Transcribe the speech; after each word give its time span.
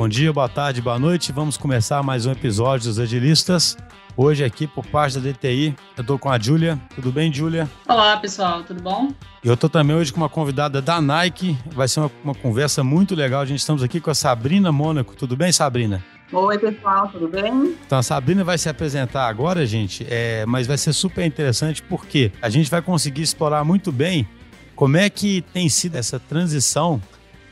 Bom 0.00 0.08
dia, 0.08 0.32
boa 0.32 0.48
tarde, 0.48 0.80
boa 0.80 0.98
noite. 0.98 1.30
Vamos 1.30 1.58
começar 1.58 2.02
mais 2.02 2.24
um 2.24 2.32
episódio 2.32 2.88
dos 2.88 2.98
Agilistas. 2.98 3.76
Hoje 4.16 4.42
aqui 4.42 4.66
por 4.66 4.86
parte 4.86 5.20
da 5.20 5.30
DTI, 5.30 5.76
eu 5.94 6.02
tô 6.02 6.18
com 6.18 6.30
a 6.30 6.38
Júlia. 6.38 6.80
Tudo 6.94 7.12
bem, 7.12 7.30
Júlia? 7.30 7.68
Olá, 7.86 8.16
pessoal, 8.16 8.62
tudo 8.62 8.82
bom? 8.82 9.12
E 9.44 9.48
eu 9.48 9.58
tô 9.58 9.68
também 9.68 9.94
hoje 9.94 10.10
com 10.10 10.18
uma 10.18 10.28
convidada 10.30 10.80
da 10.80 11.02
Nike. 11.02 11.54
Vai 11.66 11.86
ser 11.86 12.00
uma, 12.00 12.10
uma 12.24 12.34
conversa 12.34 12.82
muito 12.82 13.14
legal. 13.14 13.42
A 13.42 13.44
gente 13.44 13.58
estamos 13.58 13.82
aqui 13.82 14.00
com 14.00 14.10
a 14.10 14.14
Sabrina 14.14 14.72
Mônaco. 14.72 15.14
Tudo 15.14 15.36
bem, 15.36 15.52
Sabrina? 15.52 16.02
Oi, 16.32 16.58
pessoal, 16.58 17.08
tudo 17.08 17.28
bem? 17.28 17.76
Então, 17.84 17.98
a 17.98 18.02
Sabrina 18.02 18.42
vai 18.42 18.56
se 18.56 18.70
apresentar 18.70 19.28
agora, 19.28 19.66
gente, 19.66 20.06
é, 20.08 20.46
mas 20.46 20.66
vai 20.66 20.78
ser 20.78 20.94
super 20.94 21.26
interessante 21.26 21.82
porque 21.82 22.32
a 22.40 22.48
gente 22.48 22.70
vai 22.70 22.80
conseguir 22.80 23.20
explorar 23.20 23.64
muito 23.64 23.92
bem 23.92 24.26
como 24.74 24.96
é 24.96 25.10
que 25.10 25.42
tem 25.52 25.68
sido 25.68 25.96
essa 25.96 26.18
transição 26.18 27.02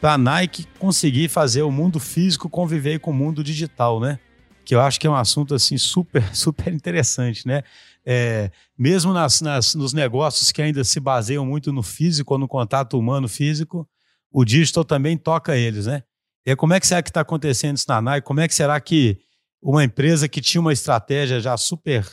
para 0.01 0.15
a 0.15 0.19
Nike 0.19 0.67
conseguir 0.79 1.29
fazer 1.29 1.63
o 1.63 1.71
mundo 1.71 1.99
físico 1.99 2.49
conviver 2.49 3.01
com 3.01 3.11
o 3.11 3.15
mundo 3.15 3.43
digital, 3.43 4.01
né? 4.01 4.19
Que 4.65 4.75
eu 4.75 4.81
acho 4.81 5.01
que 5.01 5.07
é 5.07 5.11
um 5.11 5.15
assunto 5.15 5.55
assim 5.55 5.79
super, 5.79 6.23
super 6.35 6.73
interessante, 6.73 7.47
né? 7.47 7.63
É, 8.05 8.51
mesmo 8.79 9.13
nas, 9.13 9.41
nas, 9.41 9.75
nos 9.75 9.93
negócios 9.93 10.51
que 10.53 10.63
ainda 10.63 10.83
se 10.85 10.99
baseiam 11.01 11.45
muito 11.45 11.73
no 11.73 11.83
físico 11.83 12.35
ou 12.35 12.39
no 12.39 12.49
contato 12.49 12.99
humano 12.99 13.29
físico, 13.29 13.89
o 14.31 14.45
digital 14.45 14.85
também 14.85 15.17
toca 15.17 15.57
eles, 15.57 15.87
né? 15.87 16.03
E 16.47 16.57
como 16.57 16.73
é 16.73 16.81
que 16.81 16.87
será 16.87 17.03
que 17.03 17.11
está 17.11 17.21
acontecendo 17.21 17.77
isso 17.77 17.87
na 17.89 18.01
Nike? 18.01 18.27
Como 18.27 18.41
é 18.41 18.49
que 18.49 18.55
será 18.55 18.81
que 18.81 19.19
uma 19.61 19.85
empresa 19.85 20.29
que 20.29 20.41
tinha 20.41 20.61
uma 20.61 20.73
estratégia 20.73 21.41
já 21.41 21.57
super 21.57 22.07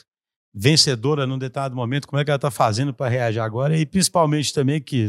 vencedora 0.54 1.28
num 1.28 1.38
determinado 1.38 1.76
momento, 1.76 2.08
como 2.08 2.20
é 2.20 2.24
que 2.24 2.32
ela 2.32 2.38
está 2.38 2.50
fazendo 2.50 2.94
para 2.94 3.10
reagir 3.10 3.40
agora? 3.40 3.78
E 3.78 3.86
principalmente 3.86 4.54
também 4.54 4.82
que 4.82 5.08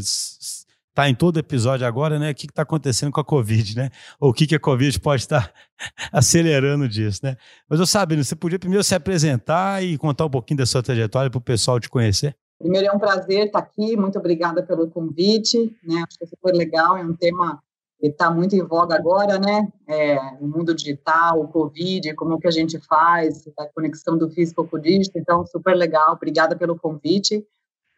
está 0.96 1.10
em 1.10 1.14
todo 1.14 1.38
episódio 1.38 1.86
agora, 1.86 2.18
né? 2.18 2.30
O 2.30 2.34
que 2.34 2.46
está 2.46 2.62
acontecendo 2.62 3.12
com 3.12 3.20
a 3.20 3.24
Covid, 3.24 3.77
né? 3.77 3.91
Ou 4.18 4.30
o 4.30 4.32
que, 4.32 4.46
que 4.46 4.55
a 4.55 4.60
Covid 4.60 4.98
pode 4.98 5.20
estar 5.22 5.52
acelerando 6.11 6.88
disso, 6.88 7.20
né? 7.22 7.36
Mas 7.69 7.78
eu 7.78 7.86
sabendo, 7.86 8.25
você 8.25 8.34
podia 8.34 8.58
primeiro 8.58 8.83
se 8.83 8.94
apresentar 8.94 9.84
e 9.84 9.98
contar 9.98 10.25
um 10.25 10.30
pouquinho 10.30 10.56
da 10.56 10.64
sua 10.64 10.83
trajetória 10.83 11.30
para 11.30 11.36
o 11.36 11.42
pessoal 11.42 11.78
te 11.78 11.91
conhecer? 11.91 12.34
Primeiro 12.58 12.86
é 12.86 12.92
um 12.92 12.98
prazer 12.98 13.48
estar 13.48 13.58
aqui, 13.58 13.94
muito 13.94 14.19
obrigada 14.19 14.62
pelo 14.62 14.88
convite, 14.88 15.77
né? 15.84 16.03
Acho 16.08 16.19
que 16.19 16.36
foi 16.41 16.53
legal, 16.53 16.97
é 16.97 17.05
um 17.05 17.14
tema 17.14 17.62
que 18.00 18.06
está 18.06 18.31
muito 18.31 18.56
em 18.56 18.62
voga 18.62 18.94
agora, 18.94 19.38
né? 19.38 19.69
É, 19.86 20.19
o 20.41 20.48
mundo 20.48 20.75
digital, 20.75 21.38
o 21.38 21.48
Covid, 21.48 22.14
como 22.14 22.41
que 22.41 22.48
a 22.48 22.50
gente 22.50 22.78
faz, 22.78 23.47
a 23.58 23.66
conexão 23.66 24.16
do 24.16 24.31
físico 24.31 24.66
com 24.66 24.77
o 24.78 24.81
digital, 24.81 25.20
então 25.20 25.47
super 25.47 25.75
legal, 25.75 26.14
obrigada 26.14 26.56
pelo 26.56 26.78
convite. 26.78 27.47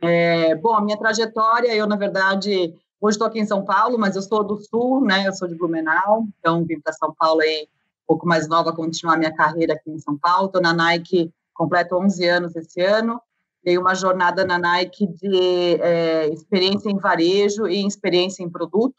É, 0.03 0.57
bom, 0.57 0.75
a 0.75 0.81
minha 0.81 0.97
trajetória, 0.97 1.73
eu 1.75 1.87
na 1.87 1.97
verdade 1.97 2.75
Hoje 3.01 3.15
estou 3.15 3.29
aqui 3.29 3.39
em 3.39 3.47
São 3.47 3.65
Paulo, 3.65 3.97
mas 3.97 4.17
eu 4.17 4.23
sou 4.23 4.43
do 4.43 4.57
Sul, 4.57 5.05
né? 5.05 5.29
Eu 5.29 5.33
sou 5.33 5.47
de 5.47 5.55
Blumenau, 5.55 6.27
então 6.39 6.65
vim 6.65 6.81
para 6.81 6.93
São 6.93 7.15
Paulo 7.15 7.41
aí 7.41 7.69
um 8.03 8.07
pouco 8.09 8.27
mais 8.27 8.49
nova, 8.49 8.73
continuar 8.73 9.17
minha 9.17 9.33
carreira 9.33 9.75
aqui 9.75 9.89
em 9.89 10.01
São 10.01 10.19
Paulo. 10.19 10.47
Estou 10.47 10.61
na 10.61 10.73
Nike, 10.73 11.33
completo 11.55 11.97
11 11.97 12.27
anos 12.27 12.57
esse 12.57 12.81
ano. 12.81 13.21
Dei 13.63 13.79
uma 13.79 13.95
jornada 13.95 14.45
na 14.45 14.59
Nike 14.59 15.07
de 15.07 15.81
é, 15.81 16.29
experiência 16.31 16.91
em 16.91 16.99
varejo 16.99 17.69
e 17.69 17.87
experiência 17.87 18.43
em 18.43 18.51
produto. 18.51 18.97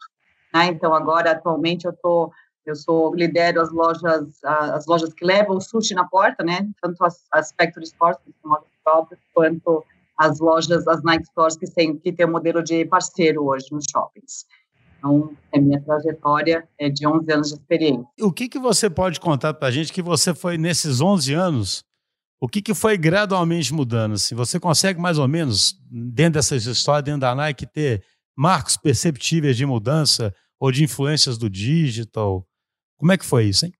Né? 0.54 0.68
Então 0.68 0.94
agora 0.94 1.32
atualmente 1.32 1.86
eu 1.86 1.92
tô 1.92 2.32
eu 2.64 2.76
sou 2.76 3.14
lidero 3.14 3.60
as 3.60 3.70
lojas 3.70 4.42
as 4.44 4.86
lojas 4.86 5.12
que 5.12 5.24
levam 5.24 5.56
o 5.56 5.60
sushi 5.60 5.92
na 5.92 6.06
porta, 6.06 6.44
né? 6.44 6.68
Tanto 6.80 7.04
as, 7.04 7.26
as 7.32 7.52
Factory 7.52 7.86
Stores, 7.86 8.18
que 8.24 8.32
são 8.40 8.54
as 8.54 8.64
próprias, 8.82 9.20
quanto 9.34 9.84
as 10.20 10.38
lojas, 10.38 10.86
as 10.86 11.02
Nike 11.02 11.24
Stores 11.28 11.56
que 11.56 11.64
tem, 11.70 11.96
que 11.96 12.12
tem 12.12 12.26
o 12.26 12.30
modelo 12.30 12.62
de 12.62 12.84
parceiro 12.84 13.42
hoje 13.46 13.64
nos 13.72 13.86
shoppings. 13.90 14.44
Então, 14.98 15.34
a 15.50 15.56
é 15.56 15.60
minha 15.60 15.80
trajetória 15.80 16.68
é 16.78 16.90
de 16.90 17.06
11 17.06 17.32
anos 17.32 17.48
de 17.48 17.54
experiência. 17.54 18.06
O 18.20 18.30
que, 18.30 18.46
que 18.46 18.58
você 18.58 18.90
pode 18.90 19.18
contar 19.18 19.54
para 19.54 19.68
a 19.68 19.70
gente 19.70 19.90
que 19.90 20.02
você 20.02 20.34
foi 20.34 20.58
nesses 20.58 21.00
11 21.00 21.32
anos, 21.32 21.84
o 22.38 22.46
que, 22.46 22.60
que 22.60 22.74
foi 22.74 22.98
gradualmente 22.98 23.72
mudando? 23.72 24.18
Se 24.18 24.34
você 24.34 24.60
consegue 24.60 25.00
mais 25.00 25.16
ou 25.18 25.26
menos, 25.26 25.74
dentro 25.90 26.34
dessas 26.34 26.66
histórias, 26.66 27.04
dentro 27.04 27.20
da 27.20 27.34
Nike, 27.34 27.64
ter 27.64 28.04
marcos 28.36 28.76
perceptíveis 28.76 29.56
de 29.56 29.64
mudança 29.64 30.34
ou 30.60 30.70
de 30.70 30.84
influências 30.84 31.38
do 31.38 31.48
digital? 31.48 32.46
Como 32.98 33.10
é 33.10 33.16
que 33.16 33.24
foi 33.24 33.46
isso, 33.46 33.64
hein? 33.64 33.72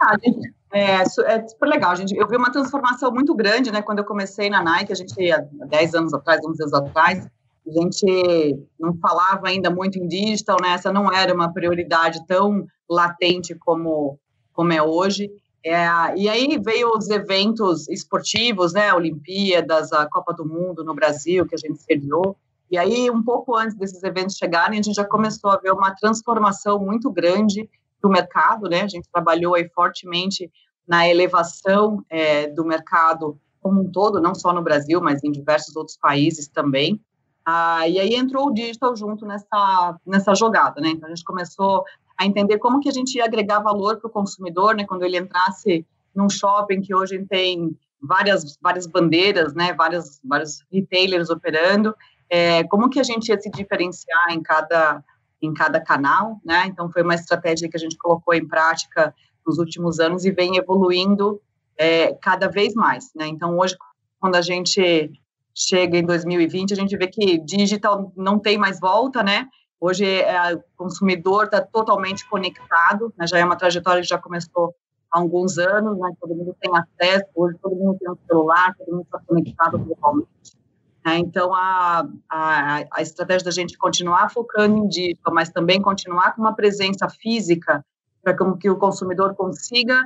Ah, 0.00 0.14
a 0.14 0.18
gente, 0.18 0.54
é, 0.72 1.02
é 1.02 1.48
super 1.48 1.66
legal, 1.66 1.94
gente. 1.94 2.16
Eu 2.16 2.26
vi 2.26 2.36
uma 2.36 2.50
transformação 2.50 3.12
muito 3.12 3.34
grande, 3.34 3.70
né? 3.70 3.82
Quando 3.82 3.98
eu 3.98 4.04
comecei 4.04 4.48
na 4.48 4.62
Nike, 4.62 4.92
a 4.92 4.96
gente, 4.96 5.30
há 5.30 5.44
10 5.66 5.94
anos 5.94 6.14
atrás, 6.14 6.40
11 6.44 6.62
anos 6.62 6.74
atrás, 6.74 7.28
a 7.66 7.70
gente 7.70 8.58
não 8.80 8.96
falava 8.96 9.48
ainda 9.48 9.70
muito 9.70 9.98
em 9.98 10.08
digital, 10.08 10.56
né? 10.60 10.72
Essa 10.72 10.92
não 10.92 11.12
era 11.12 11.32
uma 11.34 11.52
prioridade 11.52 12.26
tão 12.26 12.66
latente 12.88 13.54
como, 13.54 14.18
como 14.52 14.72
é 14.72 14.82
hoje. 14.82 15.30
É, 15.64 15.86
e 16.16 16.28
aí 16.28 16.58
veio 16.58 16.90
os 16.90 17.08
eventos 17.08 17.88
esportivos, 17.88 18.72
né? 18.72 18.92
Olimpíadas, 18.94 19.92
a 19.92 20.08
Copa 20.08 20.32
do 20.32 20.44
Mundo 20.44 20.82
no 20.82 20.94
Brasil, 20.94 21.46
que 21.46 21.54
a 21.54 21.58
gente 21.58 21.80
sediou. 21.82 22.36
E 22.70 22.78
aí, 22.78 23.10
um 23.10 23.22
pouco 23.22 23.54
antes 23.54 23.76
desses 23.76 24.02
eventos 24.02 24.36
chegarem, 24.36 24.80
a 24.80 24.82
gente 24.82 24.94
já 24.94 25.04
começou 25.04 25.50
a 25.50 25.58
ver 25.58 25.72
uma 25.72 25.94
transformação 25.94 26.78
muito 26.78 27.10
grande 27.12 27.68
do 28.02 28.08
mercado, 28.08 28.68
né? 28.68 28.82
A 28.82 28.88
gente 28.88 29.08
trabalhou 29.12 29.54
aí 29.54 29.68
fortemente 29.68 30.50
na 30.86 31.08
elevação 31.08 32.04
é, 32.10 32.48
do 32.48 32.64
mercado 32.64 33.38
como 33.60 33.80
um 33.80 33.90
todo, 33.90 34.20
não 34.20 34.34
só 34.34 34.52
no 34.52 34.62
Brasil, 34.62 35.00
mas 35.00 35.22
em 35.22 35.30
diversos 35.30 35.76
outros 35.76 35.96
países 35.96 36.48
também. 36.48 37.00
Ah, 37.46 37.88
e 37.88 37.98
aí 37.98 38.14
entrou 38.14 38.48
o 38.48 38.52
digital 38.52 38.94
junto 38.96 39.24
nessa, 39.24 39.96
nessa 40.04 40.34
jogada, 40.34 40.80
né? 40.80 40.90
Então 40.90 41.06
a 41.06 41.14
gente 41.14 41.24
começou 41.24 41.84
a 42.18 42.26
entender 42.26 42.58
como 42.58 42.80
que 42.80 42.88
a 42.88 42.92
gente 42.92 43.16
ia 43.16 43.24
agregar 43.24 43.60
valor 43.60 43.98
para 43.98 44.08
o 44.08 44.12
consumidor, 44.12 44.74
né? 44.74 44.84
Quando 44.84 45.04
ele 45.04 45.16
entrasse 45.16 45.86
num 46.14 46.28
shopping 46.28 46.80
que 46.80 46.94
hoje 46.94 47.24
tem 47.26 47.76
várias 48.00 48.58
várias 48.60 48.86
bandeiras, 48.86 49.54
né? 49.54 49.72
Várias 49.72 50.20
vários 50.24 50.64
retailers 50.72 51.30
operando, 51.30 51.94
é, 52.28 52.64
como 52.64 52.90
que 52.90 53.00
a 53.00 53.04
gente 53.04 53.28
ia 53.28 53.40
se 53.40 53.50
diferenciar 53.50 54.30
em 54.30 54.42
cada 54.42 55.02
em 55.42 55.52
cada 55.52 55.80
canal, 55.80 56.40
né? 56.44 56.64
Então 56.66 56.90
foi 56.90 57.02
uma 57.02 57.14
estratégia 57.14 57.68
que 57.68 57.76
a 57.76 57.80
gente 57.80 57.96
colocou 57.98 58.32
em 58.32 58.46
prática 58.46 59.14
nos 59.44 59.58
últimos 59.58 59.98
anos 59.98 60.24
e 60.24 60.30
vem 60.30 60.56
evoluindo 60.56 61.40
é, 61.76 62.14
cada 62.14 62.48
vez 62.48 62.74
mais, 62.74 63.10
né? 63.14 63.26
Então 63.26 63.58
hoje, 63.58 63.76
quando 64.20 64.36
a 64.36 64.42
gente 64.42 65.10
chega 65.54 65.98
em 65.98 66.04
2020, 66.04 66.72
a 66.72 66.76
gente 66.76 66.96
vê 66.96 67.08
que 67.08 67.38
digital 67.38 68.12
não 68.16 68.38
tem 68.38 68.56
mais 68.56 68.78
volta, 68.78 69.22
né? 69.22 69.48
Hoje 69.80 70.06
é, 70.06 70.54
o 70.54 70.62
consumidor 70.76 71.46
está 71.46 71.60
totalmente 71.60 72.26
conectado, 72.28 73.12
né? 73.18 73.26
já 73.26 73.38
é 73.38 73.44
uma 73.44 73.56
trajetória 73.56 74.00
que 74.00 74.08
já 74.08 74.16
começou 74.16 74.72
há 75.10 75.18
alguns 75.18 75.58
anos, 75.58 75.98
né? 75.98 76.12
Todo 76.20 76.34
mundo 76.34 76.56
tem 76.60 76.70
acesso, 76.72 77.26
hoje 77.34 77.58
todo 77.60 77.74
mundo 77.74 77.98
tem 77.98 78.08
um 78.08 78.16
celular, 78.26 78.74
todo 78.76 78.92
mundo 78.92 79.02
está 79.02 79.18
conectado 79.26 79.78
globalmente. 79.78 80.61
Né? 81.04 81.18
Então, 81.18 81.52
a, 81.54 82.06
a, 82.30 82.84
a 82.92 83.02
estratégia 83.02 83.44
da 83.44 83.50
gente 83.50 83.76
continuar 83.76 84.30
focando 84.30 84.76
em 84.76 84.88
digital, 84.88 85.34
mas 85.34 85.50
também 85.50 85.80
continuar 85.80 86.34
com 86.34 86.42
uma 86.42 86.54
presença 86.54 87.08
física 87.08 87.84
para 88.22 88.36
que 88.56 88.70
o 88.70 88.76
consumidor 88.76 89.34
consiga 89.34 90.00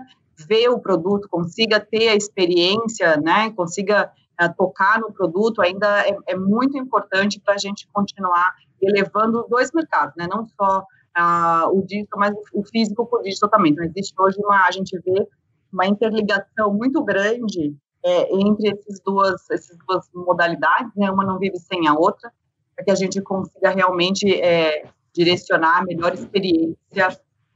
ver 0.49 0.69
o 0.69 0.79
produto, 0.79 1.29
consiga 1.29 1.81
ter 1.81 2.09
a 2.09 2.15
experiência, 2.15 3.17
né, 3.17 3.51
consiga 3.53 4.11
uh, 4.41 4.55
tocar 4.57 5.01
no 5.01 5.13
produto, 5.13 5.63
ainda 5.63 6.07
é, 6.07 6.17
é 6.29 6.37
muito 6.37 6.77
importante 6.77 7.41
para 7.41 7.55
a 7.55 7.59
gente 7.59 7.89
continuar 7.93 8.55
elevando 8.81 9.41
os 9.41 9.49
dois 9.49 9.71
mercados, 9.73 10.15
né, 10.17 10.27
não 10.29 10.47
só 10.47 10.81
uh, 10.81 11.79
o 11.79 11.83
digital, 11.87 12.21
mas 12.21 12.35
o 12.53 12.65
físico 12.65 13.07
com 13.07 13.17
o 13.17 13.23
digital 13.23 13.51
também. 13.51 13.73
Então, 13.73 13.85
existe 13.85 14.15
hoje 14.19 14.37
uma, 14.39 14.67
a 14.67 14.71
gente 14.71 14.99
vê 15.01 15.27
uma 15.73 15.87
interligação 15.87 16.73
muito 16.73 17.03
grande 17.03 17.75
é, 18.07 18.33
entre 18.33 18.71
esses 18.71 19.01
duas, 19.01 19.51
essas 19.51 19.77
duas 19.85 20.09
modalidades, 20.15 20.93
né? 20.97 21.11
Uma 21.11 21.25
não 21.25 21.41
vive 21.41 21.59
sem 21.59 21.89
a 21.89 21.93
outra, 21.93 22.33
para 22.75 22.85
que 22.85 22.91
a 22.93 22.95
gente 22.95 23.21
consiga 23.21 23.71
realmente 23.71 24.33
é, 24.33 24.85
direcionar 25.13 25.79
a 25.79 25.85
melhor 25.85 26.15
experiência 26.15 26.77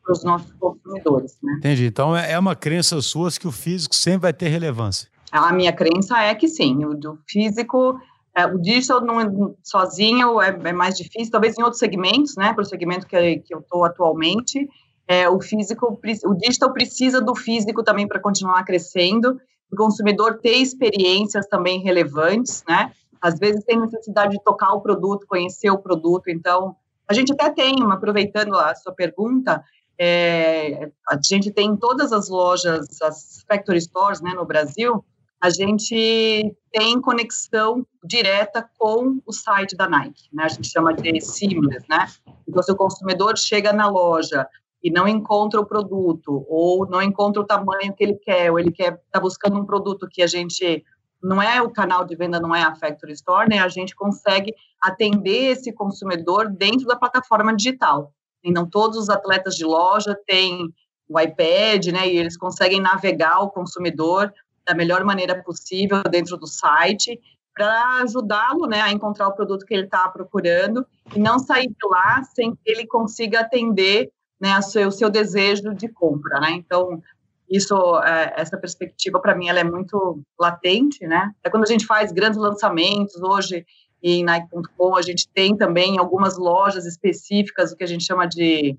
para 0.03 0.13
os 0.13 0.25
nossos 0.25 0.51
consumidores. 0.55 1.39
Né? 1.41 1.55
Entendi. 1.59 1.87
Então 1.87 2.17
é, 2.17 2.33
é 2.33 2.39
uma 2.39 2.57
crença 2.57 3.01
sua 3.01 3.31
que 3.31 3.47
o 3.47 3.53
físico 3.53 3.95
sempre 3.95 4.23
vai 4.23 4.33
ter 4.33 4.49
relevância. 4.49 5.09
A 5.31 5.53
minha 5.53 5.73
crença 5.73 6.19
é 6.21 6.35
que 6.35 6.49
sim. 6.49 6.85
O 6.85 6.95
do 6.95 7.17
físico, 7.29 8.01
é, 8.35 8.45
o 8.45 8.59
digital 8.59 9.01
não, 9.03 9.21
é, 9.21 9.27
sozinho 9.63 10.41
é, 10.41 10.49
é, 10.49 10.73
mais 10.73 10.97
difícil, 10.97 11.31
talvez 11.31 11.57
em 11.57 11.63
outros 11.63 11.79
segmentos, 11.79 12.35
né? 12.37 12.53
Para 12.53 12.63
o 12.63 12.65
segmento 12.65 13.07
que, 13.07 13.39
que 13.39 13.55
eu 13.55 13.61
estou 13.61 13.85
atualmente, 13.85 14.69
é, 15.07 15.29
o 15.29 15.41
físico, 15.41 16.01
o 16.25 16.35
digital 16.35 16.73
precisa 16.73 17.21
do 17.21 17.37
físico 17.37 17.85
também 17.85 18.09
para 18.09 18.19
continuar 18.19 18.65
crescendo 18.65 19.41
o 19.73 19.77
consumidor 19.77 20.39
ter 20.39 20.57
experiências 20.57 21.47
também 21.47 21.81
relevantes, 21.81 22.65
né? 22.69 22.93
Às 23.21 23.39
vezes 23.39 23.65
tem 23.65 23.79
necessidade 23.79 24.33
de 24.33 24.43
tocar 24.43 24.73
o 24.73 24.81
produto, 24.81 25.27
conhecer 25.27 25.71
o 25.71 25.79
produto, 25.79 26.29
então 26.29 26.75
a 27.09 27.13
gente 27.13 27.33
até 27.33 27.51
tem, 27.51 27.75
aproveitando 27.91 28.55
a 28.55 28.75
sua 28.75 28.93
pergunta, 28.95 29.63
é, 29.99 30.91
a 31.09 31.19
gente 31.23 31.51
tem 31.51 31.71
em 31.71 31.77
todas 31.77 32.13
as 32.13 32.29
lojas, 32.29 32.87
as 33.03 33.45
factory 33.47 33.81
stores, 33.81 34.21
né, 34.21 34.33
no 34.33 34.47
Brasil, 34.47 35.05
a 35.43 35.51
gente 35.51 36.55
tem 36.71 37.01
conexão 37.01 37.85
direta 38.05 38.69
com 38.79 39.21
o 39.27 39.33
site 39.33 39.75
da 39.75 39.89
Nike, 39.89 40.29
né? 40.33 40.45
A 40.45 40.49
gente 40.49 40.69
chama 40.69 40.93
de 40.93 41.21
seamless, 41.21 41.85
né? 41.89 42.07
Então, 42.47 42.63
se 42.63 42.71
o 42.71 42.77
consumidor 42.77 43.39
chega 43.39 43.73
na 43.73 43.89
loja, 43.89 44.47
e 44.83 44.91
não 44.91 45.07
encontra 45.07 45.61
o 45.61 45.67
produto, 45.67 46.45
ou 46.49 46.89
não 46.89 47.03
encontra 47.03 47.43
o 47.43 47.47
tamanho 47.47 47.95
que 47.95 48.03
ele 48.03 48.15
quer, 48.15 48.51
ou 48.51 48.59
ele 48.59 48.73
quer 48.73 49.01
está 49.07 49.21
buscando 49.21 49.59
um 49.59 49.65
produto 49.65 50.09
que 50.11 50.23
a 50.23 50.27
gente 50.27 50.85
não 51.23 51.43
é 51.43 51.61
o 51.61 51.71
canal 51.71 52.05
de 52.05 52.17
venda, 52.17 52.41
não 52.41 52.55
é 52.55 52.63
a 52.63 52.75
Factory 52.75 53.13
Store, 53.13 53.49
né? 53.49 53.59
A 53.59 53.69
gente 53.69 53.95
consegue 53.95 54.55
atender 54.81 55.53
esse 55.53 55.71
consumidor 55.71 56.49
dentro 56.49 56.87
da 56.87 56.97
plataforma 56.97 57.55
digital. 57.55 58.15
Então, 58.43 58.69
todos 58.69 58.97
os 58.97 59.11
atletas 59.11 59.55
de 59.55 59.65
loja 59.65 60.19
têm 60.27 60.73
o 61.07 61.21
iPad, 61.21 61.89
né? 61.89 62.09
E 62.09 62.17
eles 62.17 62.39
conseguem 62.39 62.81
navegar 62.81 63.41
o 63.41 63.51
consumidor 63.51 64.33
da 64.67 64.75
melhor 64.75 65.05
maneira 65.05 65.43
possível 65.43 66.03
dentro 66.05 66.39
do 66.39 66.47
site 66.47 67.21
para 67.55 68.03
ajudá-lo, 68.03 68.67
né, 68.67 68.81
a 68.81 68.93
encontrar 68.93 69.29
o 69.29 69.35
produto 69.35 69.67
que 69.67 69.75
ele 69.75 69.85
está 69.85 70.09
procurando 70.09 70.87
e 71.15 71.19
não 71.19 71.39
sair 71.39 71.69
de 71.69 71.89
lá 71.89 72.23
sem 72.23 72.55
que 72.55 72.61
ele 72.65 72.87
consiga 72.87 73.41
atender, 73.41 74.11
né, 74.41 74.59
o 74.59 74.91
seu, 74.91 75.11
desejo 75.11 75.75
de 75.75 75.89
compra, 75.89 76.41
né? 76.41 76.53
Então, 76.53 77.03
isso, 77.49 77.75
é, 78.01 78.35
essa 78.37 78.57
perspectiva 78.57 79.21
para 79.21 79.35
mim 79.35 79.49
ela 79.49 79.61
é 79.61 79.65
muito 79.65 80.21
latente, 80.39 81.07
né? 81.07 81.33
É 81.45 81.51
quando 81.51 81.65
a 81.65 81.67
gente 81.67 81.85
faz 81.85 82.13
grandes 82.13 82.39
lançamentos 82.39 83.21
hoje 83.21 83.67
em 84.03 84.25
Nike.com, 84.25 84.97
a 84.97 85.03
gente 85.03 85.29
tem 85.29 85.55
também 85.57 85.99
algumas 85.99 86.39
lojas 86.39 86.87
específicas 86.87 87.71
o 87.71 87.77
que 87.77 87.85
a 87.85 87.87
gente 87.87 88.05
chama 88.05 88.27
de 88.27 88.79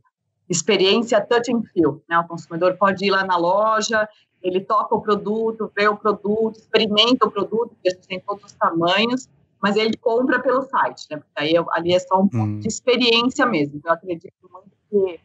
experiência 0.49 1.21
touch 1.21 1.53
and 1.53 1.61
feel, 1.73 2.01
né? 2.09 2.17
O 2.17 2.27
consumidor 2.27 2.75
pode 2.77 3.05
ir 3.05 3.11
lá 3.11 3.23
na 3.23 3.37
loja, 3.37 4.07
ele 4.41 4.61
toca 4.61 4.95
o 4.95 5.01
produto, 5.01 5.71
vê 5.75 5.87
o 5.87 5.95
produto, 5.95 6.57
experimenta 6.57 7.27
o 7.27 7.31
produto, 7.31 7.69
porque 7.69 7.89
a 7.89 7.91
gente 7.91 8.07
tem 8.07 8.19
todos 8.19 8.45
os 8.45 8.53
tamanhos, 8.53 9.29
mas 9.61 9.75
ele 9.75 9.95
compra 9.97 10.41
pelo 10.41 10.63
site, 10.63 11.05
né? 11.11 11.17
Porque 11.17 11.31
aí 11.35 11.53
ali 11.71 11.93
é 11.93 11.99
só 11.99 12.19
um 12.19 12.27
ponto 12.27 12.55
hum. 12.55 12.59
de 12.59 12.67
experiência 12.67 13.45
mesmo. 13.45 13.77
Então, 13.77 13.91
eu 13.91 13.95
acredito 13.95 14.33
muito 14.51 14.71
que 14.89 15.19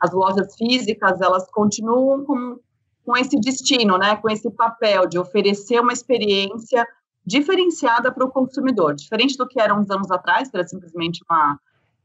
as 0.00 0.12
lojas 0.12 0.54
físicas 0.56 1.20
elas 1.20 1.50
continuam 1.50 2.24
com 2.24 2.58
com 3.08 3.16
esse 3.16 3.40
destino, 3.40 3.96
né, 3.96 4.16
com 4.16 4.28
esse 4.28 4.50
papel 4.50 5.06
de 5.06 5.18
oferecer 5.18 5.80
uma 5.80 5.94
experiência 5.94 6.86
diferenciada 7.24 8.12
para 8.12 8.22
o 8.22 8.30
consumidor, 8.30 8.94
diferente 8.94 9.34
do 9.34 9.48
que 9.48 9.58
era 9.58 9.74
uns 9.74 9.88
anos 9.90 10.10
atrás, 10.10 10.50
que 10.50 10.56
era 10.58 10.68
simplesmente 10.68 11.24
uma, 11.28 11.58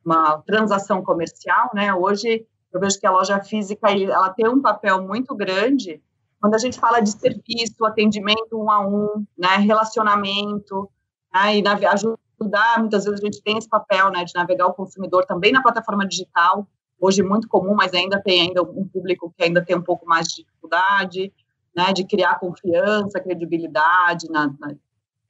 uma 0.06 0.38
transação 0.44 1.04
comercial, 1.04 1.70
né? 1.74 1.94
Hoje 1.94 2.46
eu 2.72 2.80
vejo 2.80 2.98
que 2.98 3.06
a 3.06 3.12
loja 3.12 3.44
física 3.44 3.92
ela 3.92 4.30
tem 4.30 4.48
um 4.48 4.62
papel 4.62 5.02
muito 5.02 5.36
grande 5.36 6.02
quando 6.40 6.56
a 6.56 6.58
gente 6.58 6.80
fala 6.80 7.02
de 7.02 7.12
serviço, 7.12 7.86
atendimento 7.86 8.54
um 8.54 8.70
a 8.70 8.86
um, 8.86 9.26
né, 9.38 9.56
relacionamento, 9.58 10.90
né, 11.34 11.58
e 11.58 11.64
ajudar, 11.86 12.80
muitas 12.80 13.06
vezes 13.06 13.22
a 13.22 13.26
gente 13.26 13.42
tem 13.42 13.58
esse 13.58 13.70
papel, 13.70 14.10
né, 14.12 14.26
de 14.26 14.34
navegar 14.36 14.68
o 14.68 14.74
consumidor 14.74 15.26
também 15.26 15.54
na 15.54 15.62
plataforma 15.62 16.06
digital, 16.06 16.68
hoje 17.04 17.22
muito 17.22 17.50
comum, 17.50 17.76
mas 17.76 17.94
ainda 17.94 18.22
tem 18.22 18.42
ainda 18.42 18.64
um 18.64 18.88
público 18.88 19.34
que 19.36 19.44
ainda 19.44 19.64
tem 19.64 19.76
um 19.76 19.82
pouco 19.82 20.06
mais 20.06 20.28
de 20.28 20.44
dificuldade, 20.44 21.34
né, 21.76 21.92
de 21.92 22.06
criar 22.06 22.40
confiança, 22.40 23.20
credibilidade 23.20 24.30
na, 24.30 24.48
na, 24.60 24.74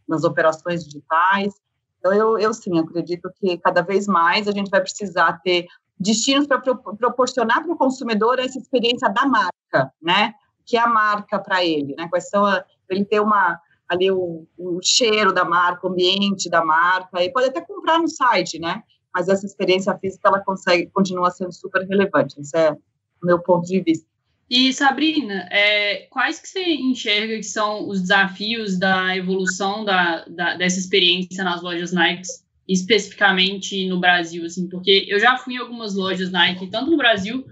nas 0.08 0.24
operações 0.24 0.86
digitais. 0.86 1.54
Então, 1.98 2.14
eu, 2.14 2.38
eu 2.38 2.54
sim 2.54 2.78
acredito 2.78 3.32
que 3.40 3.58
cada 3.58 3.82
vez 3.82 4.06
mais 4.06 4.48
a 4.48 4.52
gente 4.52 4.70
vai 4.70 4.82
precisar 4.82 5.42
ter 5.42 5.66
destinos 6.00 6.46
para 6.46 6.60
pro, 6.60 6.78
proporcionar 6.96 7.64
para 7.64 7.74
o 7.74 7.78
consumidor 7.78 8.38
essa 8.38 8.60
experiência 8.60 9.10
da 9.10 9.26
marca, 9.26 9.92
né? 10.02 10.36
Que 10.66 10.78
é 10.78 10.82
a 10.82 10.88
marca 10.88 11.40
para 11.40 11.64
ele, 11.64 11.96
né? 11.96 12.08
Quais 12.10 12.30
são 12.30 12.46
ele 12.90 13.06
ter 13.06 13.20
uma 13.20 13.60
ali 13.88 14.12
o, 14.12 14.46
o, 14.58 14.80
cheiro 14.84 15.34
da 15.34 15.46
marca, 15.46 15.88
o 15.88 15.92
ambiente 15.92 16.50
da 16.50 16.64
marca, 16.64 17.24
e 17.24 17.32
pode 17.32 17.48
até 17.48 17.62
comprar 17.62 18.00
no 18.00 18.08
site, 18.08 18.60
né? 18.60 18.84
Mas 19.14 19.30
essa 19.30 19.46
experiência 19.46 19.98
física 19.98 20.28
ela 20.28 20.40
consegue 20.40 20.90
continua 20.94 21.30
sendo 21.32 21.52
super 21.52 21.88
relevante. 21.88 22.40
Esse 22.40 22.58
é 22.58 22.72
o 22.72 23.26
meu 23.26 23.40
ponto 23.40 23.68
de 23.68 23.80
vista. 23.82 24.06
E 24.50 24.74
Sabrina, 24.74 25.48
é, 25.52 26.08
quais 26.10 26.40
que 26.40 26.48
você 26.48 26.64
enxerga 26.64 27.38
que 27.38 27.44
são 27.44 27.88
os 27.88 28.02
desafios 28.02 28.78
da 28.78 29.16
evolução 29.16 29.84
da, 29.86 30.26
da, 30.26 30.56
dessa 30.56 30.78
experiência 30.78 31.44
nas 31.44 31.62
lojas 31.62 31.92
Nike, 31.92 32.28
especificamente 32.68 33.88
no 33.88 34.00
Brasil, 34.00 34.46
assim, 34.46 34.68
porque 34.70 35.06
eu 35.08 35.20
já 35.20 35.38
fui 35.38 35.56
em 35.56 35.58
algumas 35.58 35.96
lojas 35.96 36.32
Nike, 36.32 36.68
tanto 36.68 36.92
no 36.92 36.98
Brasil 36.98 37.46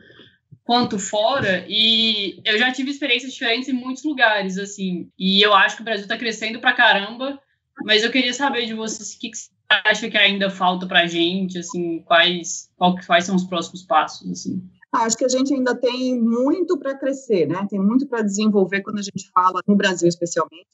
quanto 0.63 0.99
fora, 0.99 1.65
e 1.67 2.39
eu 2.45 2.57
já 2.57 2.71
tive 2.71 2.91
experiências 2.91 3.33
diferentes 3.33 3.67
em 3.67 3.73
muitos 3.73 4.03
lugares, 4.03 4.57
assim, 4.57 5.09
e 5.17 5.41
eu 5.41 5.53
acho 5.53 5.75
que 5.77 5.81
o 5.81 5.85
Brasil 5.85 6.03
está 6.03 6.17
crescendo 6.17 6.59
pra 6.59 6.73
caramba, 6.73 7.41
mas 7.83 8.03
eu 8.03 8.11
queria 8.11 8.33
saber 8.33 8.65
de 8.65 8.73
vocês 8.73 9.13
o 9.13 9.19
que, 9.19 9.31
que 9.31 9.37
acha 9.85 10.09
que 10.09 10.17
ainda 10.17 10.49
falta 10.49 10.87
para 10.87 11.01
a 11.01 11.07
gente? 11.07 11.59
Assim, 11.59 11.99
quais, 11.99 12.69
qual, 12.77 12.95
quais 13.05 13.25
são 13.25 13.35
os 13.35 13.43
próximos 13.43 13.83
passos? 13.83 14.29
Assim? 14.29 14.61
Acho 14.91 15.17
que 15.17 15.25
a 15.25 15.29
gente 15.29 15.53
ainda 15.53 15.73
tem 15.73 16.19
muito 16.19 16.77
para 16.77 16.97
crescer, 16.97 17.47
né? 17.47 17.65
Tem 17.69 17.79
muito 17.79 18.05
para 18.07 18.21
desenvolver 18.21 18.81
quando 18.81 18.99
a 18.99 19.01
gente 19.01 19.29
fala, 19.33 19.61
no 19.65 19.75
Brasil 19.75 20.07
especialmente, 20.07 20.67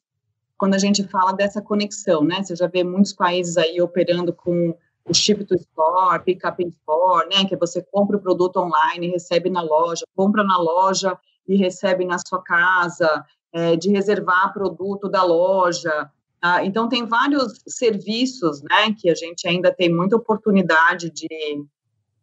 quando 0.58 0.74
a 0.74 0.80
gente 0.80 1.04
fala 1.04 1.34
dessa 1.34 1.62
conexão, 1.62 2.24
né? 2.24 2.42
Você 2.42 2.56
já 2.56 2.68
vê 2.68 2.84
muitos 2.84 3.14
países 3.14 3.58
aí 3.58 3.80
operando 3.80 4.34
com 4.34 4.76
o 5.06 5.14
chip 5.14 5.46
to 5.46 5.56
store, 5.56 6.24
pick 6.24 6.44
up 6.46 6.62
in 6.64 6.70
store, 6.70 7.30
né? 7.30 7.46
Que 7.46 7.56
você 7.56 7.82
compra 7.92 8.18
o 8.18 8.22
produto 8.22 8.58
online, 8.58 9.12
recebe 9.12 9.50
na 9.50 9.62
loja, 9.62 10.04
compra 10.16 10.44
na 10.44 10.58
loja 10.58 11.18
e 11.48 11.56
recebe 11.56 12.04
na 12.04 12.18
sua 12.18 12.42
casa, 12.42 13.24
é, 13.54 13.76
de 13.76 13.92
reservar 13.92 14.52
produto 14.52 15.08
da 15.08 15.24
loja, 15.24 16.10
ah, 16.42 16.64
então, 16.64 16.88
tem 16.88 17.06
vários 17.06 17.62
serviços 17.68 18.62
né, 18.62 18.94
que 18.98 19.10
a 19.10 19.16
gente 19.16 19.48
ainda 19.48 19.74
tem 19.74 19.94
muita 19.94 20.16
oportunidade 20.16 21.10
de 21.10 21.66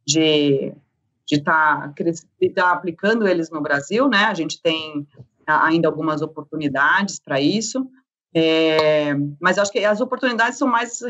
de 0.07 0.73
de 1.27 1.37
estar 1.37 1.95
tá, 1.95 2.05
tá 2.55 2.73
aplicando 2.73 3.27
eles 3.27 3.51
no 3.51 3.61
Brasil, 3.61 4.09
né? 4.09 4.25
A 4.25 4.35
gente 4.35 4.61
tem 4.61 5.07
ainda 5.47 5.89
algumas 5.89 6.21
oportunidades 6.21 7.19
para 7.19 7.41
isso, 7.41 7.89
é, 8.35 9.15
mas 9.41 9.57
acho 9.57 9.73
que 9.73 9.85
as 9.85 10.03
oportunidades 10.03 10.59
são 10.59 10.69
mais 10.69 11.01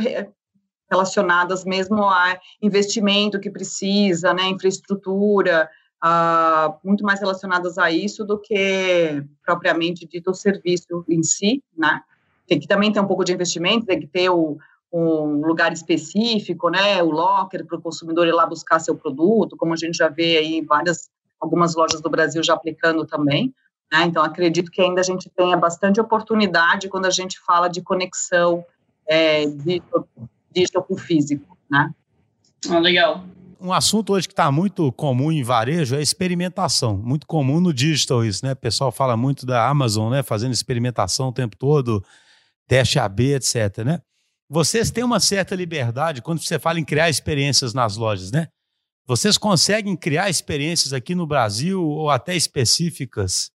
relacionadas 0.89 1.65
mesmo 1.65 2.05
a 2.05 2.39
investimento 2.63 3.41
que 3.41 3.51
precisa, 3.51 4.33
né? 4.33 4.45
Infraestrutura, 4.47 5.69
ah, 6.01 6.77
muito 6.85 7.05
mais 7.05 7.19
relacionadas 7.19 7.77
a 7.77 7.91
isso 7.91 8.25
do 8.25 8.39
que 8.39 9.25
propriamente 9.45 10.07
dito 10.07 10.31
o 10.31 10.35
serviço 10.35 11.05
em 11.09 11.23
si, 11.23 11.63
né? 11.77 12.01
Tem 12.47 12.61
que 12.61 12.67
também 12.67 12.93
ter 12.93 13.01
um 13.01 13.07
pouco 13.07 13.25
de 13.25 13.33
investimento, 13.33 13.87
tem 13.87 14.01
que 14.01 14.07
ter 14.07 14.29
o, 14.29 14.59
um 14.93 15.45
lugar 15.45 15.73
específico, 15.73 16.71
né, 16.71 17.03
o 17.03 17.11
locker 17.11 17.67
para 17.67 17.77
o 17.77 17.83
consumidor 17.83 18.27
ir 18.27 18.33
lá 18.33 18.47
buscar 18.47 18.79
seu 18.79 18.95
produto, 18.95 19.57
como 19.57 19.73
a 19.73 19.77
gente 19.77 19.97
já 19.97 20.09
vê 20.09 20.39
aí 20.39 20.61
várias, 20.63 21.11
algumas 21.41 21.75
lojas 21.75 22.01
do 22.01 22.09
Brasil 22.09 22.43
já 22.43 22.55
aplicando 22.55 23.05
também. 23.05 23.53
Né, 23.93 24.05
então, 24.05 24.23
acredito 24.23 24.71
que 24.71 24.81
ainda 24.81 25.01
a 25.01 25.05
gente 25.05 25.29
tenha 25.31 25.57
bastante 25.57 26.01
oportunidade 26.01 26.89
quando 26.89 27.07
a 27.07 27.11
gente 27.11 27.41
fala 27.41 27.69
de 27.69 27.83
conexão 27.83 28.65
é, 29.07 29.47
digital, 29.47 30.09
digital 30.53 30.83
com 30.83 30.97
físico, 30.97 31.57
né. 31.71 31.91
Ah, 32.71 32.79
legal. 32.79 33.25
Um 33.61 33.73
assunto 33.73 34.13
hoje 34.13 34.29
que 34.29 34.33
está 34.33 34.51
muito 34.53 34.93
comum 34.93 35.33
em 35.33 35.43
varejo 35.43 35.97
é 35.97 36.03
experimentação. 36.03 36.97
Muito 36.97 37.27
comum 37.27 37.61
no 37.61 37.73
digital 37.73 38.25
isso, 38.25 38.45
né? 38.45 38.53
O 38.53 38.57
pessoal 38.57 38.93
fala 38.93 39.17
muito 39.17 39.47
da 39.47 39.67
Amazon, 39.69 40.11
né? 40.11 40.23
Fazendo 40.23 40.53
experimentação 40.53 41.29
o 41.29 41.33
tempo 41.33 41.57
todo, 41.57 42.05
teste 42.67 42.99
AB, 42.99 43.35
etc. 43.35 43.79
Né? 43.85 44.01
Vocês 44.49 44.91
têm 44.91 45.05
uma 45.05 45.21
certa 45.21 45.55
liberdade 45.55 46.23
quando 46.23 46.41
você 46.41 46.59
fala 46.59 46.79
em 46.79 46.85
criar 46.85 47.09
experiências 47.09 47.73
nas 47.73 47.97
lojas, 47.97 48.31
né? 48.31 48.49
Vocês 49.07 49.37
conseguem 49.37 49.97
criar 49.97 50.31
experiências 50.31 50.93
aqui 50.95 51.15
no 51.15 51.27
Brasil 51.27 51.83
ou 51.83 52.09
até 52.09 52.35
específicas 52.35 53.51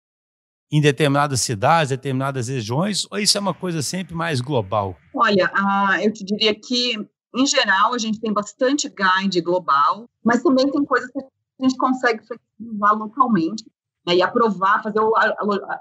em 0.71 0.79
determinadas 0.79 1.41
cidades, 1.41 1.89
determinadas 1.89 2.47
regiões, 2.47 3.07
ou 3.09 3.17
isso 3.17 3.37
é 3.37 3.41
uma 3.41 3.53
coisa 3.53 3.81
sempre 3.81 4.13
mais 4.13 4.39
global? 4.39 4.95
Olha, 5.15 5.51
uh, 5.55 5.99
eu 6.01 6.13
te 6.13 6.23
diria 6.23 6.53
que, 6.53 6.93
em 7.35 7.45
geral, 7.47 7.93
a 7.95 7.97
gente 7.97 8.19
tem 8.19 8.31
bastante 8.31 8.87
guide 8.87 9.41
global, 9.41 10.07
mas 10.23 10.43
também 10.43 10.69
tem 10.69 10.85
coisas 10.85 11.09
que 11.11 11.19
a 11.19 11.63
gente 11.63 11.77
consegue 11.77 12.23
flexibilizar 12.27 12.95
localmente 12.95 13.65
né, 14.05 14.15
e 14.15 14.21
aprovar, 14.21 14.83
fazer 14.83 14.99
o, 14.99 15.11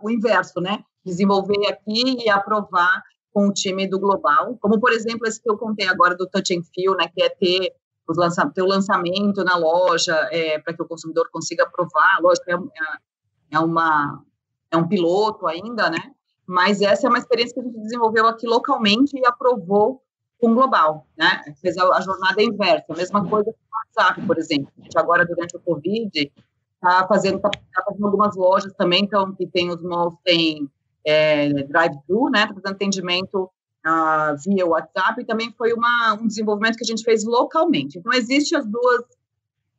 o 0.02 0.10
inverso, 0.10 0.60
né? 0.60 0.82
Desenvolver 1.04 1.66
aqui 1.68 2.24
e 2.24 2.30
aprovar 2.30 3.02
com 3.38 3.46
o 3.46 3.52
time 3.52 3.86
do 3.86 4.00
Global, 4.00 4.58
como, 4.60 4.80
por 4.80 4.90
exemplo, 4.92 5.24
esse 5.28 5.40
que 5.40 5.48
eu 5.48 5.56
contei 5.56 5.86
agora 5.86 6.16
do 6.16 6.26
Touch 6.26 6.52
and 6.52 6.64
Feel, 6.74 6.96
né, 6.96 7.06
que 7.06 7.22
é 7.22 7.28
ter, 7.28 7.72
os 8.08 8.16
lança, 8.16 8.44
ter 8.52 8.62
o 8.62 8.66
lançamento 8.66 9.44
na 9.44 9.56
loja 9.56 10.12
é, 10.32 10.58
para 10.58 10.74
que 10.74 10.82
o 10.82 10.88
consumidor 10.88 11.28
consiga 11.30 11.62
aprovar. 11.62 12.18
Lógico, 12.20 12.50
é, 12.50 12.54
é, 12.54 13.56
é, 13.56 13.60
uma, 13.60 14.24
é 14.72 14.76
um 14.76 14.88
piloto 14.88 15.46
ainda, 15.46 15.88
né? 15.88 15.98
Mas 16.44 16.82
essa 16.82 17.06
é 17.06 17.08
uma 17.08 17.18
experiência 17.18 17.54
que 17.54 17.60
a 17.60 17.62
gente 17.62 17.78
desenvolveu 17.78 18.26
aqui 18.26 18.44
localmente 18.44 19.16
e 19.16 19.24
aprovou 19.24 20.02
com 20.40 20.50
o 20.50 20.54
Global, 20.54 21.06
né? 21.16 21.40
Fez 21.60 21.78
a, 21.78 21.84
a 21.96 22.00
jornada 22.00 22.42
inversa, 22.42 22.86
a 22.92 22.96
mesma 22.96 23.24
coisa 23.24 23.52
com 23.52 23.58
o 23.60 24.02
WhatsApp, 24.02 24.26
por 24.26 24.36
exemplo. 24.36 24.72
A 24.80 24.82
gente 24.82 24.98
agora, 24.98 25.24
durante 25.24 25.56
o 25.56 25.60
Covid, 25.60 26.32
está 26.74 27.06
fazendo, 27.06 27.38
tá, 27.38 27.50
tá 27.50 27.84
fazendo 27.84 28.04
algumas 28.04 28.34
lojas 28.34 28.72
também, 28.72 29.04
então, 29.04 29.32
que 29.32 29.46
tem 29.46 29.70
os 29.70 29.80
malls, 29.80 30.18
tem 30.24 30.68
é, 31.08 31.48
drive-thru, 31.64 32.28
né, 32.30 32.46
fazendo 32.46 32.68
atendimento 32.68 33.50
uh, 33.86 34.36
via 34.44 34.66
WhatsApp, 34.66 35.22
e 35.22 35.24
também 35.24 35.50
foi 35.56 35.72
uma, 35.72 36.18
um 36.20 36.26
desenvolvimento 36.26 36.76
que 36.76 36.84
a 36.84 36.86
gente 36.86 37.02
fez 37.02 37.24
localmente. 37.24 37.98
Então, 37.98 38.12
existem 38.12 38.58
as 38.58 38.66
duas, 38.66 39.04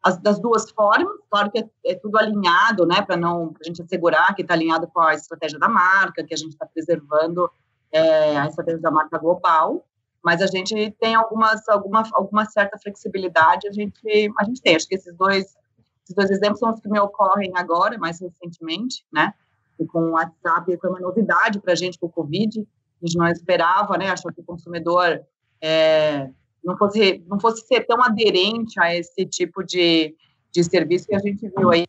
as, 0.04 0.18
das 0.18 0.40
duas 0.40 0.72
formas, 0.72 1.20
claro 1.30 1.52
que 1.52 1.60
é, 1.60 1.70
é 1.86 1.96
tudo 1.96 2.18
alinhado, 2.18 2.84
né, 2.88 3.04
para 3.04 3.16
não 3.16 3.54
a 3.62 3.64
gente 3.64 3.80
assegurar 3.80 4.34
que 4.34 4.42
está 4.42 4.56
alinhado 4.56 4.88
com 4.88 5.02
a 5.02 5.14
estratégia 5.14 5.60
da 5.60 5.70
marca, 5.70 6.24
que 6.24 6.34
a 6.34 6.38
gente 6.38 6.54
está 6.54 6.66
preservando 6.66 7.48
é, 7.92 8.36
a 8.36 8.48
estratégia 8.48 8.82
da 8.82 8.90
marca 8.90 9.20
global, 9.20 9.86
mas 10.24 10.42
a 10.42 10.48
gente 10.48 10.92
tem 11.00 11.14
algumas, 11.14 11.70
alguma, 11.70 12.04
alguma 12.14 12.46
certa 12.46 12.78
flexibilidade, 12.80 13.68
a 13.68 13.72
gente, 13.72 14.02
a 14.40 14.44
gente 14.46 14.62
tem, 14.62 14.76
acho 14.76 14.88
que 14.88 14.96
esses 14.96 15.16
dois, 15.16 15.56
esses 16.04 16.16
dois 16.16 16.32
exemplos 16.32 16.60
são 16.60 16.72
os 16.72 16.80
que 16.80 16.90
me 16.90 17.00
ocorrem 17.00 17.52
agora, 17.56 18.00
mais 18.00 18.20
recentemente, 18.20 19.06
né, 19.14 19.32
e 19.80 19.86
com 19.86 20.02
o 20.02 20.12
WhatsApp 20.12 20.78
foi 20.78 20.90
uma 20.90 21.00
novidade 21.00 21.60
para 21.60 21.74
a 21.74 21.76
gente 21.76 21.98
com 21.98 22.08
o 22.08 22.12
Covid, 22.12 22.60
a 23.02 23.06
gente 23.06 23.18
não 23.18 23.28
esperava, 23.28 23.98
né, 23.98 24.10
achou 24.10 24.32
que 24.32 24.42
o 24.42 24.44
consumidor 24.44 25.22
é, 25.62 26.30
não 26.64 26.78
fosse, 26.78 27.24
não 27.28 27.40
fosse 27.40 27.66
ser 27.66 27.86
tão 27.86 28.04
aderente 28.04 28.80
a 28.80 28.94
esse 28.94 29.26
tipo 29.26 29.64
de, 29.64 30.16
de 30.52 30.64
serviço 30.64 31.08
que 31.08 31.16
a 31.16 31.20
gente 31.20 31.50
viu 31.56 31.72
aí 31.72 31.86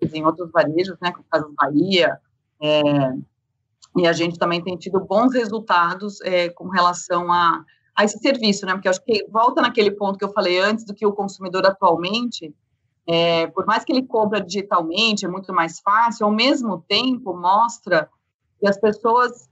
em 0.00 0.24
outros 0.24 0.50
varejos, 0.50 0.96
né, 1.00 1.12
como 1.12 1.24
Casas 1.30 1.52
Bahia, 1.54 2.18
é, 2.60 2.80
e 3.96 4.06
a 4.06 4.12
gente 4.12 4.38
também 4.38 4.62
tem 4.62 4.76
tido 4.76 5.00
bons 5.00 5.34
resultados 5.34 6.20
é, 6.22 6.48
com 6.48 6.68
relação 6.68 7.30
a, 7.30 7.62
a 7.94 8.04
esse 8.04 8.18
serviço, 8.18 8.64
né, 8.64 8.72
porque 8.72 8.88
acho 8.88 9.04
que 9.04 9.26
volta 9.28 9.60
naquele 9.60 9.90
ponto 9.90 10.18
que 10.18 10.24
eu 10.24 10.32
falei 10.32 10.58
antes, 10.58 10.84
do 10.84 10.94
que 10.94 11.06
o 11.06 11.12
consumidor 11.12 11.66
atualmente, 11.66 12.54
é, 13.06 13.46
por 13.48 13.66
mais 13.66 13.84
que 13.84 13.92
ele 13.92 14.06
compra 14.06 14.40
digitalmente, 14.40 15.24
é 15.24 15.28
muito 15.28 15.52
mais 15.52 15.80
fácil, 15.80 16.26
ao 16.26 16.32
mesmo 16.32 16.84
tempo 16.88 17.36
mostra 17.36 18.08
que 18.60 18.68
as 18.68 18.78
pessoas 18.78 19.48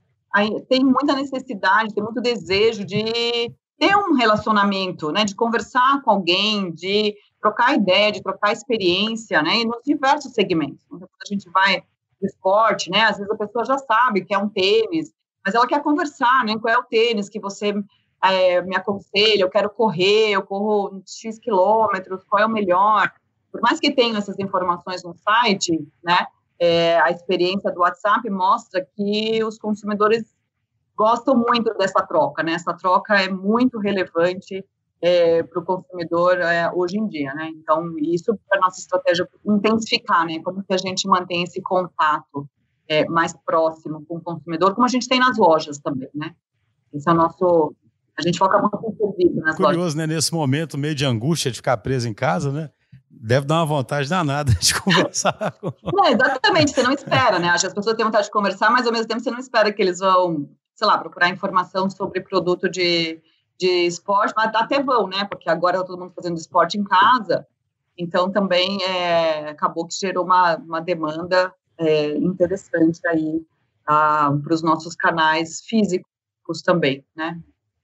têm 0.69 0.83
muita 0.83 1.13
necessidade, 1.13 1.93
têm 1.93 2.03
muito 2.03 2.21
desejo 2.21 2.85
de 2.85 3.53
ter 3.77 3.95
um 3.97 4.13
relacionamento, 4.13 5.11
né, 5.11 5.25
de 5.25 5.35
conversar 5.35 6.01
com 6.03 6.11
alguém, 6.11 6.71
de 6.71 7.15
trocar 7.41 7.75
ideia, 7.75 8.11
de 8.11 8.21
trocar 8.21 8.53
experiência, 8.53 9.41
né, 9.41 9.63
nos 9.65 9.81
diversos 9.83 10.33
segmentos. 10.33 10.85
Então, 10.85 10.99
quando 10.99 11.09
a 11.25 11.33
gente 11.33 11.49
vai 11.49 11.83
no 12.21 12.27
esporte, 12.27 12.89
né, 12.89 13.01
às 13.01 13.17
vezes 13.17 13.31
a 13.31 13.35
pessoa 13.35 13.65
já 13.65 13.77
sabe 13.79 14.23
que 14.23 14.33
é 14.33 14.37
um 14.37 14.47
tênis, 14.47 15.11
mas 15.43 15.55
ela 15.55 15.67
quer 15.67 15.81
conversar, 15.81 16.45
né, 16.45 16.55
qual 16.57 16.73
é 16.73 16.77
o 16.77 16.83
tênis 16.83 17.27
que 17.27 17.39
você 17.39 17.73
é, 18.23 18.61
me 18.61 18.75
aconselha, 18.75 19.41
eu 19.41 19.49
quero 19.49 19.69
correr, 19.69 20.29
eu 20.29 20.43
corro 20.43 21.01
X 21.05 21.39
quilômetros, 21.39 22.23
qual 22.29 22.43
é 22.43 22.45
o 22.45 22.49
melhor. 22.49 23.11
Por 23.51 23.61
mais 23.61 23.79
que 23.79 23.91
tenha 23.91 24.17
essas 24.17 24.39
informações 24.39 25.03
no 25.03 25.13
site, 25.15 25.85
né, 26.03 26.25
é, 26.59 26.99
a 26.99 27.09
experiência 27.09 27.71
do 27.71 27.81
WhatsApp 27.81 28.29
mostra 28.29 28.85
que 28.95 29.43
os 29.43 29.57
consumidores 29.57 30.23
gostam 30.95 31.35
muito 31.35 31.73
dessa 31.73 32.05
troca, 32.05 32.43
né? 32.43 32.53
Essa 32.53 32.73
troca 32.73 33.15
é 33.15 33.27
muito 33.27 33.79
relevante 33.79 34.63
é, 35.01 35.41
para 35.41 35.59
o 35.59 35.65
consumidor 35.65 36.39
é, 36.39 36.71
hoje 36.71 36.99
em 36.99 37.07
dia, 37.07 37.33
né? 37.33 37.49
Então, 37.55 37.97
isso 37.97 38.37
para 38.47 38.61
nossa 38.61 38.79
estratégia 38.79 39.27
intensificar, 39.43 40.25
né? 40.27 40.39
Como 40.43 40.63
que 40.63 40.73
a 40.73 40.77
gente 40.77 41.07
mantém 41.07 41.41
esse 41.41 41.59
contato 41.61 42.47
é, 42.87 43.05
mais 43.05 43.33
próximo 43.43 44.05
com 44.05 44.17
o 44.17 44.21
consumidor, 44.21 44.75
como 44.75 44.85
a 44.85 44.89
gente 44.89 45.07
tem 45.07 45.19
nas 45.19 45.37
lojas 45.37 45.79
também, 45.79 46.09
né? 46.13 46.35
Esse 46.93 47.09
é 47.09 47.11
o 47.11 47.15
nosso... 47.15 47.73
A 48.15 48.21
gente 48.21 48.37
foca 48.37 48.59
muito 48.59 48.79
no 48.79 48.95
serviço 48.95 49.39
nas 49.39 49.55
Curioso, 49.55 49.79
lojas. 49.79 49.95
né? 49.95 50.05
Nesse 50.05 50.31
momento 50.31 50.77
meio 50.77 50.93
de 50.93 51.05
angústia 51.05 51.49
de 51.49 51.57
ficar 51.57 51.77
preso 51.77 52.07
em 52.07 52.13
casa, 52.13 52.51
né? 52.51 52.69
Deve 53.13 53.45
dar 53.45 53.55
uma 53.55 53.65
vontade 53.65 54.09
danada 54.09 54.53
de 54.53 54.73
conversar. 54.79 55.53
Com... 55.59 55.71
Não, 55.93 56.05
exatamente, 56.09 56.71
você 56.71 56.83
não 56.83 56.91
espera, 56.91 57.39
né? 57.39 57.49
As 57.49 57.61
pessoas 57.61 57.95
têm 57.95 58.05
vontade 58.05 58.25
de 58.25 58.31
conversar, 58.31 58.69
mas 58.71 58.85
ao 58.85 58.91
mesmo 58.93 59.07
tempo 59.07 59.19
você 59.19 59.31
não 59.31 59.39
espera 59.39 59.71
que 59.71 59.81
eles 59.81 59.99
vão 59.99 60.49
sei 60.81 60.87
lá, 60.87 60.97
procurar 60.97 61.29
informação 61.29 61.87
sobre 61.91 62.21
produto 62.21 62.67
de, 62.67 63.21
de 63.55 63.85
esporte, 63.85 64.33
mas 64.35 64.51
até 64.55 64.81
vão, 64.81 65.07
né? 65.07 65.25
Porque 65.25 65.47
agora 65.47 65.77
tá 65.77 65.83
todo 65.83 65.99
mundo 65.99 66.13
fazendo 66.15 66.37
esporte 66.37 66.75
em 66.75 66.83
casa, 66.83 67.45
então 67.95 68.31
também 68.31 68.83
é, 68.83 69.49
acabou 69.49 69.87
que 69.87 69.93
gerou 69.93 70.25
uma, 70.25 70.55
uma 70.55 70.81
demanda 70.81 71.53
é, 71.77 72.17
interessante 72.17 72.99
aí 73.05 73.45
ah, 73.85 74.31
para 74.43 74.55
os 74.55 74.63
nossos 74.63 74.95
canais 74.95 75.61
físicos 75.61 76.63
também, 76.65 77.05
né? 77.15 77.39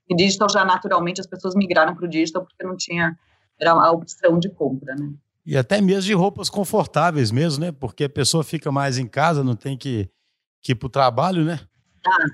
E 0.09 0.15
digital 0.15 0.49
já 0.49 0.65
naturalmente 0.65 1.21
as 1.21 1.27
pessoas 1.27 1.53
migraram 1.53 1.93
para 1.93 2.05
o 2.05 2.09
digital 2.09 2.43
porque 2.43 2.65
não 2.65 2.75
tinha 2.75 3.15
era 3.59 3.71
a 3.71 3.91
opção 3.91 4.39
de 4.39 4.49
compra, 4.49 4.95
né? 4.95 5.11
E 5.45 5.55
até 5.55 5.79
mesmo 5.79 6.03
de 6.03 6.13
roupas 6.13 6.49
confortáveis 6.49 7.31
mesmo, 7.31 7.63
né? 7.63 7.71
Porque 7.71 8.03
a 8.03 8.09
pessoa 8.09 8.43
fica 8.43 8.71
mais 8.71 8.97
em 8.97 9.07
casa, 9.07 9.43
não 9.43 9.55
tem 9.55 9.77
que, 9.77 10.09
que 10.61 10.73
ir 10.73 10.75
para 10.75 10.87
o 10.87 10.89
trabalho, 10.89 11.45
né? 11.45 11.59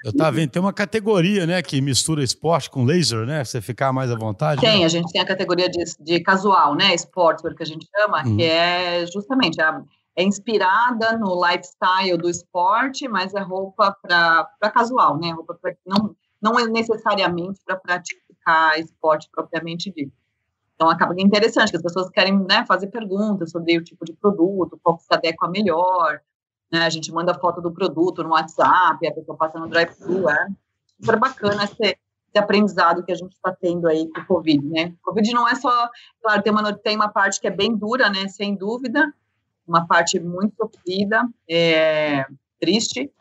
Eu 0.03 0.15
tava 0.15 0.32
vendo, 0.32 0.51
tem 0.51 0.62
uma 0.62 0.74
categoria, 0.74 1.46
né, 1.46 1.62
que 1.62 1.82
mistura 1.82 2.24
esporte 2.24 2.70
com 2.70 2.84
laser, 2.84 3.25
né? 3.25 3.44
Você 3.44 3.62
ficar 3.62 3.92
mais 3.92 4.12
à 4.12 4.15
vontade. 4.15 4.62
Tem, 4.62 4.80
né? 4.80 4.86
a 4.86 4.88
gente 4.88 5.12
tem 5.12 5.22
a 5.22 5.25
categoria 5.25 5.70
de, 5.70 5.84
de 6.00 6.20
casual, 6.20 6.75
né? 6.75 6.94
Sportswear, 6.96 7.56
que 7.56 7.63
a 7.63 7.65
gente 7.65 7.88
chama, 7.96 8.24
uhum. 8.25 8.38
que 8.38 8.44
é 8.44 9.06
justamente 9.08 9.62
a, 9.62 9.82
é 10.15 10.24
inspirada 10.24 11.18
no 11.18 11.39
lifestyle 11.44 12.18
do 12.18 12.30
esporte, 12.30 13.08
mas 13.08 13.34
é 13.34 13.42
roupa 13.42 13.96
para 14.01 14.72
casual, 14.72 15.20
né? 15.20 15.32
Roupa 15.32 15.58
pra, 15.60 15.74
não, 15.86 16.15
não 16.42 16.60
é 16.60 16.68
necessariamente 16.68 17.60
para 17.65 17.77
praticar 17.77 18.80
esporte 18.80 19.27
propriamente 19.32 19.92
dito. 19.92 20.13
Então 20.75 20.89
acaba 20.89 21.13
que 21.13 21.22
é 21.22 21.24
interessante, 21.24 21.72
que 21.72 21.77
as 21.77 21.84
pessoas 21.84 22.10
querem 22.10 22.38
né, 22.39 22.65
fazer 22.65 22.88
perguntas 22.88 23.51
sobre 23.51 23.77
o 23.77 23.84
tipo 23.84 24.03
de 24.06 24.13
produto, 24.13 24.80
qual 24.82 24.98
que 24.98 25.03
se 25.03 25.13
adequa 25.13 25.48
melhor 25.50 26.20
né? 26.74 26.88
A 26.88 26.89
gente 26.89 27.12
manda 27.12 27.36
foto 27.36 27.62
do 27.62 27.72
produto 27.72 28.24
no 28.24 28.32
WhatsApp, 28.32 29.08
a 29.08 29.13
pessoa 29.13 29.38
passa 29.38 29.60
no 29.60 29.70
drive-thru, 29.70 30.27
é 30.27 30.48
super 31.00 31.20
bacana 31.20 31.65
esse, 31.65 31.84
esse 31.84 32.38
aprendizado 32.38 33.03
que 33.03 33.12
a 33.12 33.15
gente 33.15 33.34
está 33.34 33.53
tendo 33.53 33.88
aí 33.88 34.10
com 34.10 34.22
o 34.22 34.25
Covid, 34.25 34.65
né? 34.65 34.92
Covid 35.03 35.32
não 35.34 35.48
é 35.48 35.53
só, 35.53 35.88
claro, 36.20 36.42
tem 36.42 36.51
uma, 36.51 36.74
tem 36.74 36.96
uma 36.96 37.10
parte 37.10 37.39
que 37.39 37.48
é 37.48 37.51
bem 37.51 37.77
dura, 37.77 38.10
né? 38.10 38.27
Sem 38.27 38.56
dúvida, 38.56 39.13
uma 39.68 39.86
parte 39.86 40.20
muito 40.20 40.56
sofrida, 40.56 41.22
é, 41.48 42.25
triste, 42.60 43.12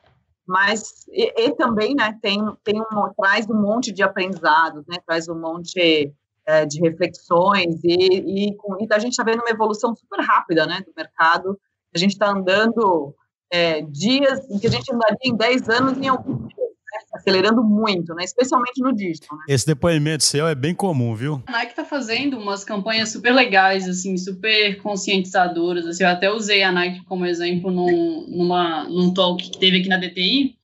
mas 0.46 1.06
e, 1.10 1.30
e, 1.36 1.54
também, 1.54 1.94
né? 1.94 2.18
Tem, 2.22 2.40
tem 2.64 2.80
um, 2.80 3.12
traz 3.14 3.46
um 3.50 3.60
monte 3.60 3.92
de 3.92 4.02
aprendizados, 4.02 4.86
né? 4.86 4.96
Traz 5.06 5.28
um 5.28 5.38
monte 5.38 6.10
é, 6.46 6.66
de 6.66 6.80
reflexões 6.80 7.82
e, 7.84 8.48
e, 8.48 8.56
com, 8.56 8.76
e 8.80 8.86
a 8.90 8.98
gente 8.98 9.12
está 9.12 9.24
vendo 9.24 9.40
uma 9.40 9.50
evolução 9.50 9.94
super 9.94 10.20
rápida, 10.20 10.66
né? 10.66 10.82
Do 10.86 10.92
mercado, 10.96 11.58
a 11.94 11.98
gente 11.98 12.12
está 12.12 12.30
andando 12.30 13.14
é, 13.52 13.82
dias 13.82 14.50
em 14.50 14.58
que 14.58 14.66
a 14.66 14.70
gente 14.70 14.92
andaria 14.92 15.18
em 15.24 15.36
10 15.36 15.68
anos 15.68 15.98
em 15.98 16.00
dias. 16.00 16.16
Né? 16.16 16.98
Acelerando 17.14 17.62
muito, 17.62 18.14
né? 18.14 18.24
especialmente 18.24 18.82
no 18.82 18.94
digital. 18.94 19.36
Né? 19.38 19.44
Esse 19.48 19.66
depoimento 19.66 20.24
seu 20.24 20.46
é 20.46 20.54
bem 20.54 20.74
comum, 20.74 21.14
viu? 21.14 21.42
A 21.46 21.52
Nike 21.52 21.72
está 21.72 21.84
fazendo 21.84 22.38
umas 22.38 22.64
campanhas 22.64 23.10
super 23.10 23.32
legais, 23.32 23.88
assim, 23.88 24.16
super 24.16 24.76
conscientizadoras. 24.82 25.86
Assim, 25.86 26.04
eu 26.04 26.10
até 26.10 26.30
usei 26.30 26.62
a 26.62 26.72
Nike 26.72 27.04
como 27.04 27.26
exemplo 27.26 27.70
num, 27.70 28.26
numa, 28.28 28.84
num 28.84 29.12
talk 29.12 29.50
que 29.50 29.58
teve 29.58 29.78
aqui 29.78 29.88
na 29.88 29.98
DTI. 29.98 30.56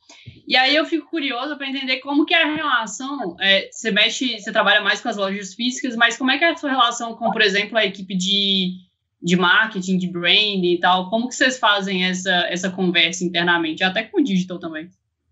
E 0.47 0.57
aí 0.57 0.75
eu 0.75 0.85
fico 0.85 1.09
curiosa 1.09 1.57
para 1.57 1.69
entender 1.69 1.99
como 1.99 2.25
que 2.25 2.35
é 2.35 2.43
a 2.43 2.55
relação. 2.55 3.37
É, 3.41 3.69
você 3.71 3.91
mexe, 3.91 4.39
você 4.39 4.53
trabalha 4.53 4.81
mais 4.81 5.01
com 5.01 5.09
as 5.09 5.17
lojas 5.17 5.55
físicas, 5.55 5.97
mas 5.97 6.17
como 6.17 6.31
é 6.31 6.39
que 6.39 6.45
é 6.45 6.51
a 6.51 6.57
sua 6.57 6.71
relação 6.71 7.15
com, 7.15 7.31
por 7.31 7.43
exemplo, 7.43 7.77
a 7.77 7.85
equipe 7.85 8.17
de 8.17 8.89
de 9.21 9.37
marketing, 9.37 9.99
de 9.99 10.09
branding 10.09 10.75
e 10.75 10.81
tal. 10.81 11.11
Como 11.11 11.29
que 11.29 11.35
vocês 11.35 11.59
fazem 11.59 12.05
essa, 12.05 12.31
essa 12.49 12.71
conversa 12.71 13.25
internamente, 13.25 13.83
até 13.83 14.05
com 14.05 14.21
o 14.21 14.25
digital 14.25 14.59
também? 14.59 14.89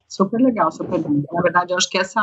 Super 0.09 0.41
legal, 0.41 0.71
super 0.73 0.97
legal. 0.97 1.23
Na 1.33 1.43
verdade, 1.43 1.73
eu 1.73 1.77
acho 1.77 1.89
que 1.89 1.99
essa 1.99 2.21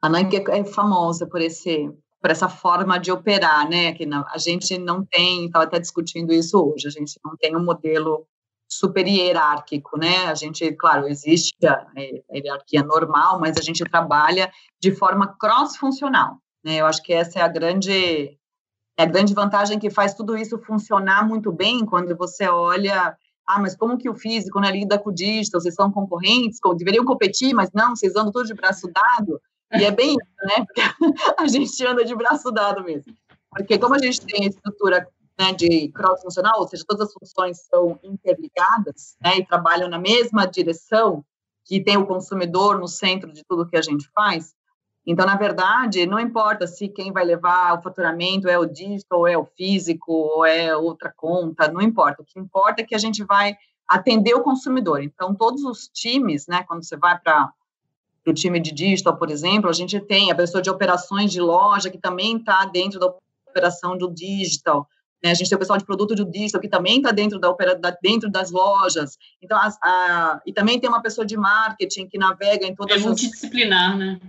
a 0.00 0.08
Nike 0.08 0.36
é, 0.36 0.58
é 0.58 0.64
famosa 0.64 1.26
por 1.26 1.40
esse 1.40 1.90
por 2.20 2.32
essa 2.32 2.48
forma 2.48 2.98
de 2.98 3.12
operar, 3.12 3.68
né? 3.68 3.92
Que 3.92 4.04
a 4.04 4.38
gente 4.38 4.76
não 4.76 5.04
tem, 5.04 5.46
estava 5.46 5.64
até 5.64 5.78
discutindo 5.78 6.32
isso 6.32 6.58
hoje, 6.58 6.88
a 6.88 6.90
gente 6.90 7.12
não 7.24 7.36
tem 7.36 7.56
um 7.56 7.64
modelo 7.64 8.26
super 8.68 9.06
hierárquico, 9.06 9.98
né? 9.98 10.26
A 10.26 10.34
gente, 10.34 10.70
claro, 10.72 11.08
existe 11.08 11.66
a, 11.66 11.86
hierarquia 12.32 12.82
normal, 12.82 13.40
mas 13.40 13.56
a 13.56 13.62
gente 13.62 13.82
trabalha 13.84 14.52
de 14.80 14.92
forma 14.92 15.34
cross-funcional, 15.40 16.38
né? 16.62 16.76
Eu 16.76 16.86
acho 16.86 17.02
que 17.02 17.12
essa 17.12 17.38
é 17.38 17.42
a 17.42 17.48
grande 17.48 18.36
é 18.98 19.04
a 19.04 19.06
grande 19.06 19.32
vantagem 19.32 19.78
que 19.78 19.90
faz 19.90 20.12
tudo 20.12 20.36
isso 20.36 20.58
funcionar 20.58 21.26
muito 21.26 21.52
bem 21.52 21.86
quando 21.86 22.16
você 22.16 22.48
olha, 22.48 23.16
ah, 23.46 23.60
mas 23.60 23.76
como 23.76 23.96
que 23.96 24.10
o 24.10 24.14
físico 24.14 24.60
né, 24.60 24.72
lida 24.72 24.98
com 24.98 25.10
o 25.10 25.14
digital, 25.14 25.60
vocês 25.60 25.74
são 25.74 25.90
concorrentes, 25.90 26.58
deveriam 26.76 27.04
competir, 27.04 27.54
mas 27.54 27.70
não, 27.72 27.94
vocês 27.94 28.16
andam 28.16 28.32
todos 28.32 28.48
de 28.48 28.54
braço 28.54 28.90
dado, 28.92 29.40
e 29.72 29.84
é 29.84 29.92
bem 29.92 30.10
isso, 30.10 30.46
né, 30.46 30.66
porque 30.66 31.42
a 31.42 31.46
gente 31.46 31.86
anda 31.86 32.04
de 32.04 32.14
braço 32.16 32.50
dado 32.50 32.82
mesmo, 32.82 33.14
porque 33.50 33.78
como 33.78 33.94
a 33.94 33.98
gente 33.98 34.20
tem 34.20 34.44
a 34.44 34.48
estrutura 34.48 35.08
né, 35.38 35.52
de 35.52 35.88
cross-funcional, 35.88 36.60
ou 36.60 36.68
seja, 36.68 36.84
todas 36.86 37.08
as 37.08 37.12
funções 37.12 37.60
são 37.62 37.98
interligadas, 38.02 39.16
né, 39.22 39.38
e 39.38 39.46
trabalham 39.46 39.88
na 39.88 39.98
mesma 39.98 40.46
direção, 40.46 41.24
que 41.64 41.82
tem 41.82 41.96
o 41.96 42.06
consumidor 42.06 42.78
no 42.78 42.88
centro 42.88 43.32
de 43.32 43.44
tudo 43.44 43.68
que 43.68 43.76
a 43.76 43.82
gente 43.82 44.10
faz, 44.14 44.54
então, 45.10 45.24
na 45.24 45.36
verdade, 45.36 46.04
não 46.04 46.20
importa 46.20 46.66
se 46.66 46.86
quem 46.86 47.10
vai 47.10 47.24
levar 47.24 47.72
o 47.72 47.82
faturamento 47.82 48.46
é 48.46 48.58
o 48.58 48.66
digital, 48.66 49.20
ou 49.20 49.26
é 49.26 49.38
o 49.38 49.46
físico, 49.46 50.12
ou 50.12 50.44
é 50.44 50.76
outra 50.76 51.10
conta, 51.16 51.66
não 51.66 51.80
importa. 51.80 52.20
O 52.20 52.26
que 52.26 52.38
importa 52.38 52.82
é 52.82 52.84
que 52.84 52.94
a 52.94 52.98
gente 52.98 53.24
vai 53.24 53.56
atender 53.88 54.34
o 54.34 54.42
consumidor. 54.42 55.02
Então, 55.02 55.34
todos 55.34 55.64
os 55.64 55.88
times, 55.88 56.46
né, 56.46 56.62
quando 56.64 56.84
você 56.84 56.94
vai 56.94 57.18
para 57.18 57.50
o 58.26 58.34
time 58.34 58.60
de 58.60 58.70
digital, 58.70 59.16
por 59.16 59.30
exemplo, 59.30 59.70
a 59.70 59.72
gente 59.72 59.98
tem 59.98 60.30
a 60.30 60.34
pessoa 60.34 60.60
de 60.60 60.68
operações 60.68 61.32
de 61.32 61.40
loja 61.40 61.88
que 61.88 61.96
também 61.96 62.36
está 62.36 62.66
dentro 62.66 63.00
da 63.00 63.10
operação 63.48 63.96
do 63.96 64.12
digital. 64.12 64.86
Né? 65.22 65.30
A 65.30 65.34
gente 65.34 65.48
tem 65.48 65.56
o 65.56 65.58
pessoal 65.58 65.78
de 65.78 65.84
produto 65.84 66.14
de 66.14 66.24
digital 66.24 66.60
que 66.60 66.68
também 66.68 66.98
está 66.98 67.10
dentro 67.10 67.38
da, 67.38 67.52
da 67.52 67.96
dentro 68.02 68.30
das 68.30 68.50
lojas. 68.50 69.18
Então, 69.42 69.58
as, 69.60 69.76
a, 69.82 70.40
e 70.46 70.52
também 70.52 70.78
tem 70.78 70.88
uma 70.88 71.02
pessoa 71.02 71.26
de 71.26 71.36
marketing 71.36 72.06
que 72.06 72.18
navega 72.18 72.66
em 72.66 72.74
todas 72.74 73.00
é 73.00 73.04
multidisciplinar, 73.04 73.92
as... 73.92 73.98
né? 73.98 74.20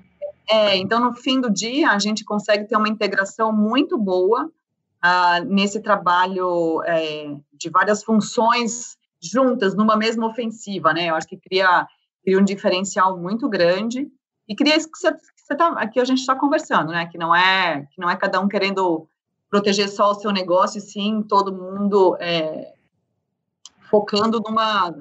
É, 0.49 0.75
então 0.77 0.99
no 0.99 1.13
fim 1.13 1.39
do 1.39 1.49
dia 1.49 1.91
a 1.91 1.99
gente 1.99 2.25
consegue 2.25 2.65
ter 2.65 2.75
uma 2.75 2.89
integração 2.89 3.53
muito 3.53 3.95
boa 3.99 4.45
uh, 4.45 5.45
nesse 5.45 5.79
trabalho 5.79 6.81
é, 6.85 7.35
de 7.53 7.69
várias 7.69 8.03
funções 8.03 8.97
juntas 9.21 9.75
numa 9.75 9.95
mesma 9.95 10.25
ofensiva, 10.25 10.91
né? 10.91 11.09
Eu 11.09 11.15
acho 11.15 11.27
que 11.27 11.37
cria, 11.37 11.85
cria 12.23 12.39
um 12.39 12.43
diferencial 12.43 13.15
muito 13.15 13.47
grande 13.47 14.07
e 14.47 14.55
cria 14.55 14.75
isso 14.75 14.89
que 14.91 14.97
você, 14.97 15.13
que 15.13 15.21
você 15.37 15.55
tá, 15.55 15.67
aqui 15.73 15.99
a 15.99 16.05
gente 16.05 16.19
está 16.19 16.35
conversando, 16.35 16.91
né? 16.91 17.05
Que 17.05 17.17
não 17.17 17.35
é 17.35 17.85
que 17.91 18.01
não 18.01 18.09
é 18.09 18.15
cada 18.15 18.39
um 18.39 18.47
querendo 18.47 19.07
proteger 19.49 19.89
só 19.89 20.11
o 20.11 20.15
seu 20.15 20.31
negócio, 20.31 20.77
e 20.77 20.81
sim 20.81 21.23
todo 21.23 21.51
mundo 21.51 22.15
é, 22.19 22.73
focando 23.89 24.39
numa 24.39 24.93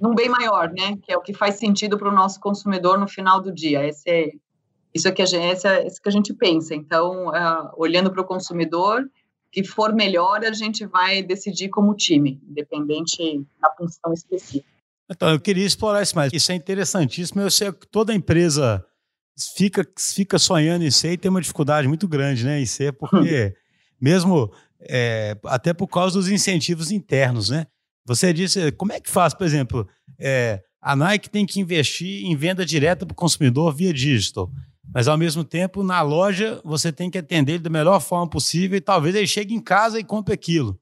num 0.00 0.14
bem 0.14 0.28
maior, 0.28 0.70
né? 0.72 0.96
Que 1.02 1.12
é 1.12 1.16
o 1.16 1.22
que 1.22 1.32
faz 1.32 1.56
sentido 1.56 1.98
para 1.98 2.08
o 2.08 2.14
nosso 2.14 2.38
consumidor 2.40 2.98
no 2.98 3.08
final 3.08 3.40
do 3.40 3.52
dia. 3.52 3.86
Esse 3.86 4.10
é, 4.10 4.30
isso 4.94 5.08
é 5.08 5.12
que 5.12 5.22
a 5.22 5.26
gente, 5.26 5.44
esse 5.44 5.66
é, 5.66 5.86
esse 5.86 6.00
que 6.00 6.08
a 6.08 6.12
gente 6.12 6.34
pensa. 6.34 6.74
Então, 6.74 7.28
uh, 7.28 7.70
olhando 7.76 8.10
para 8.10 8.20
o 8.20 8.24
consumidor, 8.24 9.08
que 9.50 9.64
for 9.64 9.94
melhor, 9.94 10.44
a 10.44 10.52
gente 10.52 10.86
vai 10.86 11.22
decidir 11.22 11.68
como 11.70 11.94
time, 11.94 12.40
independente 12.48 13.42
da 13.60 13.70
função 13.72 14.12
específica. 14.12 14.68
Então, 15.08 15.30
eu 15.30 15.40
queria 15.40 15.64
explorar 15.64 16.02
isso 16.02 16.16
mais. 16.16 16.32
Isso 16.32 16.50
é 16.52 16.54
interessantíssimo. 16.54 17.40
Eu 17.40 17.50
sei 17.50 17.72
que 17.72 17.86
toda 17.86 18.12
empresa 18.12 18.84
fica, 19.56 19.86
fica 19.98 20.38
sonhando 20.38 20.84
em 20.84 20.90
ser 20.90 21.12
e 21.12 21.18
tem 21.18 21.30
uma 21.30 21.40
dificuldade 21.40 21.86
muito 21.86 22.08
grande 22.08 22.44
né, 22.44 22.60
em 22.60 22.66
ser, 22.66 22.92
porque 22.92 23.54
mesmo 24.00 24.52
é, 24.80 25.36
até 25.44 25.72
por 25.72 25.88
causa 25.88 26.18
dos 26.18 26.28
incentivos 26.28 26.90
internos, 26.90 27.50
né? 27.50 27.66
Você 28.06 28.32
disse, 28.32 28.70
como 28.72 28.92
é 28.92 29.00
que 29.00 29.10
faz, 29.10 29.34
por 29.34 29.44
exemplo, 29.44 29.88
é, 30.18 30.62
a 30.80 30.94
Nike 30.94 31.28
tem 31.28 31.44
que 31.44 31.60
investir 31.60 32.24
em 32.24 32.36
venda 32.36 32.64
direta 32.64 33.04
para 33.04 33.12
o 33.12 33.16
consumidor 33.16 33.74
via 33.74 33.92
digital, 33.92 34.50
mas 34.94 35.08
ao 35.08 35.18
mesmo 35.18 35.42
tempo, 35.42 35.82
na 35.82 36.00
loja, 36.02 36.60
você 36.64 36.92
tem 36.92 37.10
que 37.10 37.18
atender 37.18 37.54
ele 37.54 37.62
da 37.62 37.70
melhor 37.70 38.00
forma 38.00 38.28
possível 38.30 38.78
e 38.78 38.80
talvez 38.80 39.14
ele 39.14 39.26
chegue 39.26 39.52
em 39.54 39.60
casa 39.60 39.98
e 39.98 40.04
compre 40.04 40.32
aquilo. 40.32 40.78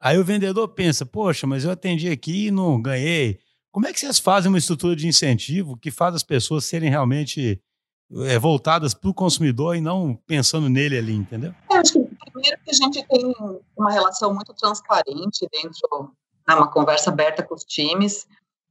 Aí 0.00 0.16
o 0.16 0.24
vendedor 0.24 0.68
pensa, 0.68 1.04
poxa, 1.04 1.46
mas 1.46 1.64
eu 1.64 1.70
atendi 1.70 2.08
aqui 2.08 2.46
e 2.46 2.50
não 2.50 2.80
ganhei. 2.80 3.38
Como 3.72 3.86
é 3.86 3.92
que 3.92 4.00
vocês 4.00 4.18
fazem 4.18 4.48
uma 4.48 4.58
estrutura 4.58 4.94
de 4.94 5.06
incentivo 5.06 5.76
que 5.76 5.90
faz 5.90 6.14
as 6.14 6.22
pessoas 6.22 6.64
serem 6.64 6.88
realmente 6.88 7.60
é, 8.18 8.38
voltadas 8.38 8.94
para 8.94 9.10
o 9.10 9.14
consumidor 9.14 9.76
e 9.76 9.80
não 9.80 10.18
pensando 10.26 10.68
nele 10.68 10.98
ali, 10.98 11.14
entendeu? 11.14 11.54
Eu 11.70 11.80
acho 11.80 11.92
que 11.92 12.10
primeiro 12.32 12.58
que 12.64 12.70
a 12.70 12.74
gente 12.74 13.06
tem 13.06 13.34
uma 13.76 13.92
relação 13.92 14.32
muito 14.34 14.54
transparente 14.54 15.46
dentro, 15.52 16.12
né, 16.48 16.54
uma 16.54 16.70
conversa 16.70 17.10
aberta 17.10 17.42
com 17.42 17.54
os 17.54 17.64
times, 17.64 18.26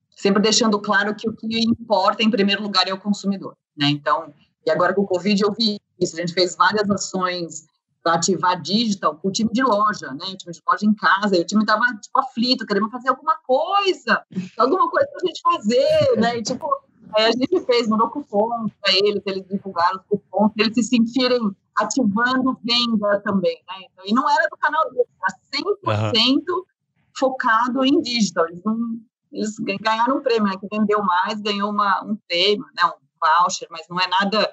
sempre 0.10 0.42
deixando 0.42 0.80
claro 0.80 1.16
que 1.16 1.30
o 1.30 1.34
que 1.34 1.60
importa 1.60 2.24
em 2.24 2.30
primeiro 2.30 2.62
lugar 2.62 2.88
é 2.88 2.94
o 2.94 3.00
consumidor, 3.00 3.56
né? 3.78 3.88
Então, 3.90 4.34
e 4.66 4.72
agora 4.72 4.94
com 4.94 5.02
o 5.02 5.08
Covid 5.08 5.42
eu 5.42 5.54
vi 5.54 5.80
isso, 6.00 6.16
a 6.16 6.20
gente 6.20 6.34
fez 6.34 6.56
várias 6.56 6.90
ações 6.90 7.68
para 8.02 8.14
ativar 8.14 8.62
digital 8.62 9.16
com 9.16 9.28
o 9.28 9.32
time 9.32 9.50
de 9.52 9.62
loja, 9.62 10.12
né? 10.12 10.26
O 10.26 10.38
time 10.38 10.54
de 10.54 10.62
loja 10.68 10.86
em 10.86 10.94
casa, 10.94 11.36
e 11.36 11.42
o 11.42 11.46
time 11.46 11.64
estava 11.64 11.86
tipo 12.02 12.20
aflito, 12.20 12.66
querendo 12.66 12.90
fazer 12.90 13.10
alguma 13.10 13.38
coisa, 13.46 14.24
alguma 14.58 14.90
coisa 14.90 15.08
para 15.08 15.22
a 15.22 15.28
gente 15.28 15.42
fazer, 15.42 16.18
né? 16.18 16.38
E, 16.38 16.44
tipo, 16.44 16.68
Aí 17.16 17.26
a 17.26 17.32
gente 17.32 17.60
fez, 17.66 17.88
mandou 17.88 18.10
cupom 18.10 18.68
para 18.82 18.94
eles, 18.94 19.22
eles 19.26 19.46
divulgaram 19.48 20.00
os 20.00 20.06
cupons, 20.06 20.52
eles 20.58 20.74
se 20.74 20.84
sentirem 20.84 21.40
ativando 21.78 22.60
venda 22.64 23.20
também, 23.22 23.62
né? 23.68 23.76
Então, 23.92 24.06
e 24.06 24.14
não 24.14 24.30
era 24.30 24.48
do 24.50 24.58
canal 24.58 24.90
deles, 24.92 25.08
era 25.88 26.06
100% 26.06 26.38
uhum. 26.50 26.64
focado 27.18 27.86
em 27.86 28.02
digital. 28.02 28.48
Eles, 28.48 28.62
não, 28.64 28.78
eles 29.32 29.56
ganharam 29.82 30.18
um 30.18 30.22
prêmio, 30.22 30.44
né? 30.44 30.58
Que 30.60 30.68
vendeu 30.78 31.02
mais, 31.04 31.42
ganhou 31.42 31.72
uma, 31.72 32.04
um 32.04 32.18
prêmio, 32.28 32.66
né? 32.76 32.84
Um 32.86 33.44
voucher, 33.44 33.68
mas 33.72 33.88
não 33.90 34.00
é 34.00 34.08
nada 34.08 34.52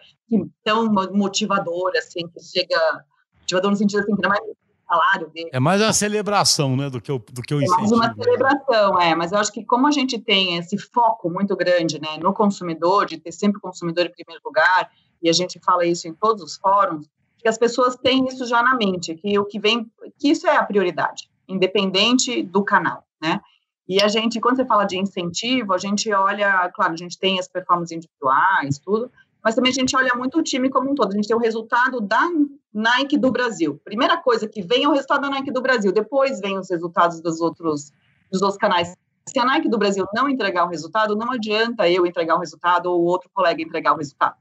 tão 0.64 0.92
motivador, 1.12 1.92
assim, 1.96 2.26
que 2.28 2.40
chega... 2.40 3.04
Motivador 3.42 3.70
no 3.70 3.76
sentido 3.76 4.00
assim, 4.00 4.16
que 4.16 4.22
não 4.22 4.34
é 4.34 4.40
salário 4.86 5.28
dele. 5.30 5.50
É 5.52 5.60
mais 5.60 5.80
uma 5.80 5.92
celebração, 5.92 6.76
né, 6.76 6.88
do 6.88 7.00
que 7.00 7.10
o, 7.10 7.18
do 7.18 7.42
que 7.42 7.54
o 7.54 7.60
incentivo. 7.60 7.94
É 7.94 7.98
mais 7.98 8.14
uma 8.14 8.14
celebração, 8.14 9.00
é. 9.00 9.14
Mas 9.14 9.32
eu 9.32 9.38
acho 9.38 9.52
que 9.52 9.64
como 9.64 9.86
a 9.86 9.90
gente 9.90 10.18
tem 10.18 10.56
esse 10.56 10.78
foco 10.78 11.28
muito 11.28 11.56
grande, 11.56 12.00
né, 12.00 12.18
no 12.20 12.32
consumidor, 12.32 13.06
de 13.06 13.18
ter 13.18 13.32
sempre 13.32 13.58
o 13.58 13.60
consumidor 13.60 14.06
em 14.06 14.12
primeiro 14.12 14.42
lugar, 14.44 14.90
e 15.22 15.28
a 15.28 15.32
gente 15.32 15.58
fala 15.64 15.84
isso 15.84 16.06
em 16.06 16.14
todos 16.14 16.42
os 16.42 16.56
fóruns, 16.56 17.08
que 17.38 17.48
as 17.48 17.58
pessoas 17.58 17.96
têm 17.96 18.26
isso 18.26 18.46
já 18.46 18.62
na 18.62 18.74
mente, 18.74 19.14
que 19.14 19.38
o 19.38 19.44
que 19.44 19.58
vem, 19.58 19.90
que 20.18 20.30
isso 20.30 20.46
é 20.46 20.56
a 20.56 20.64
prioridade, 20.64 21.28
independente 21.48 22.42
do 22.42 22.64
canal, 22.64 23.04
né? 23.20 23.40
E 23.88 24.02
a 24.02 24.08
gente, 24.08 24.40
quando 24.40 24.56
você 24.56 24.64
fala 24.64 24.84
de 24.84 24.98
incentivo, 24.98 25.72
a 25.72 25.78
gente 25.78 26.12
olha, 26.12 26.68
claro, 26.74 26.92
a 26.92 26.96
gente 26.96 27.16
tem 27.16 27.38
as 27.38 27.46
performances 27.46 27.96
individuais, 27.96 28.78
tudo, 28.78 29.10
mas 29.46 29.54
também 29.54 29.70
a 29.70 29.74
gente 29.74 29.94
olha 29.94 30.12
muito 30.16 30.40
o 30.40 30.42
time 30.42 30.68
como 30.68 30.90
um 30.90 30.94
todo. 30.96 31.12
A 31.12 31.14
gente 31.14 31.28
tem 31.28 31.36
o 31.36 31.38
resultado 31.38 32.00
da 32.00 32.28
Nike 32.74 33.16
do 33.16 33.30
Brasil. 33.30 33.80
Primeira 33.84 34.16
coisa 34.16 34.48
que 34.48 34.60
vem 34.60 34.82
é 34.82 34.88
o 34.88 34.90
resultado 34.90 35.20
da 35.20 35.30
Nike 35.30 35.52
do 35.52 35.62
Brasil, 35.62 35.92
depois 35.92 36.40
vem 36.40 36.58
os 36.58 36.68
resultados 36.68 37.20
dos 37.20 37.40
outros, 37.40 37.92
dos 38.28 38.42
outros 38.42 38.58
canais. 38.58 38.92
Se 39.24 39.38
a 39.38 39.44
Nike 39.44 39.68
do 39.68 39.78
Brasil 39.78 40.04
não 40.12 40.28
entregar 40.28 40.64
o 40.64 40.68
resultado, 40.68 41.14
não 41.14 41.30
adianta 41.30 41.88
eu 41.88 42.04
entregar 42.04 42.34
o 42.34 42.40
resultado 42.40 42.86
ou 42.86 43.04
outro 43.04 43.30
colega 43.32 43.62
entregar 43.62 43.92
o 43.92 43.98
resultado, 43.98 44.34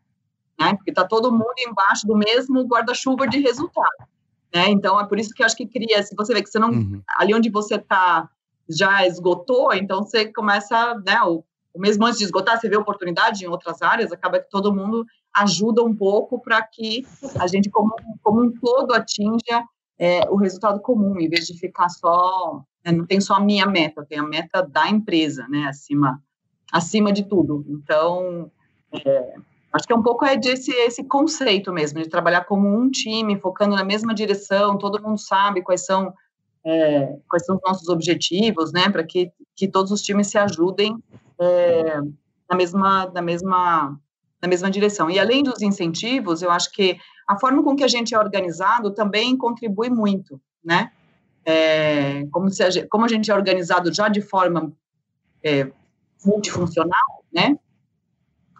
né? 0.60 0.74
Porque 0.74 0.90
está 0.90 1.06
todo 1.06 1.32
mundo 1.32 1.54
embaixo 1.60 2.08
do 2.08 2.18
mesmo 2.18 2.64
guarda-chuva 2.64 3.28
de 3.28 3.40
resultado, 3.42 4.08
né? 4.52 4.70
Então 4.70 5.00
é 5.00 5.06
por 5.06 5.20
isso 5.20 5.36
que 5.36 5.44
eu 5.44 5.46
acho 5.46 5.56
que 5.56 5.68
cria. 5.68 6.02
Se 6.02 6.16
você 6.16 6.34
vê 6.34 6.42
que 6.42 6.50
você 6.50 6.58
não 6.58 6.72
uhum. 6.72 7.04
ali 7.16 7.36
onde 7.36 7.52
você 7.52 7.76
está 7.76 8.28
já 8.68 9.06
esgotou, 9.06 9.72
então 9.72 10.02
você 10.02 10.26
começa, 10.34 10.96
né? 11.06 11.22
O, 11.22 11.44
mesmo 11.78 12.06
antes 12.06 12.20
de 12.20 12.26
esgotar, 12.26 12.60
você 12.60 12.70
vê 12.70 12.78
oportunidade 12.78 13.44
em 13.44 13.48
outras 13.48 13.82
áreas, 13.82 14.12
acaba 14.12 14.40
que 14.40 14.50
todo 14.50 14.74
mundo 14.74 15.06
ajuda 15.34 15.84
um 15.84 15.96
pouco 15.96 16.42
para 16.42 16.62
que 16.62 17.06
a 17.40 17.48
gente, 17.48 17.70
como, 17.70 17.94
como 18.24 18.44
um 18.44 18.52
todo, 18.52 18.94
atinja 18.94 19.64
é, 19.98 20.22
o 20.30 20.36
resultado 20.36 20.80
comum, 20.80 21.20
em 21.20 21.30
vez 21.30 21.48
de 21.48 21.58
ficar 21.58 21.90
só. 21.90 22.62
Né, 22.84 22.92
não 22.92 23.06
tem 23.06 23.20
só 23.20 23.36
a 23.36 23.40
minha 23.40 23.66
meta, 23.66 24.06
tem 24.08 24.20
a 24.20 24.24
meta 24.24 24.62
da 24.62 24.88
empresa, 24.90 25.48
né, 25.50 25.66
acima, 25.68 26.22
acima 26.72 27.12
de 27.12 27.24
tudo. 27.24 27.66
Então, 27.68 28.52
é, 28.94 29.36
acho 29.74 29.88
que 29.88 29.94
é 29.94 29.96
um 29.96 30.04
pouco 30.04 30.24
é 30.26 30.38
desse 30.38 30.72
esse 30.72 31.04
conceito 31.04 31.74
mesmo, 31.74 32.02
de 32.02 32.10
trabalhar 32.10 32.46
como 32.46 32.68
um 32.68 32.90
time, 32.90 33.40
focando 33.40 33.76
na 33.76 33.84
mesma 33.84 34.14
direção, 34.14 34.78
todo 34.78 35.02
mundo 35.02 35.18
sabe 35.18 35.62
quais 35.62 35.86
são. 35.86 36.14
É, 36.68 37.20
quais 37.30 37.46
são 37.46 37.58
os 37.58 37.62
nossos 37.64 37.88
objetivos, 37.90 38.74
né, 38.74 38.90
para 38.90 39.04
que, 39.04 39.32
que 39.56 39.68
todos 39.68 39.92
os 39.92 40.02
times 40.02 40.26
se 40.26 40.40
ajudem 40.40 40.98
é, 41.40 42.00
na 42.50 42.56
mesma, 42.56 43.06
na 43.08 43.22
mesma, 43.22 44.00
na 44.42 44.48
mesma 44.48 44.70
direção. 44.70 45.10
E 45.10 45.20
além 45.20 45.44
dos 45.44 45.62
incentivos, 45.62 46.42
eu 46.42 46.52
acho 46.52 46.72
que 46.72 46.98
a 47.28 47.38
forma 47.40 47.64
com 47.64 47.76
que 47.76 47.84
a 47.84 47.88
gente 47.88 48.14
é 48.14 48.20
organizado 48.20 48.92
também 48.92 49.38
contribui 49.38 49.90
muito, 49.90 50.40
né? 50.64 50.92
É, 51.44 52.26
como, 52.32 52.50
se 52.50 52.64
a 52.64 52.70
gente, 52.70 52.88
como 52.88 53.06
a 53.06 53.08
gente 53.08 53.30
é 53.30 53.36
organizado 53.36 53.94
já 53.94 54.10
de 54.10 54.22
forma 54.22 54.72
é, 55.44 55.72
multifuncional, 56.24 57.24
né? 57.34 57.58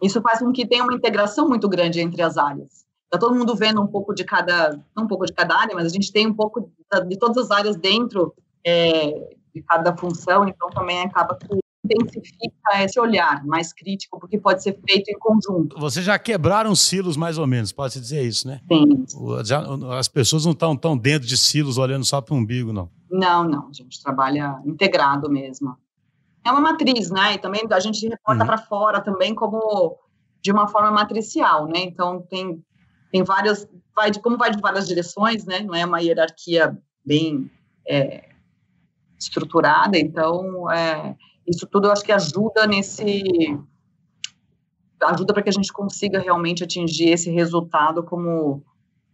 Isso 0.04 0.22
faz 0.22 0.40
com 0.40 0.52
que 0.52 0.68
tenha 0.68 0.84
uma 0.84 0.94
integração 0.94 1.48
muito 1.48 1.68
grande 1.70 2.00
entre 2.00 2.22
as 2.22 2.38
áreas. 2.38 2.86
Está 3.06 3.18
todo 3.18 3.36
mundo 3.36 3.56
vendo 3.56 3.82
um 3.82 3.88
pouco 3.88 4.14
de 4.14 4.24
cada, 4.24 4.80
um 4.98 5.08
pouco 5.08 5.26
de 5.26 5.34
cada 5.34 5.56
área, 5.56 5.76
mas 5.76 5.86
a 5.86 5.90
gente 5.90 6.12
tem 6.12 6.28
um 6.28 6.34
pouco 6.34 6.62
de, 6.62 7.08
de 7.08 7.18
todas 7.18 7.46
as 7.46 7.52
áreas 7.52 7.76
dentro 7.76 8.36
é, 8.66 9.36
de 9.54 9.62
cada 9.62 9.96
função, 9.96 10.48
então 10.48 10.70
também 10.70 11.02
acaba 11.02 11.36
que 11.36 11.48
intensifica 11.94 12.84
esse 12.84 13.00
olhar 13.00 13.46
mais 13.46 13.72
crítico, 13.72 14.20
porque 14.20 14.38
pode 14.38 14.64
ser 14.64 14.78
feito 14.88 15.10
em 15.10 15.18
conjunto. 15.20 15.78
Vocês 15.80 16.06
já 16.06 16.18
quebraram 16.18 16.76
silos, 16.76 17.16
mais 17.16 17.38
ou 17.38 17.46
menos, 17.46 17.72
pode-se 17.72 18.00
dizer 18.00 18.24
isso, 18.24 18.48
né? 18.48 18.62
Sim. 18.68 19.06
Já, 19.44 19.64
as 19.98 20.08
pessoas 20.08 20.46
não 20.46 20.54
estão 20.54 20.76
tão 20.76 20.98
dentro 20.98 21.28
de 21.28 21.38
silos, 21.38 21.78
olhando 21.78 22.04
só 22.04 22.22
para 22.22 22.34
o 22.34 22.38
umbigo, 22.38 22.74
não. 22.74 22.90
Não, 23.10 23.44
não, 23.48 23.70
a 23.70 23.74
gente 23.74 24.02
trabalha 24.02 24.60
integrado 24.66 25.30
mesmo. 25.30 25.78
É 26.44 26.52
uma 26.52 26.62
matriz, 26.62 27.10
né? 27.10 27.34
E 27.34 27.38
também 27.38 27.64
a 27.70 27.80
gente 27.80 28.08
reporta 28.08 28.42
uhum. 28.42 28.48
para 28.48 28.58
fora 28.58 29.02
também 29.02 29.34
como 29.34 29.98
de 30.42 30.52
uma 30.52 30.68
forma 30.68 30.92
matricial, 30.92 31.66
né? 31.68 31.80
Então 31.80 32.22
tem 32.30 32.64
tem 33.12 33.24
várias, 33.24 33.68
vai 33.96 34.12
de 34.12 34.20
como 34.20 34.38
vai 34.38 34.52
de 34.52 34.60
várias 34.60 34.88
direções, 34.88 35.46
né? 35.46 35.62
Não 35.62 35.74
é 35.74 35.86
uma 35.86 36.02
hierarquia 36.02 36.78
bem 37.04 37.50
é, 37.88 38.30
estruturada, 39.18 39.98
então 39.98 40.70
é, 40.70 41.16
isso 41.48 41.68
tudo 41.68 41.88
eu 41.88 41.92
acho 41.92 42.04
que 42.04 42.12
ajuda 42.12 42.66
nesse 42.68 43.24
ajuda 45.02 45.34
para 45.34 45.44
que 45.44 45.50
a 45.50 45.52
gente 45.52 45.72
consiga 45.72 46.20
realmente 46.20 46.64
atingir 46.64 47.10
esse 47.10 47.30
resultado 47.30 48.04
como 48.04 48.64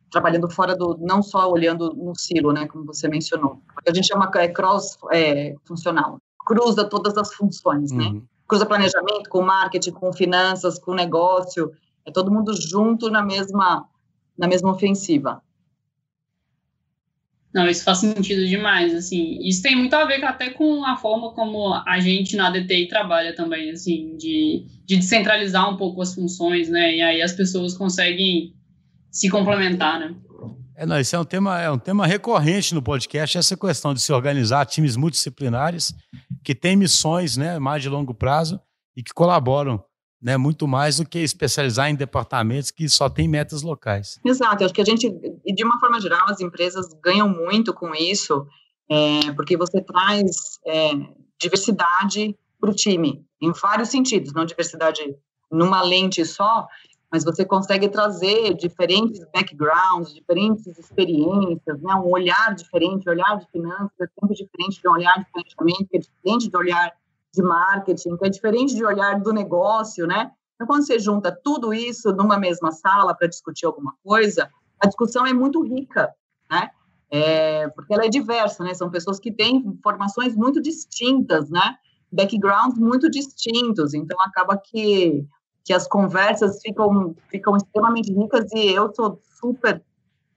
trabalhando 0.10 0.50
fora 0.50 0.76
do 0.76 0.98
não 1.00 1.24
só 1.24 1.50
olhando 1.50 1.94
no 1.94 2.14
silo, 2.16 2.52
né, 2.52 2.68
como 2.68 2.86
você 2.86 3.08
mencionou. 3.08 3.62
A 3.88 3.94
gente 3.94 4.08
chama 4.08 4.30
é 4.36 4.48
cross 4.48 4.98
é, 5.12 5.56
funcional, 5.66 6.20
cruza 6.46 6.84
todas 6.86 7.18
as 7.18 7.34
funções, 7.34 7.92
né? 7.92 8.06
uhum. 8.06 8.14
né? 8.14 8.22
Cruza 8.48 8.66
planejamento 8.66 9.30
com 9.30 9.42
marketing, 9.42 9.92
com 9.92 10.12
finanças, 10.12 10.78
com 10.78 10.94
negócio, 10.94 11.72
é 12.06 12.12
todo 12.12 12.32
mundo 12.32 12.54
junto 12.54 13.10
na 13.10 13.24
mesma 13.24 13.88
na 14.38 14.48
mesma 14.48 14.72
ofensiva. 14.72 15.42
Não, 17.54 17.68
isso 17.68 17.84
faz 17.84 17.98
sentido 17.98 18.48
demais, 18.48 18.96
assim. 18.96 19.38
Isso 19.42 19.62
tem 19.62 19.76
muito 19.76 19.94
a 19.94 20.06
ver 20.06 20.24
até 20.24 20.50
com 20.52 20.86
a 20.86 20.96
forma 20.96 21.34
como 21.34 21.74
a 21.74 22.00
gente 22.00 22.38
na 22.38 22.50
DTI 22.50 22.88
trabalha 22.88 23.36
também, 23.36 23.72
assim, 23.72 24.16
de, 24.16 24.66
de 24.86 24.98
descentralizar 24.98 25.70
um 25.70 25.76
pouco 25.76 26.02
as 26.02 26.16
funções, 26.16 26.70
né? 26.70 26.96
E 26.96 27.02
aí 27.02 27.22
as 27.22 27.34
pessoas 27.34 27.74
conseguem 27.74 28.54
se 29.12 29.30
complementar, 29.30 30.00
né? 30.00 30.16
É, 30.78 30.86
não, 30.86 31.00
isso 31.00 31.16
é 31.16 31.20
um 31.20 31.26
tema, 31.26 31.62
é 31.62 31.70
um 31.70 31.78
tema 31.78 32.08
recorrente 32.08 32.74
no 32.74 32.82
podcast, 32.82 33.38
essa 33.38 33.58
questão 33.58 33.94
de 33.94 34.00
se 34.02 34.12
organizar 34.14 34.66
times 34.66 34.96
multidisciplinares 34.96 35.94
que 36.44 36.56
têm 36.56 36.76
missões, 36.76 37.38
né, 37.38 37.60
mais 37.60 37.84
de 37.84 37.90
longo 37.90 38.14
prazo 38.14 38.60
e 38.96 39.04
que 39.04 39.14
colaboram 39.14 39.84
né, 40.22 40.38
muito 40.38 40.68
mais 40.68 40.98
do 40.98 41.06
que 41.06 41.20
especializar 41.20 41.90
em 41.90 41.96
departamentos 41.96 42.70
que 42.70 42.88
só 42.88 43.10
têm 43.10 43.28
metas 43.28 43.62
locais. 43.64 44.20
Exato, 44.24 44.64
acho 44.64 44.74
que 44.74 44.82
a 44.82 44.86
gente, 44.86 45.10
de 45.10 45.64
uma 45.64 45.80
forma 45.80 46.00
geral, 46.00 46.30
as 46.30 46.40
empresas 46.40 46.94
ganham 47.04 47.28
muito 47.28 47.74
com 47.74 47.96
isso, 47.96 48.46
é, 48.90 49.32
porque 49.34 49.58
você 49.58 49.82
traz 49.82 50.60
é, 50.68 50.92
diversidade 51.40 52.38
para 52.60 52.70
o 52.70 52.76
time, 52.76 53.26
em 53.42 53.52
vários 53.52 53.90
sentidos, 53.90 54.34
não 54.34 54.46
diversidade 54.46 55.16
numa 55.52 55.82
lente 55.82 56.24
só, 56.24 56.68
mas 57.12 57.26
você 57.26 57.44
consegue 57.44 57.90
trazer 57.90 58.54
diferentes 58.54 59.20
backgrounds, 59.34 60.14
diferentes 60.14 60.66
experiências, 60.78 61.82
né, 61.82 61.94
um 61.96 62.10
olhar 62.10 62.56
diferente, 62.56 63.10
olhar 63.10 63.38
de 63.38 63.46
finanças 63.52 63.92
é 64.00 64.06
sempre 64.20 64.36
diferente 64.36 64.80
de 64.82 64.88
um 64.88 64.92
olhar 64.92 65.20
de 65.20 65.26
planejamento, 65.32 65.90
é 65.94 65.98
diferente 65.98 66.50
de 66.50 66.58
olhar 66.58 66.94
de 67.34 67.42
marketing, 67.42 68.18
que 68.18 68.26
é 68.26 68.30
diferente 68.30 68.76
de 68.76 68.86
olhar 68.86 69.20
do 69.20 69.32
negócio, 69.32 70.06
né? 70.06 70.32
Então, 70.56 70.68
quando 70.68 70.86
você 70.86 71.00
junta 71.00 71.36
tudo 71.44 71.74
isso 71.74 72.12
numa 72.12 72.38
mesma 72.38 72.72
sala 72.72 73.16
para 73.16 73.28
discutir 73.28 73.66
alguma 73.66 73.94
coisa, 74.04 74.50
a 74.80 74.88
discussão 74.88 75.26
é 75.26 75.34
muito 75.34 75.64
rica, 75.64 76.14
né? 76.50 76.70
É, 77.10 77.68
porque 77.70 77.94
ela 77.94 78.06
é 78.06 78.10
diversa, 78.10 78.64
né? 78.64 78.74
São 78.74 78.90
pessoas 78.90 79.20
que 79.20 79.32
têm 79.32 79.78
formações 79.84 80.36
muito 80.36 80.62
distintas, 80.62 81.50
né? 81.50 81.76
Backgrounds 82.12 82.78
muito 82.78 83.10
distintos, 83.10 83.94
então 83.94 84.20
acaba 84.22 84.58
que, 84.58 85.26
que 85.64 85.74
as 85.74 85.88
conversas 85.88 86.60
ficam, 86.62 87.16
ficam 87.30 87.56
extremamente 87.56 88.14
ricas 88.14 88.52
e 88.54 88.68
eu 88.68 88.94
sou 88.94 89.20
super, 89.40 89.82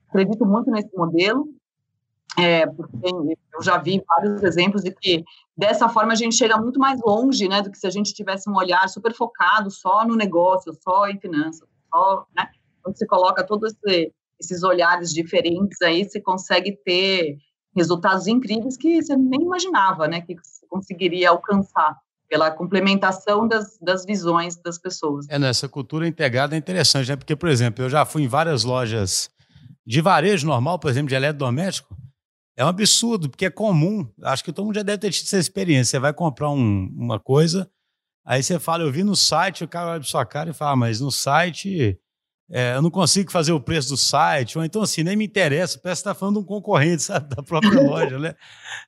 acredito 0.07 0.45
muito 0.45 0.71
nesse 0.71 0.95
modelo, 0.95 1.49
é, 2.37 2.67
porque 2.67 3.07
eu 3.53 3.63
já 3.63 3.77
vi 3.77 4.03
vários 4.07 4.43
exemplos 4.43 4.83
de 4.83 4.91
que 4.91 5.23
dessa 5.57 5.87
forma 5.87 6.13
a 6.13 6.15
gente 6.15 6.35
chega 6.35 6.57
muito 6.57 6.79
mais 6.79 6.99
longe, 7.01 7.47
né, 7.47 7.61
do 7.61 7.71
que 7.71 7.77
se 7.77 7.87
a 7.87 7.89
gente 7.89 8.13
tivesse 8.13 8.49
um 8.49 8.55
olhar 8.55 8.87
super 8.89 9.13
focado 9.13 9.71
só 9.71 10.05
no 10.05 10.15
negócio, 10.15 10.73
só 10.83 11.07
em 11.07 11.19
finanças, 11.19 11.67
só, 11.89 12.25
né? 12.35 12.49
Quando 12.83 12.97
você 12.97 13.07
coloca 13.07 13.43
todos 13.43 13.73
esse, 13.73 14.13
esses 14.39 14.63
olhares 14.63 15.13
diferentes 15.13 15.81
aí, 15.81 16.03
você 16.03 16.19
consegue 16.19 16.77
ter 16.83 17.37
resultados 17.75 18.27
incríveis 18.27 18.77
que 18.77 19.01
você 19.01 19.15
nem 19.15 19.41
imaginava, 19.41 20.07
né, 20.07 20.21
que 20.21 20.35
você 20.35 20.65
conseguiria 20.69 21.29
alcançar 21.29 21.97
pela 22.27 22.51
complementação 22.51 23.47
das, 23.47 23.77
das 23.79 24.03
visões 24.05 24.57
das 24.57 24.77
pessoas. 24.77 25.25
É, 25.29 25.37
nessa 25.37 25.69
cultura 25.69 26.07
integrada 26.07 26.55
é 26.55 26.57
interessante, 26.57 27.09
né? 27.09 27.15
Porque, 27.15 27.35
por 27.35 27.47
exemplo, 27.47 27.85
eu 27.85 27.89
já 27.89 28.03
fui 28.03 28.23
em 28.23 28.27
várias 28.27 28.63
lojas 28.63 29.29
de 29.85 30.01
varejo 30.01 30.47
normal, 30.47 30.79
por 30.79 30.89
exemplo, 30.89 31.09
de 31.09 31.15
eletrodoméstico, 31.15 31.95
é 32.57 32.63
um 32.63 32.67
absurdo, 32.67 33.29
porque 33.29 33.45
é 33.45 33.49
comum. 33.49 34.09
Acho 34.23 34.43
que 34.43 34.51
todo 34.51 34.65
mundo 34.65 34.75
já 34.75 34.83
deve 34.83 34.99
ter 34.99 35.11
tido 35.11 35.25
essa 35.25 35.37
experiência. 35.37 35.91
Você 35.91 35.99
vai 35.99 36.13
comprar 36.13 36.49
um, 36.49 36.89
uma 36.95 37.19
coisa, 37.19 37.69
aí 38.25 38.41
você 38.41 38.59
fala, 38.59 38.83
eu 38.83 38.91
vi 38.91 39.03
no 39.03 39.15
site, 39.15 39.63
o 39.63 39.67
cara 39.67 39.91
olha 39.91 39.99
para 39.99 40.09
sua 40.09 40.25
cara 40.25 40.49
e 40.51 40.53
fala, 40.53 40.71
ah, 40.71 40.75
mas 40.75 40.99
no 41.01 41.11
site 41.11 41.99
é, 42.49 42.75
eu 42.75 42.81
não 42.81 42.91
consigo 42.91 43.31
fazer 43.31 43.51
o 43.51 43.59
preço 43.59 43.89
do 43.89 43.97
site, 43.97 44.57
ou 44.57 44.63
então 44.63 44.83
assim, 44.83 45.03
nem 45.03 45.15
me 45.15 45.25
interessa, 45.25 45.79
parece 45.79 46.03
que 46.03 46.09
está 46.09 46.13
falando 46.13 46.35
de 46.35 46.41
um 46.41 46.45
concorrente, 46.45 47.01
sabe, 47.03 47.35
da 47.35 47.41
própria 47.41 47.81
loja, 47.81 48.19
né? 48.19 48.35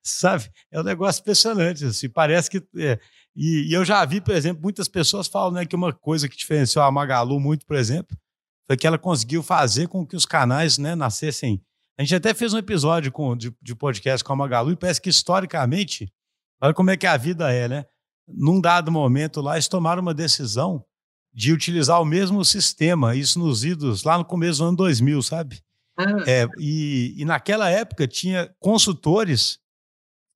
Sabe? 0.04 0.50
É 0.72 0.80
um 0.80 0.84
negócio 0.84 1.22
impressionante, 1.22 1.86
assim, 1.86 2.10
parece 2.10 2.50
que... 2.50 2.58
É, 2.78 3.00
e, 3.36 3.70
e, 3.70 3.74
eu 3.74 3.86
já 3.86 4.04
vi, 4.06 4.20
por 4.22 4.34
exemplo, 4.34 4.62
muitas 4.64 4.88
pessoas 4.88 5.28
falam 5.28 5.52
né, 5.52 5.66
que 5.66 5.76
uma 5.76 5.94
coisa 5.94 6.28
que 6.28 6.38
diferenciou 6.38 6.84
a 6.84 6.92
Magalu 6.92 7.40
muito, 7.40 7.66
por 7.66 7.76
exemplo, 7.76 8.18
foi 8.66 8.76
que 8.76 8.88
ela 8.88 8.98
conseguiu 8.98 9.44
fazer 9.44 9.88
com 9.88 10.06
que 10.06 10.16
os 10.16 10.26
canais 10.26 10.78
né, 10.78 10.96
nascessem 10.96 11.62
a 11.98 12.04
gente 12.04 12.16
até 12.16 12.34
fez 12.34 12.54
um 12.54 12.58
episódio 12.58 13.12
com, 13.12 13.36
de, 13.36 13.56
de 13.62 13.76
podcast 13.76 14.24
com 14.24 14.34
a 14.34 14.36
Magalu 14.36 14.72
e 14.72 14.76
parece 14.76 15.02
que 15.02 15.10
historicamente, 15.10 16.14
olha 16.62 16.74
como 16.74 16.92
é 16.92 16.98
que 16.98 17.08
a 17.08 17.18
vida 17.18 17.52
é, 17.52 17.68
né? 17.68 17.86
Num 18.28 18.62
dado 18.62 18.92
momento 18.92 19.42
lá, 19.42 19.56
eles 19.56 19.68
tomaram 19.68 20.02
uma 20.02 20.14
decisão 20.14 20.86
de 21.34 21.52
utilizar 21.52 22.02
o 22.02 22.06
mesmo 22.06 22.44
sistema, 22.46 23.16
isso 23.16 23.40
nos 23.40 23.64
idos 23.64 24.04
lá 24.04 24.18
no 24.18 24.26
começo 24.26 24.60
do 24.60 24.66
ano 24.66 24.78
2000, 24.78 25.22
sabe? 25.24 25.62
Ah. 25.98 26.24
É, 26.28 26.48
e, 26.60 27.16
e 27.18 27.26
naquela 27.26 27.70
época 27.70 28.08
tinha 28.08 28.54
consultores 28.60 29.60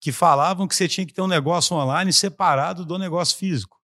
que 0.02 0.12
falavam 0.12 0.68
que 0.68 0.76
você 0.76 0.88
tinha 0.88 1.06
que 1.06 1.14
ter 1.14 1.22
um 1.22 1.28
negócio 1.28 1.76
online 1.76 2.12
separado 2.12 2.84
do 2.84 2.98
negócio 2.98 3.38
físico. 3.38 3.80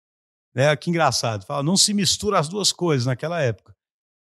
Né? 0.55 0.75
Que 0.75 0.89
engraçado. 0.89 1.45
Fala, 1.45 1.63
não 1.63 1.77
se 1.77 1.93
mistura 1.93 2.39
as 2.39 2.49
duas 2.49 2.73
coisas 2.73 3.05
naquela 3.05 3.39
época. 3.43 3.77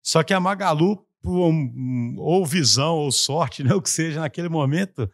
Só 0.03 0.23
que 0.23 0.33
a 0.33 0.39
Magalu 0.39 1.06
ou 1.29 2.45
visão 2.45 2.95
ou 2.95 3.11
sorte, 3.11 3.63
né, 3.63 3.73
o 3.73 3.81
que 3.81 3.89
seja, 3.89 4.21
naquele 4.21 4.49
momento, 4.49 5.09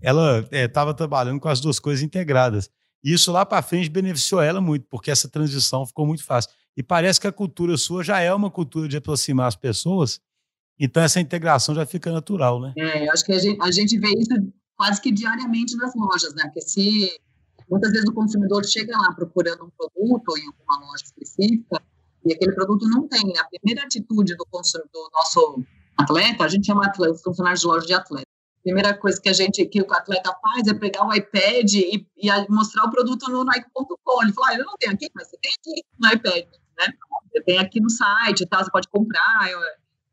ela 0.00 0.46
estava 0.52 0.90
é, 0.90 0.94
trabalhando 0.94 1.40
com 1.40 1.48
as 1.48 1.60
duas 1.60 1.78
coisas 1.78 2.02
integradas. 2.02 2.70
E 3.02 3.12
isso 3.12 3.30
lá 3.30 3.46
para 3.46 3.62
frente 3.62 3.88
beneficiou 3.88 4.42
ela 4.42 4.60
muito, 4.60 4.86
porque 4.90 5.10
essa 5.10 5.28
transição 5.28 5.86
ficou 5.86 6.06
muito 6.06 6.24
fácil. 6.24 6.50
E 6.76 6.82
parece 6.82 7.20
que 7.20 7.26
a 7.26 7.32
cultura 7.32 7.76
sua 7.76 8.02
já 8.02 8.20
é 8.20 8.32
uma 8.32 8.50
cultura 8.50 8.88
de 8.88 8.96
aproximar 8.96 9.46
as 9.46 9.56
pessoas, 9.56 10.20
então 10.78 11.02
essa 11.02 11.20
integração 11.20 11.74
já 11.74 11.86
fica 11.86 12.12
natural, 12.12 12.60
né? 12.60 12.74
É, 12.76 13.06
eu 13.06 13.12
acho 13.12 13.24
que 13.24 13.32
a 13.32 13.38
gente, 13.38 13.62
a 13.62 13.70
gente 13.70 13.98
vê 13.98 14.08
isso 14.08 14.52
quase 14.76 15.00
que 15.00 15.10
diariamente 15.10 15.74
nas 15.76 15.94
lojas, 15.94 16.34
né? 16.34 16.44
Porque 16.44 16.60
se 16.60 17.18
muitas 17.70 17.92
vezes 17.92 18.08
o 18.08 18.12
consumidor 18.12 18.64
chega 18.64 18.96
lá 18.96 19.12
procurando 19.14 19.64
um 19.64 19.70
produto 19.70 20.38
em 20.38 20.46
alguma 20.46 20.90
loja 20.90 21.04
específica, 21.04 21.82
e 22.26 22.34
aquele 22.34 22.52
produto 22.52 22.88
não 22.88 23.06
tem. 23.08 23.36
A 23.38 23.44
primeira 23.44 23.84
atitude 23.84 24.34
do, 24.36 24.44
do 24.44 25.10
nosso 25.12 25.64
atleta, 25.96 26.44
a 26.44 26.48
gente 26.48 26.66
chama 26.66 26.86
atleta, 26.86 27.14
os 27.14 27.22
funcionários 27.22 27.60
de 27.60 27.66
loja 27.66 27.86
de 27.86 27.94
atleta. 27.94 28.26
A 28.26 28.62
primeira 28.62 28.94
coisa 28.94 29.20
que 29.20 29.28
a 29.28 29.32
gente, 29.32 29.64
que 29.66 29.80
o 29.80 29.92
atleta 29.92 30.36
faz 30.42 30.66
é 30.66 30.74
pegar 30.74 31.06
o 31.06 31.14
iPad 31.14 31.72
e, 31.74 32.06
e 32.16 32.50
mostrar 32.50 32.84
o 32.84 32.90
produto 32.90 33.30
no 33.30 33.44
Nike.com. 33.44 34.22
Ele 34.22 34.32
fala, 34.32 34.48
ah, 34.48 34.54
eu 34.56 34.64
não 34.64 34.74
tenho 34.78 34.92
aqui, 34.92 35.08
mas 35.14 35.28
você 35.28 35.38
tem 35.40 35.52
aqui 35.52 35.84
no 35.98 36.12
iPad, 36.12 36.44
né? 36.78 36.92
Você 37.30 37.42
tem 37.42 37.58
aqui 37.58 37.80
no 37.80 37.90
site, 37.90 38.46
tá? 38.46 38.62
você 38.62 38.70
pode 38.70 38.88
comprar. 38.88 39.48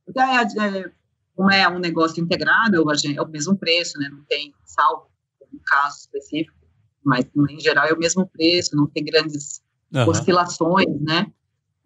Então, 0.08 0.23
é, 0.23 0.43
é, 0.43 0.91
como 1.36 1.52
é 1.52 1.67
um 1.67 1.80
negócio 1.80 2.23
integrado, 2.23 2.76
é 2.76 3.21
o 3.21 3.28
mesmo 3.28 3.58
preço, 3.58 3.97
né? 3.97 4.08
Não 4.12 4.23
tem 4.26 4.54
salvo, 4.63 5.08
um 5.52 5.60
caso 5.65 5.97
específico, 5.99 6.58
mas 7.04 7.26
em 7.49 7.60
geral 7.60 7.88
é 7.88 7.93
o 7.93 7.99
mesmo 7.99 8.28
preço, 8.28 8.76
não 8.76 8.88
tem 8.88 9.04
grandes 9.04 9.62
uhum. 9.93 10.10
oscilações, 10.10 11.02
né? 11.02 11.32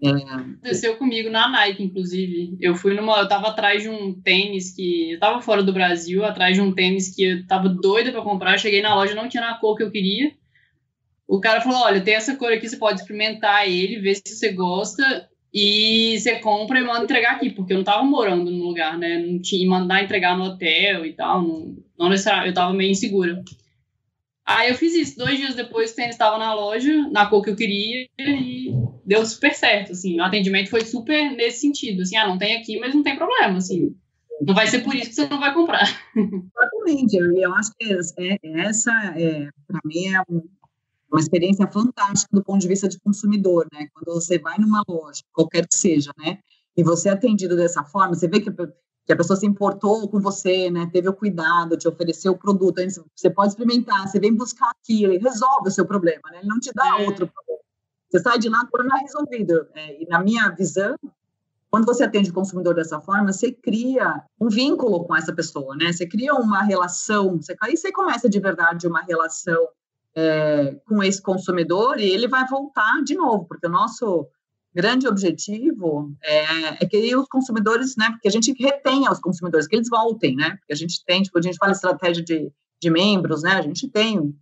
É. 0.03 0.09
Aconteceu 0.09 0.95
comigo 0.97 1.29
na 1.29 1.49
Nike, 1.49 1.83
inclusive. 1.83 2.55
Eu 2.61 2.75
fui 2.75 2.93
numa. 2.93 3.19
Eu 3.19 3.27
tava 3.27 3.47
atrás 3.47 3.81
de 3.81 3.89
um 3.89 4.13
tênis 4.13 4.75
que. 4.75 5.13
Eu 5.13 5.19
tava 5.19 5.41
fora 5.41 5.63
do 5.63 5.73
Brasil, 5.73 6.23
atrás 6.23 6.55
de 6.55 6.61
um 6.61 6.73
tênis 6.73 7.15
que 7.15 7.23
eu 7.23 7.47
tava 7.47 7.67
doida 7.67 8.11
para 8.11 8.21
comprar. 8.21 8.59
Cheguei 8.59 8.81
na 8.81 8.93
loja, 8.93 9.15
não 9.15 9.27
tinha 9.27 9.41
na 9.41 9.57
cor 9.57 9.75
que 9.75 9.83
eu 9.83 9.91
queria. 9.91 10.31
O 11.27 11.39
cara 11.39 11.61
falou: 11.61 11.79
olha, 11.81 12.01
tem 12.01 12.13
essa 12.13 12.35
cor 12.35 12.53
aqui, 12.53 12.69
você 12.69 12.77
pode 12.77 13.01
experimentar 13.01 13.67
ele, 13.67 13.99
ver 13.99 14.15
se 14.15 14.35
você 14.35 14.51
gosta. 14.51 15.27
E 15.51 16.19
você 16.19 16.35
compra 16.39 16.77
e 16.77 16.83
manda 16.83 17.05
entregar 17.05 17.31
aqui, 17.31 17.49
porque 17.49 17.73
eu 17.73 17.77
não 17.77 17.83
tava 17.83 18.03
morando 18.03 18.51
no 18.51 18.63
lugar, 18.63 18.97
né? 18.97 19.17
Não 19.17 19.41
tinha 19.41 19.67
mandar 19.67 20.03
entregar 20.03 20.37
no 20.37 20.43
hotel 20.43 21.05
e 21.05 21.13
tal. 21.13 21.41
Não, 21.41 21.77
não 21.97 22.09
necessariamente, 22.09 22.49
eu 22.49 22.53
tava 22.53 22.73
meio 22.73 22.91
insegura. 22.91 23.43
Aí 24.45 24.69
eu 24.69 24.75
fiz 24.75 24.93
isso. 24.93 25.17
Dois 25.17 25.37
dias 25.37 25.55
depois, 25.55 25.91
o 25.91 25.95
tênis 25.95 26.11
estava 26.11 26.37
na 26.37 26.53
loja, 26.53 27.09
na 27.09 27.25
cor 27.25 27.41
que 27.43 27.49
eu 27.49 27.55
queria, 27.55 28.07
e 28.19 28.71
deu 29.07 29.25
super 29.25 29.55
certo, 29.55 29.93
assim. 29.93 30.19
O 30.19 30.23
atendimento 30.23 30.69
foi 30.69 30.81
super 30.81 31.31
nesse 31.31 31.61
sentido, 31.61 32.01
assim, 32.01 32.17
ah, 32.17 32.27
não 32.27 32.37
tem 32.37 32.57
aqui, 32.57 32.77
mas 32.77 32.93
não 32.93 33.01
tem 33.01 33.15
problema, 33.15 33.57
assim. 33.57 33.95
Não 34.41 34.53
vai 34.53 34.67
ser 34.67 34.83
por 34.83 34.93
isso 34.93 35.09
que 35.09 35.15
você 35.15 35.27
não 35.27 35.39
vai 35.39 35.53
comprar. 35.53 35.87
Exatamente. 36.15 37.15
Eu, 37.17 37.33
eu 37.37 37.55
acho 37.55 37.71
que 37.79 37.91
é, 38.19 38.37
essa, 38.61 38.91
é, 39.15 39.49
para 39.65 39.79
mim, 39.85 40.13
é 40.13 40.21
um, 40.29 40.43
uma 41.09 41.21
experiência 41.21 41.65
fantástica 41.67 42.29
do 42.35 42.43
ponto 42.43 42.59
de 42.59 42.67
vista 42.67 42.87
de 42.87 42.99
consumidor, 42.99 43.65
né? 43.73 43.87
Quando 43.93 44.13
você 44.13 44.37
vai 44.37 44.57
numa 44.59 44.83
loja, 44.87 45.21
qualquer 45.33 45.65
que 45.65 45.75
seja, 45.75 46.11
né? 46.19 46.37
E 46.75 46.83
você 46.83 47.09
é 47.09 47.13
atendido 47.13 47.55
dessa 47.55 47.83
forma, 47.83 48.13
você 48.13 48.27
vê 48.27 48.41
que 48.41 48.51
que 49.07 49.13
a 49.13 49.15
pessoa 49.15 49.37
se 49.37 49.45
importou 49.45 50.09
com 50.09 50.19
você, 50.19 50.69
né, 50.69 50.89
teve 50.91 51.07
o 51.07 51.13
cuidado, 51.13 51.77
te 51.77 51.87
ofereceu 51.87 52.33
o 52.33 52.37
produto, 52.37 52.81
você 53.15 53.29
pode 53.29 53.53
experimentar, 53.53 54.05
você 54.05 54.19
vem 54.19 54.35
buscar 54.35 54.69
aquilo, 54.71 55.13
ele 55.13 55.23
resolve 55.23 55.69
o 55.69 55.71
seu 55.71 55.85
problema, 55.85 56.19
né, 56.29 56.39
ele 56.39 56.47
não 56.49 56.59
te 56.59 56.73
dá 56.75 56.99
é. 56.99 57.05
outro 57.05 57.25
problema. 57.25 57.66
Você 58.09 58.19
sai 58.19 58.39
de 58.39 58.49
lá 58.49 58.61
o 58.61 58.67
problema 58.67 58.99
resolvido. 58.99 59.67
É, 59.73 60.01
e 60.01 60.07
na 60.07 60.19
minha 60.19 60.49
visão, 60.49 60.95
quando 61.69 61.85
você 61.85 62.03
atende 62.03 62.29
o 62.29 62.33
consumidor 62.33 62.73
dessa 62.73 62.99
forma, 63.01 63.31
você 63.31 63.51
cria 63.51 64.23
um 64.39 64.47
vínculo 64.47 65.03
com 65.05 65.15
essa 65.15 65.33
pessoa, 65.33 65.75
né? 65.75 65.91
Você 65.91 66.07
cria 66.07 66.33
uma 66.33 66.63
relação, 66.63 67.37
você, 67.37 67.55
aí 67.61 67.75
você 67.75 67.91
começa 67.91 68.29
de 68.29 68.39
verdade 68.39 68.87
uma 68.87 69.01
relação 69.01 69.67
é, 70.15 70.75
com 70.87 71.03
esse 71.03 71.21
consumidor 71.21 71.99
e 71.99 72.09
ele 72.09 72.27
vai 72.27 72.47
voltar 72.47 73.03
de 73.03 73.15
novo, 73.15 73.45
porque 73.45 73.67
o 73.67 73.69
nosso 73.69 74.27
grande 74.73 75.07
objetivo 75.07 76.15
é, 76.23 76.83
é, 76.83 76.85
que 76.85 77.15
os 77.15 77.27
consumidores, 77.27 77.95
né, 77.97 78.15
que 78.21 78.27
a 78.27 78.31
gente 78.31 78.53
retenha 78.59 79.11
os 79.11 79.19
consumidores, 79.19 79.67
que 79.67 79.75
eles 79.75 79.89
voltem, 79.89 80.35
né, 80.35 80.51
porque 80.57 80.73
a 80.73 80.75
gente 80.75 81.03
tem, 81.05 81.21
tipo, 81.21 81.37
a 81.37 81.41
gente 81.41 81.57
fala 81.57 81.71
estratégia 81.71 82.23
de, 82.23 82.51
de 82.81 82.89
membros, 82.89 83.43
né, 83.43 83.53
a 83.53 83.61
gente 83.61 83.89
tem 83.89 84.35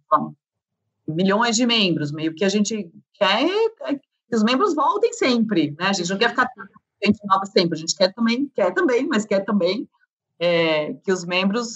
milhões 1.08 1.56
de 1.56 1.66
membros, 1.66 2.12
meio 2.12 2.34
que 2.34 2.44
a 2.44 2.50
gente 2.50 2.90
quer 3.14 3.50
é 3.82 3.96
que 3.96 4.36
os 4.36 4.44
membros 4.44 4.74
voltem 4.74 5.14
sempre, 5.14 5.76
né, 5.80 5.88
a 5.88 5.94
gente 5.94 6.10
não 6.10 6.18
quer 6.18 6.30
ficar 6.30 6.50
gente 7.04 7.20
nova 7.26 7.46
sempre, 7.46 7.78
a 7.78 7.80
gente 7.80 7.96
quer 7.96 8.14
também, 8.14 8.50
quer 8.56 8.74
também, 8.74 9.08
mas 9.08 9.26
quer 9.26 9.46
também 9.46 9.88
é, 10.40 10.94
que 10.94 11.12
os 11.12 11.24
membros 11.26 11.76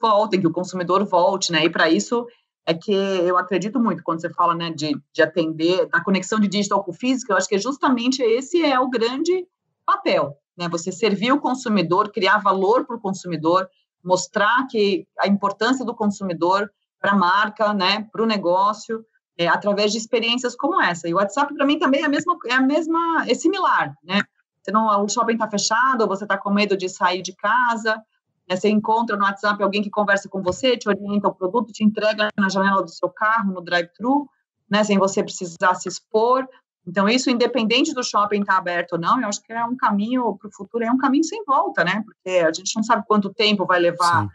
voltem, 0.00 0.40
que 0.40 0.46
o 0.46 0.52
consumidor 0.52 1.04
volte, 1.04 1.50
né, 1.50 1.64
e 1.64 1.70
para 1.70 1.90
isso 1.90 2.26
é 2.64 2.74
que 2.74 2.92
eu 2.92 3.38
acredito 3.38 3.80
muito 3.80 4.02
quando 4.02 4.20
você 4.20 4.28
fala 4.28 4.54
né, 4.54 4.70
de, 4.70 4.94
de 5.12 5.22
atender, 5.22 5.86
da 5.88 6.04
conexão 6.04 6.38
de 6.38 6.46
digital 6.46 6.84
com 6.84 6.92
físico, 6.92 7.32
eu 7.32 7.36
acho 7.36 7.48
que 7.48 7.54
é 7.54 7.58
justamente 7.58 8.22
esse 8.22 8.62
é 8.62 8.78
o 8.78 8.90
grande 8.90 9.46
papel, 9.86 10.36
né? 10.54 10.68
Você 10.68 10.92
servir 10.92 11.32
o 11.32 11.40
consumidor, 11.40 12.12
criar 12.12 12.36
valor 12.42 12.84
para 12.84 12.96
o 12.96 13.00
consumidor, 13.00 13.66
mostrar 14.04 14.66
que 14.66 15.06
a 15.18 15.26
importância 15.26 15.82
do 15.82 15.94
consumidor 15.94 16.70
para 17.00 17.12
a 17.12 17.16
marca, 17.16 17.72
né, 17.72 18.06
para 18.10 18.22
o 18.22 18.26
negócio, 18.26 19.04
é, 19.36 19.46
através 19.46 19.92
de 19.92 19.98
experiências 19.98 20.56
como 20.56 20.80
essa. 20.82 21.08
E 21.08 21.14
o 21.14 21.16
WhatsApp 21.16 21.54
para 21.54 21.64
mim 21.64 21.78
também 21.78 22.02
é 22.02 22.06
a 22.06 22.08
mesma, 22.08 22.36
é 22.46 22.54
a 22.54 22.60
mesma, 22.60 23.24
é 23.28 23.34
similar, 23.34 23.94
né? 24.02 24.20
Você 24.60 24.72
não, 24.72 25.04
o 25.04 25.08
shopping 25.08 25.34
está 25.34 25.48
fechado, 25.48 26.08
você 26.08 26.24
está 26.24 26.36
com 26.36 26.50
medo 26.50 26.76
de 26.76 26.88
sair 26.88 27.22
de 27.22 27.34
casa, 27.34 28.02
né? 28.48 28.56
Você 28.56 28.68
encontra 28.68 29.16
no 29.16 29.24
WhatsApp 29.24 29.62
alguém 29.62 29.82
que 29.82 29.90
conversa 29.90 30.28
com 30.28 30.42
você, 30.42 30.76
te 30.76 30.88
orienta 30.88 31.28
o 31.28 31.34
produto, 31.34 31.72
te 31.72 31.84
entrega 31.84 32.28
na 32.36 32.48
janela 32.48 32.82
do 32.82 32.90
seu 32.90 33.08
carro, 33.08 33.52
no 33.52 33.60
drive-thru, 33.60 34.28
né? 34.70 34.82
sem 34.82 34.98
você 34.98 35.22
precisar 35.22 35.74
se 35.74 35.88
expor. 35.88 36.48
Então, 36.86 37.06
isso, 37.06 37.28
independente 37.28 37.92
do 37.92 38.02
shopping 38.02 38.40
estar 38.40 38.54
tá 38.54 38.58
aberto 38.58 38.92
ou 38.92 38.98
não, 38.98 39.20
eu 39.20 39.28
acho 39.28 39.42
que 39.42 39.52
é 39.52 39.64
um 39.64 39.76
caminho 39.76 40.36
para 40.36 40.48
o 40.48 40.52
futuro, 40.52 40.82
é 40.82 40.90
um 40.90 40.96
caminho 40.96 41.24
sem 41.24 41.44
volta, 41.44 41.84
né? 41.84 42.02
Porque 42.02 42.38
a 42.38 42.52
gente 42.52 42.74
não 42.74 42.82
sabe 42.82 43.04
quanto 43.06 43.32
tempo 43.32 43.66
vai 43.66 43.78
levar, 43.78 44.22
Sim. 44.22 44.28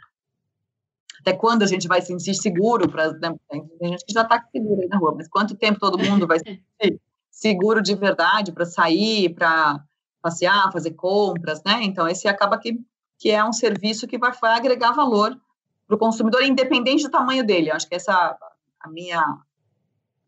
Até 1.24 1.34
quando 1.34 1.64
a 1.64 1.66
gente 1.66 1.88
vai 1.88 2.02
se 2.02 2.08
sentir 2.08 2.36
seguro. 2.36 2.90
Pra, 2.90 3.12
né? 3.14 3.34
Tem 3.50 3.90
gente 3.90 4.06
que 4.06 4.14
já 4.14 4.22
está 4.22 4.44
seguro 4.52 4.82
aí 4.82 4.88
na 4.88 4.98
rua, 4.98 5.16
mas 5.16 5.30
quanto 5.30 5.56
tempo 5.56 5.80
todo 5.80 5.98
mundo 5.98 6.28
vai 6.28 6.40
se 6.40 6.46
sentir 6.46 7.00
seguro 7.32 7.82
de 7.82 7.96
verdade 7.96 8.52
para 8.52 8.66
sair, 8.66 9.34
para 9.34 9.84
passear, 10.22 10.72
fazer 10.72 10.92
compras, 10.92 11.64
né? 11.66 11.80
Então, 11.84 12.08
esse 12.08 12.28
acaba 12.28 12.58
que 12.58 12.80
que 13.18 13.32
é 13.32 13.42
um 13.42 13.54
serviço 13.54 14.06
que 14.06 14.18
vai, 14.18 14.34
vai 14.34 14.58
agregar 14.58 14.92
valor 14.92 15.40
para 15.88 15.96
o 15.96 16.00
consumidor, 16.00 16.44
independente 16.44 17.04
do 17.04 17.10
tamanho 17.10 17.46
dele. 17.46 17.72
acho 17.72 17.88
que 17.88 17.96
essa 17.96 18.38
a 18.82 18.90
minha 18.90 19.24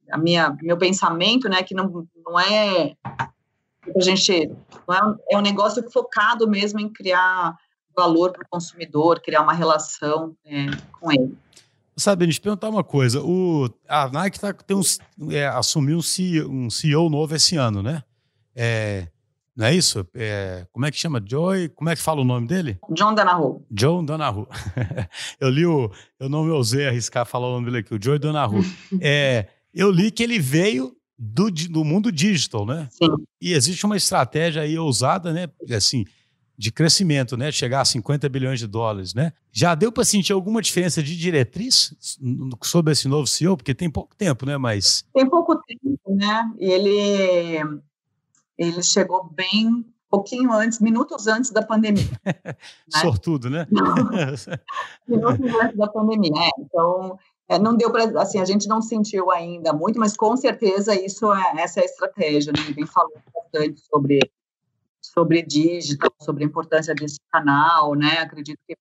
a 0.09 0.17
minha 0.17 0.55
meu 0.61 0.77
pensamento, 0.77 1.49
né, 1.49 1.61
que 1.61 1.75
não, 1.75 2.07
não 2.25 2.39
é 2.39 2.95
a 3.03 3.99
gente 3.99 4.49
não 4.87 4.95
é, 4.95 5.15
é 5.31 5.37
um 5.37 5.41
negócio 5.41 5.83
focado 5.91 6.49
mesmo 6.49 6.79
em 6.79 6.87
criar 6.87 7.57
valor 7.95 8.31
para 8.31 8.43
o 8.43 8.49
consumidor, 8.49 9.21
criar 9.21 9.41
uma 9.41 9.53
relação 9.53 10.35
é, 10.45 10.65
com 10.99 11.11
ele. 11.11 11.37
Sabe, 11.97 12.25
deixa 12.25 12.39
eu 12.39 12.43
perguntar 12.43 12.69
uma 12.69 12.83
coisa. 12.83 13.21
O, 13.21 13.69
a 13.87 14.09
Nike 14.09 14.39
tá, 14.39 14.53
tem 14.53 14.75
um, 14.75 15.31
é, 15.31 15.47
assumiu 15.47 15.97
um 15.97 16.01
CEO, 16.01 16.51
um 16.51 16.69
CEO 16.69 17.09
novo 17.09 17.33
esse 17.33 17.55
ano, 17.55 17.81
né? 17.81 18.03
É, 18.53 19.07
não 19.55 19.65
é 19.65 19.73
isso? 19.73 20.05
É, 20.13 20.67
como 20.73 20.85
é 20.85 20.91
que 20.91 20.97
chama? 20.97 21.23
Joy? 21.25 21.69
Como 21.69 21.89
é 21.89 21.95
que 21.95 22.01
fala 22.01 22.19
o 22.19 22.25
nome 22.25 22.47
dele? 22.47 22.77
John 22.91 23.15
Donahu. 23.15 23.65
John 23.71 24.03
Donahu. 24.03 24.47
eu 25.39 25.49
li 25.49 25.65
o. 25.65 25.89
Eu 26.19 26.27
não 26.27 26.43
me 26.43 26.51
ousei 26.51 26.85
arriscar 26.87 27.25
falar 27.25 27.47
o 27.47 27.53
nome 27.53 27.65
dele 27.67 27.77
aqui, 27.77 27.95
o 27.95 28.01
Joy 28.01 28.19
Donahu. 28.19 28.59
é, 28.99 29.47
eu 29.73 29.89
li 29.89 30.11
que 30.11 30.21
ele 30.21 30.37
veio 30.37 30.93
do, 31.17 31.49
do 31.49 31.85
mundo 31.85 32.11
digital, 32.11 32.65
né? 32.65 32.89
Sim. 32.91 33.07
E 33.41 33.53
existe 33.53 33.85
uma 33.85 33.95
estratégia 33.95 34.63
aí 34.63 34.77
ousada, 34.77 35.31
né? 35.31 35.47
Assim, 35.73 36.03
de 36.57 36.71
crescimento, 36.71 37.35
né? 37.35 37.51
Chegar 37.51 37.81
a 37.81 37.85
50 37.85 38.27
bilhões 38.29 38.59
de 38.59 38.67
dólares, 38.67 39.13
né? 39.13 39.33
Já 39.51 39.75
deu 39.75 39.91
para 39.91 40.03
sentir 40.03 40.33
alguma 40.33 40.61
diferença 40.61 41.01
de 41.01 41.15
diretriz 41.17 41.93
sobre 42.63 42.93
esse 42.93 43.07
novo 43.07 43.27
CEO? 43.27 43.57
Porque 43.57 43.73
tem 43.73 43.89
pouco 43.89 44.15
tempo, 44.15 44.45
né? 44.45 44.57
Mas. 44.57 45.05
Tem 45.13 45.29
pouco 45.29 45.55
tempo, 45.55 46.15
né? 46.15 46.51
E 46.59 46.69
ele 46.69 47.81
ele 48.57 48.81
chegou 48.81 49.29
bem 49.33 49.85
pouquinho 50.09 50.53
antes, 50.53 50.79
minutos 50.79 51.27
antes 51.27 51.51
da 51.51 51.61
pandemia. 51.61 52.05
Né? 52.93 53.01
Sortudo, 53.01 53.49
né? 53.49 53.67
minutos 55.07 55.55
antes 55.61 55.77
da 55.77 55.87
pandemia. 55.87 56.31
É, 56.35 56.49
então, 56.59 57.17
é, 57.49 57.59
não 57.59 57.75
deu 57.75 57.91
para, 57.91 58.21
assim, 58.21 58.39
a 58.39 58.45
gente 58.45 58.67
não 58.67 58.81
sentiu 58.81 59.31
ainda 59.31 59.73
muito, 59.73 59.99
mas 59.99 60.15
com 60.15 60.37
certeza 60.37 60.95
isso 60.95 61.33
é, 61.33 61.61
essa 61.61 61.79
é 61.79 61.83
a 61.83 61.85
estratégia, 61.85 62.53
né? 62.53 62.61
Vem 62.73 62.85
falando 62.85 63.21
bastante 63.33 63.81
sobre, 63.81 64.19
sobre 65.17 65.41
digital, 65.41 66.11
sobre 66.21 66.43
a 66.43 66.47
importância 66.47 66.93
desse 66.93 67.19
canal, 67.31 67.95
né? 67.95 68.19
Acredito 68.19 68.59
que 68.67 68.75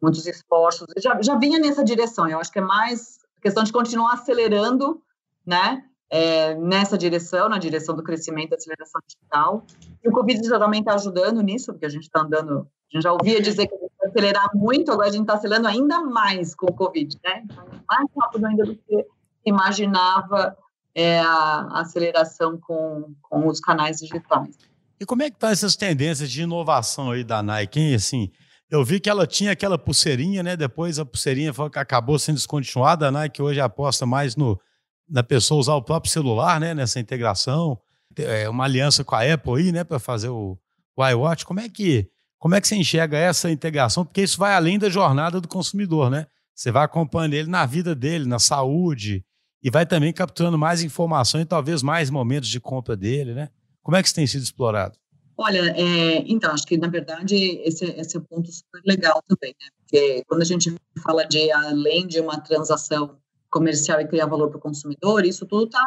muitos 0.00 0.26
esforços, 0.26 0.86
já, 0.98 1.20
já 1.20 1.36
vinha 1.36 1.58
nessa 1.58 1.84
direção, 1.84 2.26
eu 2.28 2.38
acho 2.38 2.50
que 2.50 2.58
é 2.58 2.62
mais 2.62 3.18
questão 3.42 3.62
de 3.62 3.72
continuar 3.72 4.14
acelerando, 4.14 5.02
né? 5.44 5.84
é, 6.10 6.56
nessa 6.56 6.98
direção, 6.98 7.48
na 7.48 7.58
direção 7.58 7.94
do 7.94 8.02
crescimento 8.02 8.50
da 8.50 8.56
aceleração 8.56 9.00
digital. 9.06 9.64
E 10.04 10.08
o 10.08 10.12
Covid 10.12 10.46
já 10.46 10.58
também 10.58 10.80
está 10.80 10.94
ajudando 10.94 11.40
nisso, 11.40 11.72
porque 11.72 11.86
a 11.86 11.88
gente 11.88 12.02
está 12.02 12.22
andando, 12.22 12.66
a 12.92 12.96
gente 12.96 13.02
já 13.04 13.12
ouvia 13.12 13.40
dizer 13.40 13.68
que 13.68 13.74
a 13.74 13.78
gente 13.78 13.92
vai 13.96 14.08
acelerar 14.08 14.50
muito, 14.54 14.90
agora 14.90 15.08
a 15.08 15.12
gente 15.12 15.22
está 15.22 15.34
acelerando 15.34 15.68
ainda 15.68 16.00
mais 16.02 16.54
com 16.54 16.66
o 16.66 16.74
Covid, 16.74 17.16
né? 17.24 17.42
Então, 17.44 17.64
mais 17.88 18.08
rápido 18.18 18.44
ainda 18.44 18.64
do 18.64 18.74
que 18.74 19.06
imaginava 19.46 20.56
é, 20.94 21.20
a 21.20 21.80
aceleração 21.80 22.58
com, 22.58 23.14
com 23.22 23.46
os 23.46 23.60
canais 23.60 23.98
digitais. 23.98 24.58
E 25.00 25.06
como 25.06 25.22
é 25.22 25.30
que 25.30 25.38
tá 25.38 25.50
essas 25.50 25.76
tendências 25.76 26.30
de 26.30 26.42
inovação 26.42 27.10
aí 27.10 27.24
da 27.24 27.42
Nike, 27.42 27.80
hein? 27.80 27.94
Assim, 27.94 28.30
eu 28.70 28.84
vi 28.84 29.00
que 29.00 29.08
ela 29.08 29.26
tinha 29.26 29.52
aquela 29.52 29.78
pulseirinha, 29.78 30.42
né? 30.42 30.56
Depois 30.56 30.98
a 30.98 31.06
pulseirinha 31.06 31.52
acabou 31.74 32.18
sendo 32.18 32.36
descontinuada. 32.36 33.08
A 33.08 33.10
Nike 33.10 33.40
hoje 33.40 33.60
aposta 33.60 34.04
mais 34.04 34.36
no 34.36 34.60
da 35.08 35.24
pessoa 35.24 35.58
usar 35.58 35.74
o 35.74 35.82
próprio 35.82 36.12
celular, 36.12 36.60
né, 36.60 36.72
nessa 36.72 37.00
integração, 37.00 37.76
é, 38.16 38.48
uma 38.48 38.62
aliança 38.62 39.02
com 39.02 39.16
a 39.16 39.22
Apple 39.22 39.54
aí, 39.56 39.72
né, 39.72 39.82
para 39.82 39.98
fazer 39.98 40.28
o, 40.28 40.56
o 40.96 41.04
iWatch. 41.04 41.44
Como 41.44 41.58
é 41.58 41.68
que 41.68 42.08
como 42.38 42.54
é 42.54 42.60
que 42.60 42.68
você 42.68 42.76
enxerga 42.76 43.18
essa 43.18 43.50
integração? 43.50 44.04
Porque 44.04 44.22
isso 44.22 44.38
vai 44.38 44.54
além 44.54 44.78
da 44.78 44.88
jornada 44.88 45.40
do 45.42 45.48
consumidor, 45.48 46.08
né? 46.08 46.26
Você 46.54 46.70
vai 46.72 46.84
acompanhando 46.84 47.34
ele 47.34 47.50
na 47.50 47.66
vida 47.66 47.94
dele, 47.94 48.24
na 48.24 48.38
saúde, 48.38 49.22
e 49.62 49.70
vai 49.70 49.84
também 49.84 50.10
capturando 50.10 50.56
mais 50.56 50.82
informação 50.82 51.38
e 51.38 51.44
talvez 51.44 51.82
mais 51.82 52.08
momentos 52.08 52.48
de 52.48 52.58
compra 52.58 52.96
dele, 52.96 53.34
né? 53.34 53.50
Como 53.90 53.96
é 53.96 54.02
que 54.02 54.06
isso 54.06 54.14
tem 54.14 54.26
sido 54.28 54.44
explorado? 54.44 54.96
Olha, 55.36 55.74
é, 55.76 56.22
então, 56.28 56.52
acho 56.52 56.64
que, 56.64 56.76
na 56.76 56.86
verdade, 56.86 57.34
esse, 57.64 57.86
esse 57.86 58.16
é 58.16 58.20
um 58.20 58.22
ponto 58.22 58.48
super 58.52 58.80
legal 58.86 59.20
também, 59.26 59.52
né? 59.60 59.66
Porque 59.80 60.22
quando 60.28 60.42
a 60.42 60.44
gente 60.44 60.72
fala 61.02 61.24
de, 61.24 61.50
além 61.50 62.06
de 62.06 62.20
uma 62.20 62.40
transação 62.40 63.18
comercial 63.50 64.00
e 64.00 64.06
criar 64.06 64.26
valor 64.26 64.48
para 64.48 64.58
o 64.58 64.60
consumidor, 64.60 65.26
isso 65.26 65.44
tudo 65.44 65.64
está 65.64 65.84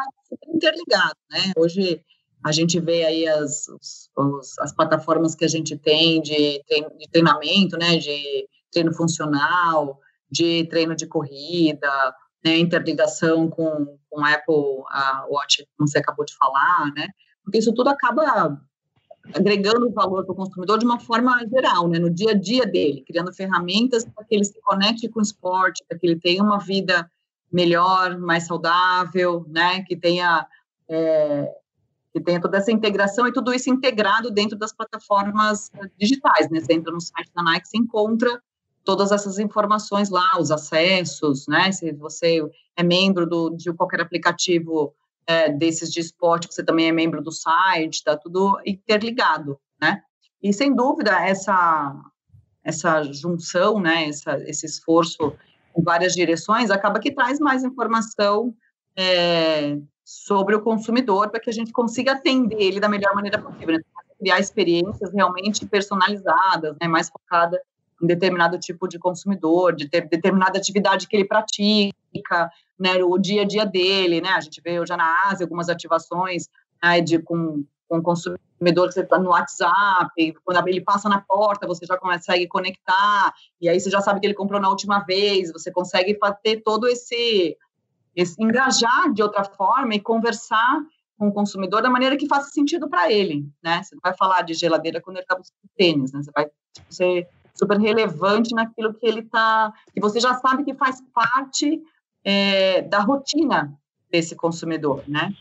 interligado, 0.48 1.16
né? 1.30 1.52
Hoje 1.56 2.02
a 2.44 2.52
gente 2.52 2.78
vê 2.78 3.06
aí 3.06 3.26
as, 3.26 3.68
os, 4.14 4.58
as 4.58 4.70
plataformas 4.74 5.34
que 5.34 5.46
a 5.46 5.48
gente 5.48 5.74
tem 5.74 6.20
de, 6.20 6.62
de 6.68 7.08
treinamento, 7.10 7.78
né? 7.78 7.96
De 7.96 8.46
treino 8.70 8.92
funcional, 8.92 9.98
de 10.30 10.66
treino 10.66 10.94
de 10.94 11.06
corrida, 11.06 12.14
né? 12.44 12.58
interligação 12.58 13.48
com, 13.48 13.98
com 14.10 14.26
Apple 14.26 14.82
a 14.90 15.24
Watch, 15.30 15.66
como 15.78 15.88
você 15.88 15.96
acabou 15.96 16.26
de 16.26 16.36
falar, 16.36 16.92
né? 16.94 17.08
Porque 17.44 17.58
isso 17.58 17.72
tudo 17.72 17.90
acaba 17.90 18.60
agregando 19.32 19.90
valor 19.90 20.24
para 20.24 20.32
o 20.32 20.36
consumidor 20.36 20.78
de 20.78 20.84
uma 20.84 21.00
forma 21.00 21.46
geral, 21.48 21.88
né, 21.88 21.98
no 21.98 22.10
dia 22.10 22.32
a 22.32 22.38
dia 22.38 22.66
dele, 22.66 23.04
criando 23.06 23.32
ferramentas 23.32 24.04
para 24.04 24.24
que 24.24 24.34
ele 24.34 24.44
se 24.44 24.60
conecte 24.62 25.08
com 25.08 25.18
o 25.18 25.22
esporte, 25.22 25.84
para 25.88 25.98
que 25.98 26.06
ele 26.06 26.20
tenha 26.20 26.42
uma 26.42 26.58
vida 26.58 27.10
melhor, 27.54 28.18
mais 28.18 28.46
saudável, 28.46 29.46
né? 29.48 29.82
Que 29.84 29.94
tenha 29.94 30.46
é, 30.88 31.54
que 32.12 32.20
tenha 32.20 32.40
toda 32.40 32.58
essa 32.58 32.72
integração 32.72 33.26
e 33.26 33.32
tudo 33.32 33.54
isso 33.54 33.70
integrado 33.70 34.30
dentro 34.30 34.58
das 34.58 34.72
plataformas 34.72 35.70
digitais, 35.96 36.50
né? 36.50 36.60
Você 36.60 36.74
entra 36.74 36.92
no 36.92 37.00
site 37.00 37.30
da 37.34 37.42
Nike, 37.42 37.68
você 37.68 37.78
encontra 37.78 38.42
todas 38.84 39.12
essas 39.12 39.38
informações 39.38 40.10
lá, 40.10 40.28
os 40.38 40.50
acessos, 40.50 41.46
né? 41.46 41.70
Se 41.72 41.92
você 41.92 42.40
é 42.76 42.82
membro 42.82 43.26
do, 43.26 43.50
de 43.50 43.72
qualquer 43.72 44.00
aplicativo 44.00 44.94
é, 45.26 45.50
desses 45.50 45.92
de 45.92 46.00
esporte, 46.00 46.48
você 46.50 46.62
também 46.62 46.88
é 46.88 46.92
membro 46.92 47.22
do 47.22 47.32
site, 47.32 48.04
tá 48.04 48.16
tudo 48.16 48.60
interligado, 48.64 49.58
né? 49.80 50.02
E 50.42 50.52
sem 50.52 50.74
dúvida 50.74 51.12
essa 51.24 51.94
essa 52.62 53.02
junção, 53.02 53.78
né? 53.78 54.08
Essa, 54.08 54.38
esse 54.48 54.64
esforço 54.64 55.34
em 55.76 55.82
várias 55.82 56.14
direções, 56.14 56.70
acaba 56.70 56.98
que 56.98 57.12
traz 57.12 57.38
mais 57.38 57.62
informação 57.62 58.54
é, 58.96 59.76
sobre 60.04 60.54
o 60.54 60.62
consumidor 60.62 61.30
para 61.30 61.40
que 61.40 61.50
a 61.50 61.52
gente 61.52 61.72
consiga 61.72 62.12
atender 62.12 62.60
ele 62.60 62.80
da 62.80 62.88
melhor 62.88 63.14
maneira 63.14 63.40
possível, 63.40 63.76
né? 63.76 63.82
criar 64.18 64.38
experiências 64.38 65.12
realmente 65.12 65.66
personalizadas, 65.66 66.76
né? 66.80 66.86
mais 66.86 67.10
focada 67.10 67.60
em 68.00 68.06
determinado 68.06 68.58
tipo 68.58 68.86
de 68.86 68.98
consumidor, 68.98 69.74
de 69.74 69.88
ter 69.88 70.08
determinada 70.08 70.58
atividade 70.58 71.08
que 71.08 71.16
ele 71.16 71.24
pratica, 71.24 71.96
né, 72.78 73.02
o 73.02 73.18
dia 73.18 73.42
a 73.42 73.44
dia 73.44 73.64
dele, 73.64 74.20
né, 74.20 74.30
a 74.30 74.40
gente 74.40 74.60
vê 74.60 74.84
já 74.86 74.96
na 74.96 75.28
Ásia 75.30 75.44
algumas 75.44 75.68
ativações 75.68 76.48
né, 76.82 77.00
de, 77.00 77.18
com, 77.18 77.64
com 77.88 77.98
o 77.98 78.02
consumidor 78.02 78.88
que 78.88 78.94
você 78.94 79.00
está 79.00 79.18
no 79.18 79.30
WhatsApp, 79.30 80.34
quando 80.44 80.68
ele 80.68 80.80
passa 80.80 81.08
na 81.08 81.20
porta, 81.20 81.66
você 81.66 81.86
já 81.86 81.96
consegue 81.96 82.46
conectar, 82.46 83.32
e 83.60 83.68
aí 83.68 83.78
você 83.78 83.90
já 83.90 84.00
sabe 84.00 84.20
que 84.20 84.26
ele 84.26 84.34
comprou 84.34 84.60
na 84.60 84.68
última 84.68 85.00
vez, 85.00 85.52
você 85.52 85.70
consegue 85.70 86.18
ter 86.42 86.62
todo 86.62 86.86
esse, 86.88 87.56
esse 88.14 88.42
engajar 88.42 89.12
de 89.12 89.22
outra 89.22 89.44
forma 89.44 89.94
e 89.94 90.00
conversar 90.00 90.80
com 91.18 91.28
o 91.28 91.32
consumidor 91.32 91.82
da 91.82 91.90
maneira 91.90 92.16
que 92.16 92.26
faça 92.26 92.50
sentido 92.50 92.88
para 92.88 93.10
ele, 93.10 93.46
né? 93.62 93.82
Você 93.82 93.94
não 93.94 94.00
vai 94.02 94.14
falar 94.16 94.42
de 94.42 94.54
geladeira 94.54 95.00
quando 95.00 95.16
ele 95.16 95.24
está 95.24 95.36
buscando 95.36 95.70
tênis, 95.76 96.12
né? 96.12 96.22
Você 96.22 96.30
vai 96.32 96.50
ser 96.90 97.28
super 97.54 97.78
relevante 97.78 98.52
naquilo 98.52 98.94
que 98.94 99.06
ele 99.06 99.20
está, 99.20 99.72
que 99.92 100.00
você 100.00 100.18
já 100.18 100.34
sabe 100.34 100.64
que 100.64 100.74
faz 100.74 101.00
parte 101.14 101.80
é, 102.24 102.82
da 102.82 103.00
rotina 103.00 103.76
desse 104.10 104.34
consumidor, 104.34 105.04
né? 105.06 105.32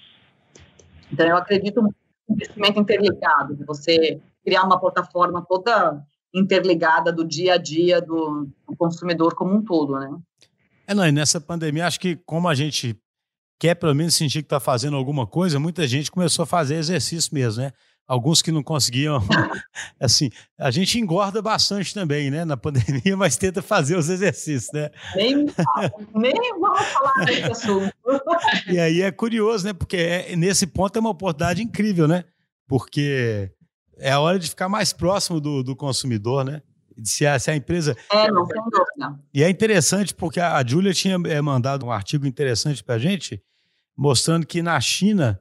Então, 1.12 1.28
eu 1.28 1.38
acredito 1.38 1.82
no 1.82 1.94
investimento 2.30 2.80
interligado, 2.80 3.56
de 3.56 3.64
você 3.64 4.20
criar 4.44 4.64
uma 4.64 4.80
plataforma 4.80 5.46
toda 5.48 6.04
interligada 6.34 7.14
do 7.14 7.24
dia 7.24 7.54
a 7.54 7.58
dia 7.58 8.02
do, 8.02 8.50
do 8.68 8.76
consumidor 8.76 9.36
como 9.36 9.54
um 9.54 9.64
todo, 9.64 10.00
né? 10.00 10.10
É, 10.88 10.94
não, 10.94 11.08
e 11.08 11.12
nessa 11.12 11.40
pandemia, 11.40 11.86
acho 11.86 12.00
que 12.00 12.16
como 12.26 12.48
a 12.50 12.56
gente 12.56 13.00
quer 13.60 13.76
pelo 13.76 13.96
menos 13.96 14.16
sentir 14.16 14.40
que 14.40 14.48
está 14.48 14.60
fazendo 14.60 14.98
alguma 14.98 15.26
coisa, 15.26 15.60
muita 15.60 15.88
gente 15.88 16.12
começou 16.12 16.44
a 16.44 16.48
fazer 16.48 16.76
exercício 16.76 17.34
mesmo, 17.34 17.64
né? 17.64 17.72
Alguns 18.06 18.42
que 18.42 18.52
não 18.52 18.62
conseguiam, 18.62 19.20
assim, 19.98 20.30
a 20.60 20.70
gente 20.70 21.00
engorda 21.00 21.42
bastante 21.42 21.94
também, 21.94 22.30
né, 22.30 22.44
na 22.44 22.58
pandemia, 22.58 23.16
mas 23.16 23.38
tenta 23.38 23.62
fazer 23.62 23.96
os 23.96 24.10
exercícios, 24.10 24.72
né? 24.74 24.90
Nem, 25.16 25.46
nem 26.14 26.60
vamos 26.60 26.86
falar 26.88 27.26
desse 27.26 27.44
assunto. 27.44 27.94
E 28.68 28.78
aí 28.80 29.02
é 29.02 29.12
curioso, 29.12 29.66
né, 29.66 29.74
porque 29.74 29.98
é, 29.98 30.36
nesse 30.36 30.68
ponto 30.68 30.98
é 30.98 31.00
uma 31.00 31.12
oportunidade 31.12 31.64
incrível, 31.64 32.08
né? 32.08 32.26
Porque 32.68 33.50
é 33.98 34.12
a 34.12 34.20
hora 34.20 34.38
de 34.38 34.50
ficar 34.50 34.68
mais 34.68 34.92
próximo 34.92 35.40
do, 35.40 35.64
do 35.64 35.76
consumidor, 35.76 36.44
né? 36.44 36.62
Se 37.04 37.26
a, 37.26 37.40
se 37.40 37.50
a 37.50 37.56
empresa. 37.56 37.96
É, 38.12 38.32
não 38.32 38.46
tem 38.46 38.62
dúvida. 38.62 39.20
E 39.34 39.44
é 39.44 39.50
interessante 39.50 40.14
porque 40.14 40.40
a, 40.40 40.58
a 40.58 40.66
Júlia 40.66 40.94
tinha 40.94 41.18
é, 41.26 41.42
mandado 41.42 41.86
um 41.86 41.92
artigo 41.92 42.28
interessante 42.28 42.84
para 42.84 42.96
a 42.96 43.00
gente, 43.00 43.42
mostrando 43.98 44.46
que 44.46 44.62
na 44.62 44.80
China, 44.80 45.40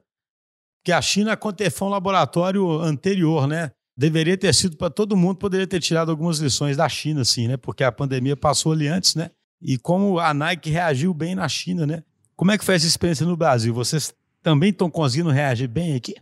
que 0.83 0.91
a 0.91 1.01
China 1.01 1.37
foi 1.71 1.87
um 1.87 1.91
laboratório 1.91 2.81
anterior, 2.81 3.47
né? 3.47 3.71
Deveria 3.95 4.37
ter 4.37 4.53
sido 4.53 4.75
para 4.75 4.89
todo 4.89 5.15
mundo, 5.15 5.37
poderia 5.37 5.67
ter 5.67 5.79
tirado 5.79 6.09
algumas 6.09 6.39
lições 6.39 6.75
da 6.75 6.89
China, 6.89 7.21
assim, 7.21 7.47
né? 7.47 7.57
Porque 7.57 7.83
a 7.83 7.91
pandemia 7.91 8.35
passou 8.35 8.71
ali 8.71 8.87
antes, 8.87 9.15
né? 9.15 9.31
E 9.61 9.77
como 9.77 10.19
a 10.19 10.33
Nike 10.33 10.69
reagiu 10.69 11.13
bem 11.13 11.35
na 11.35 11.47
China, 11.47 11.85
né? 11.85 12.03
Como 12.35 12.51
é 12.51 12.57
que 12.57 12.65
foi 12.65 12.75
essa 12.75 12.87
experiência 12.87 13.25
no 13.25 13.37
Brasil? 13.37 13.73
Vocês 13.73 14.13
também 14.41 14.71
estão 14.71 14.89
conseguindo 14.89 15.29
reagir 15.29 15.67
bem 15.67 15.95
aqui? 15.95 16.15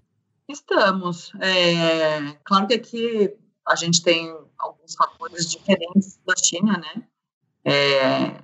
Estamos. 0.48 1.32
É, 1.40 2.34
claro 2.44 2.68
que 2.68 2.74
aqui 2.74 3.34
a 3.68 3.76
gente 3.76 4.04
tem 4.04 4.36
alguns 4.60 4.94
fatores 4.94 5.50
diferentes 5.50 6.20
da 6.26 6.36
China, 6.36 6.78
né? 6.78 7.04
É, 7.64 8.42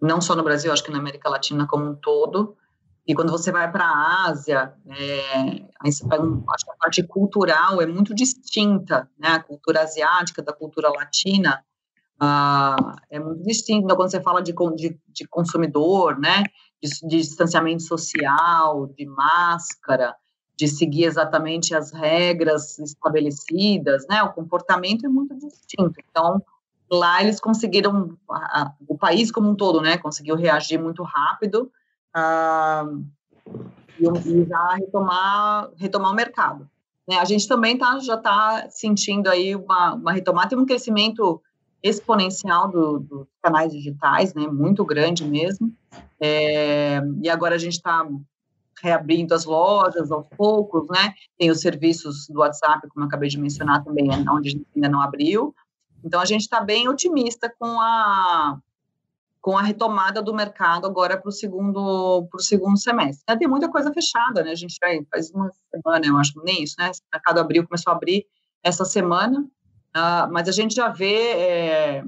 não 0.00 0.20
só 0.20 0.36
no 0.36 0.44
Brasil, 0.44 0.72
acho 0.72 0.84
que 0.84 0.90
na 0.90 0.98
América 0.98 1.28
Latina 1.30 1.66
como 1.66 1.90
um 1.90 1.94
todo. 1.94 2.56
E 3.08 3.14
quando 3.14 3.30
você 3.30 3.50
vai 3.50 3.72
para 3.72 3.86
a 3.86 4.28
Ásia, 4.28 4.74
é, 4.86 5.62
um, 6.20 6.44
acho 6.52 6.64
que 6.66 6.70
a 6.70 6.76
parte 6.78 7.02
cultural 7.02 7.80
é 7.80 7.86
muito 7.86 8.14
distinta, 8.14 9.08
né? 9.18 9.28
A 9.28 9.42
cultura 9.42 9.80
asiática 9.80 10.42
da 10.42 10.52
cultura 10.52 10.90
latina 10.90 11.64
ah, 12.20 12.96
é 13.08 13.18
muito 13.18 13.42
distinta. 13.44 13.96
Quando 13.96 14.10
você 14.10 14.20
fala 14.20 14.42
de, 14.42 14.52
de, 14.76 15.00
de 15.08 15.26
consumidor, 15.26 16.18
né? 16.18 16.44
De, 16.82 16.90
de, 17.08 17.16
distanciamento 17.16 17.82
social, 17.82 18.86
de 18.88 19.06
máscara, 19.06 20.14
de 20.54 20.68
seguir 20.68 21.04
exatamente 21.04 21.74
as 21.74 21.90
regras 21.90 22.78
estabelecidas, 22.78 24.06
né? 24.06 24.22
O 24.22 24.34
comportamento 24.34 25.06
é 25.06 25.08
muito 25.08 25.34
distinto. 25.34 25.94
Então, 26.10 26.42
lá 26.90 27.22
eles 27.22 27.40
conseguiram, 27.40 28.18
a, 28.30 28.62
a, 28.64 28.72
o 28.86 28.98
país 28.98 29.32
como 29.32 29.48
um 29.48 29.54
todo, 29.54 29.80
né? 29.80 29.96
Conseguiu 29.96 30.36
reagir 30.36 30.78
muito 30.78 31.02
rápido 31.02 31.72
ah, 32.14 32.86
e, 33.98 34.44
já 34.44 34.74
retomar, 34.74 35.70
retomar 35.76 36.12
o 36.12 36.14
mercado. 36.14 36.68
Né? 37.08 37.16
A 37.18 37.24
gente 37.24 37.48
também 37.48 37.76
tá, 37.76 37.98
já 38.00 38.14
está 38.14 38.68
sentindo 38.70 39.28
aí 39.28 39.56
uma, 39.56 39.94
uma 39.94 40.12
retomada, 40.12 40.50
tem 40.50 40.58
um 40.58 40.66
crescimento 40.66 41.42
exponencial 41.82 42.68
do, 42.68 42.98
dos 42.98 43.26
canais 43.42 43.72
digitais, 43.72 44.34
né, 44.34 44.46
muito 44.46 44.84
grande 44.84 45.24
mesmo, 45.24 45.72
é, 46.20 47.00
e 47.22 47.28
agora 47.30 47.54
a 47.54 47.58
gente 47.58 47.74
está 47.74 48.06
reabrindo 48.82 49.32
as 49.32 49.44
lojas 49.44 50.10
aos 50.10 50.26
poucos, 50.36 50.88
né, 50.88 51.14
tem 51.38 51.50
os 51.50 51.60
serviços 51.60 52.26
do 52.28 52.40
WhatsApp, 52.40 52.86
como 52.88 53.04
eu 53.04 53.08
acabei 53.08 53.28
de 53.28 53.38
mencionar 53.38 53.84
também, 53.84 54.08
onde 54.28 54.48
a 54.48 54.52
gente 54.52 54.66
ainda 54.74 54.88
não 54.88 55.00
abriu, 55.00 55.54
então 56.04 56.20
a 56.20 56.24
gente 56.24 56.42
está 56.42 56.60
bem 56.60 56.88
otimista 56.88 57.52
com 57.58 57.80
a, 57.80 58.58
com 59.40 59.56
a 59.56 59.62
retomada 59.62 60.20
do 60.20 60.34
mercado 60.34 60.86
agora 60.86 61.16
para 61.16 61.28
o 61.28 61.32
segundo, 61.32 62.26
pro 62.30 62.40
segundo 62.40 62.78
semestre. 62.78 63.24
É, 63.26 63.36
tem 63.36 63.48
muita 63.48 63.68
coisa 63.68 63.92
fechada, 63.92 64.42
né? 64.42 64.50
A 64.50 64.56
gente 64.56 64.76
vai, 64.80 65.00
faz 65.10 65.30
uma 65.30 65.50
semana, 65.70 66.06
eu 66.06 66.16
acho, 66.16 66.32
nem 66.44 66.62
isso, 66.62 66.74
né? 66.78 66.90
O 66.90 67.16
mercado 67.16 67.38
abriu, 67.38 67.66
começou 67.66 67.92
a 67.92 67.96
abrir 67.96 68.26
essa 68.62 68.84
semana, 68.84 69.40
uh, 69.40 70.32
mas 70.32 70.48
a 70.48 70.52
gente 70.52 70.74
já 70.74 70.88
vê 70.88 71.32
é, 71.32 72.04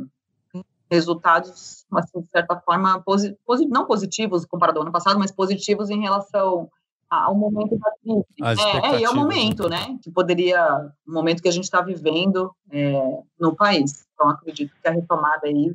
resultados, 0.90 1.86
assim, 1.92 2.20
de 2.20 2.28
certa 2.30 2.58
forma, 2.60 3.00
posi 3.02 3.36
posi 3.46 3.66
não 3.66 3.86
positivos 3.86 4.44
comparado 4.44 4.78
ao 4.78 4.82
ano 4.82 4.92
passado, 4.92 5.18
mas 5.18 5.30
positivos 5.30 5.88
em 5.88 6.00
relação 6.00 6.68
ao 7.08 7.34
momento 7.34 7.76
da 7.78 7.92
crise. 8.02 8.24
É, 8.42 8.96
é, 8.96 9.02
é 9.02 9.10
o 9.10 9.14
momento, 9.14 9.68
né? 9.68 9.98
Que 10.02 10.10
poderia, 10.10 10.92
o 11.06 11.12
momento 11.12 11.42
que 11.42 11.48
a 11.48 11.52
gente 11.52 11.64
está 11.64 11.80
vivendo 11.80 12.54
é, 12.70 13.18
no 13.38 13.54
país. 13.54 14.06
Então, 14.14 14.28
acredito 14.28 14.72
que 14.80 14.88
a 14.88 14.92
retomada 14.92 15.46
aí 15.46 15.74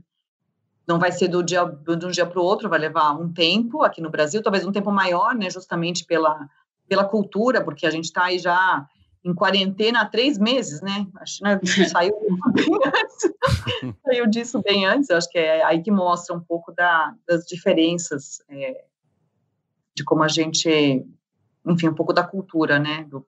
não 0.87 0.99
vai 0.99 1.11
ser 1.11 1.27
do 1.27 1.43
dia 1.43 1.65
de 1.65 2.05
um 2.05 2.11
dia 2.11 2.25
para 2.25 2.39
o 2.39 2.43
outro, 2.43 2.69
vai 2.69 2.79
levar 2.79 3.11
um 3.13 3.31
tempo 3.31 3.83
aqui 3.83 4.01
no 4.01 4.09
Brasil, 4.09 4.41
talvez 4.41 4.65
um 4.65 4.71
tempo 4.71 4.91
maior, 4.91 5.33
né, 5.33 5.49
justamente 5.49 6.05
pela, 6.05 6.47
pela 6.87 7.03
cultura, 7.03 7.63
porque 7.63 7.85
a 7.85 7.89
gente 7.89 8.05
está 8.05 8.25
aí 8.25 8.37
já 8.37 8.87
em 9.23 9.33
quarentena 9.33 10.01
há 10.01 10.05
três 10.05 10.37
meses, 10.37 10.81
né? 10.81 11.07
A 11.15 11.25
China 11.25 11.59
saiu 11.89 12.13
bem 12.53 12.67
antes, 12.85 13.95
saiu 14.05 14.27
disso 14.27 14.61
bem 14.61 14.85
antes. 14.85 15.09
Eu 15.09 15.17
acho 15.17 15.29
que 15.29 15.39
é 15.39 15.63
aí 15.63 15.81
que 15.81 15.89
mostra 15.89 16.35
um 16.35 16.39
pouco 16.39 16.71
da, 16.71 17.15
das 17.27 17.43
diferenças 17.45 18.43
é, 18.47 18.85
de 19.95 20.03
como 20.03 20.21
a 20.21 20.27
gente, 20.27 21.03
enfim, 21.65 21.87
um 21.87 21.95
pouco 21.95 22.13
da 22.13 22.23
cultura, 22.23 22.77
né? 22.77 23.03
Do, 23.09 23.25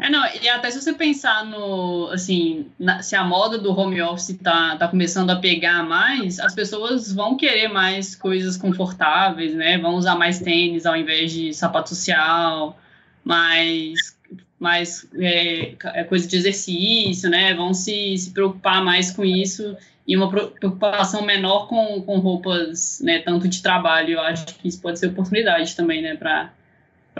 É, 0.00 0.08
não, 0.08 0.24
e 0.40 0.48
até 0.48 0.70
se 0.70 0.80
você 0.80 0.92
pensar 0.92 1.44
no, 1.44 2.08
assim, 2.12 2.70
na, 2.78 3.02
se 3.02 3.16
a 3.16 3.24
moda 3.24 3.58
do 3.58 3.76
home 3.76 4.00
office 4.00 4.38
tá, 4.40 4.76
tá 4.76 4.86
começando 4.86 5.30
a 5.30 5.36
pegar 5.36 5.82
mais, 5.82 6.38
as 6.38 6.54
pessoas 6.54 7.12
vão 7.12 7.36
querer 7.36 7.66
mais 7.68 8.14
coisas 8.14 8.56
confortáveis, 8.56 9.52
né? 9.54 9.76
Vão 9.78 9.96
usar 9.96 10.14
mais 10.14 10.38
tênis 10.38 10.86
ao 10.86 10.96
invés 10.96 11.32
de 11.32 11.52
sapato 11.52 11.88
social, 11.88 12.78
mais, 13.24 14.16
mais 14.58 15.08
é, 15.18 15.74
é 15.94 16.04
coisa 16.04 16.28
de 16.28 16.36
exercício, 16.36 17.28
né? 17.28 17.52
Vão 17.52 17.74
se, 17.74 18.16
se 18.18 18.30
preocupar 18.30 18.84
mais 18.84 19.10
com 19.10 19.24
isso 19.24 19.76
e 20.06 20.16
uma 20.16 20.30
preocupação 20.30 21.22
menor 21.24 21.68
com, 21.68 22.02
com 22.02 22.18
roupas, 22.18 23.00
né, 23.00 23.20
tanto 23.20 23.46
de 23.48 23.62
trabalho. 23.62 24.14
Eu 24.14 24.20
acho 24.20 24.46
que 24.46 24.66
isso 24.66 24.80
pode 24.80 24.98
ser 24.98 25.08
oportunidade 25.08 25.76
também, 25.76 26.02
né, 26.02 26.16
para 26.16 26.52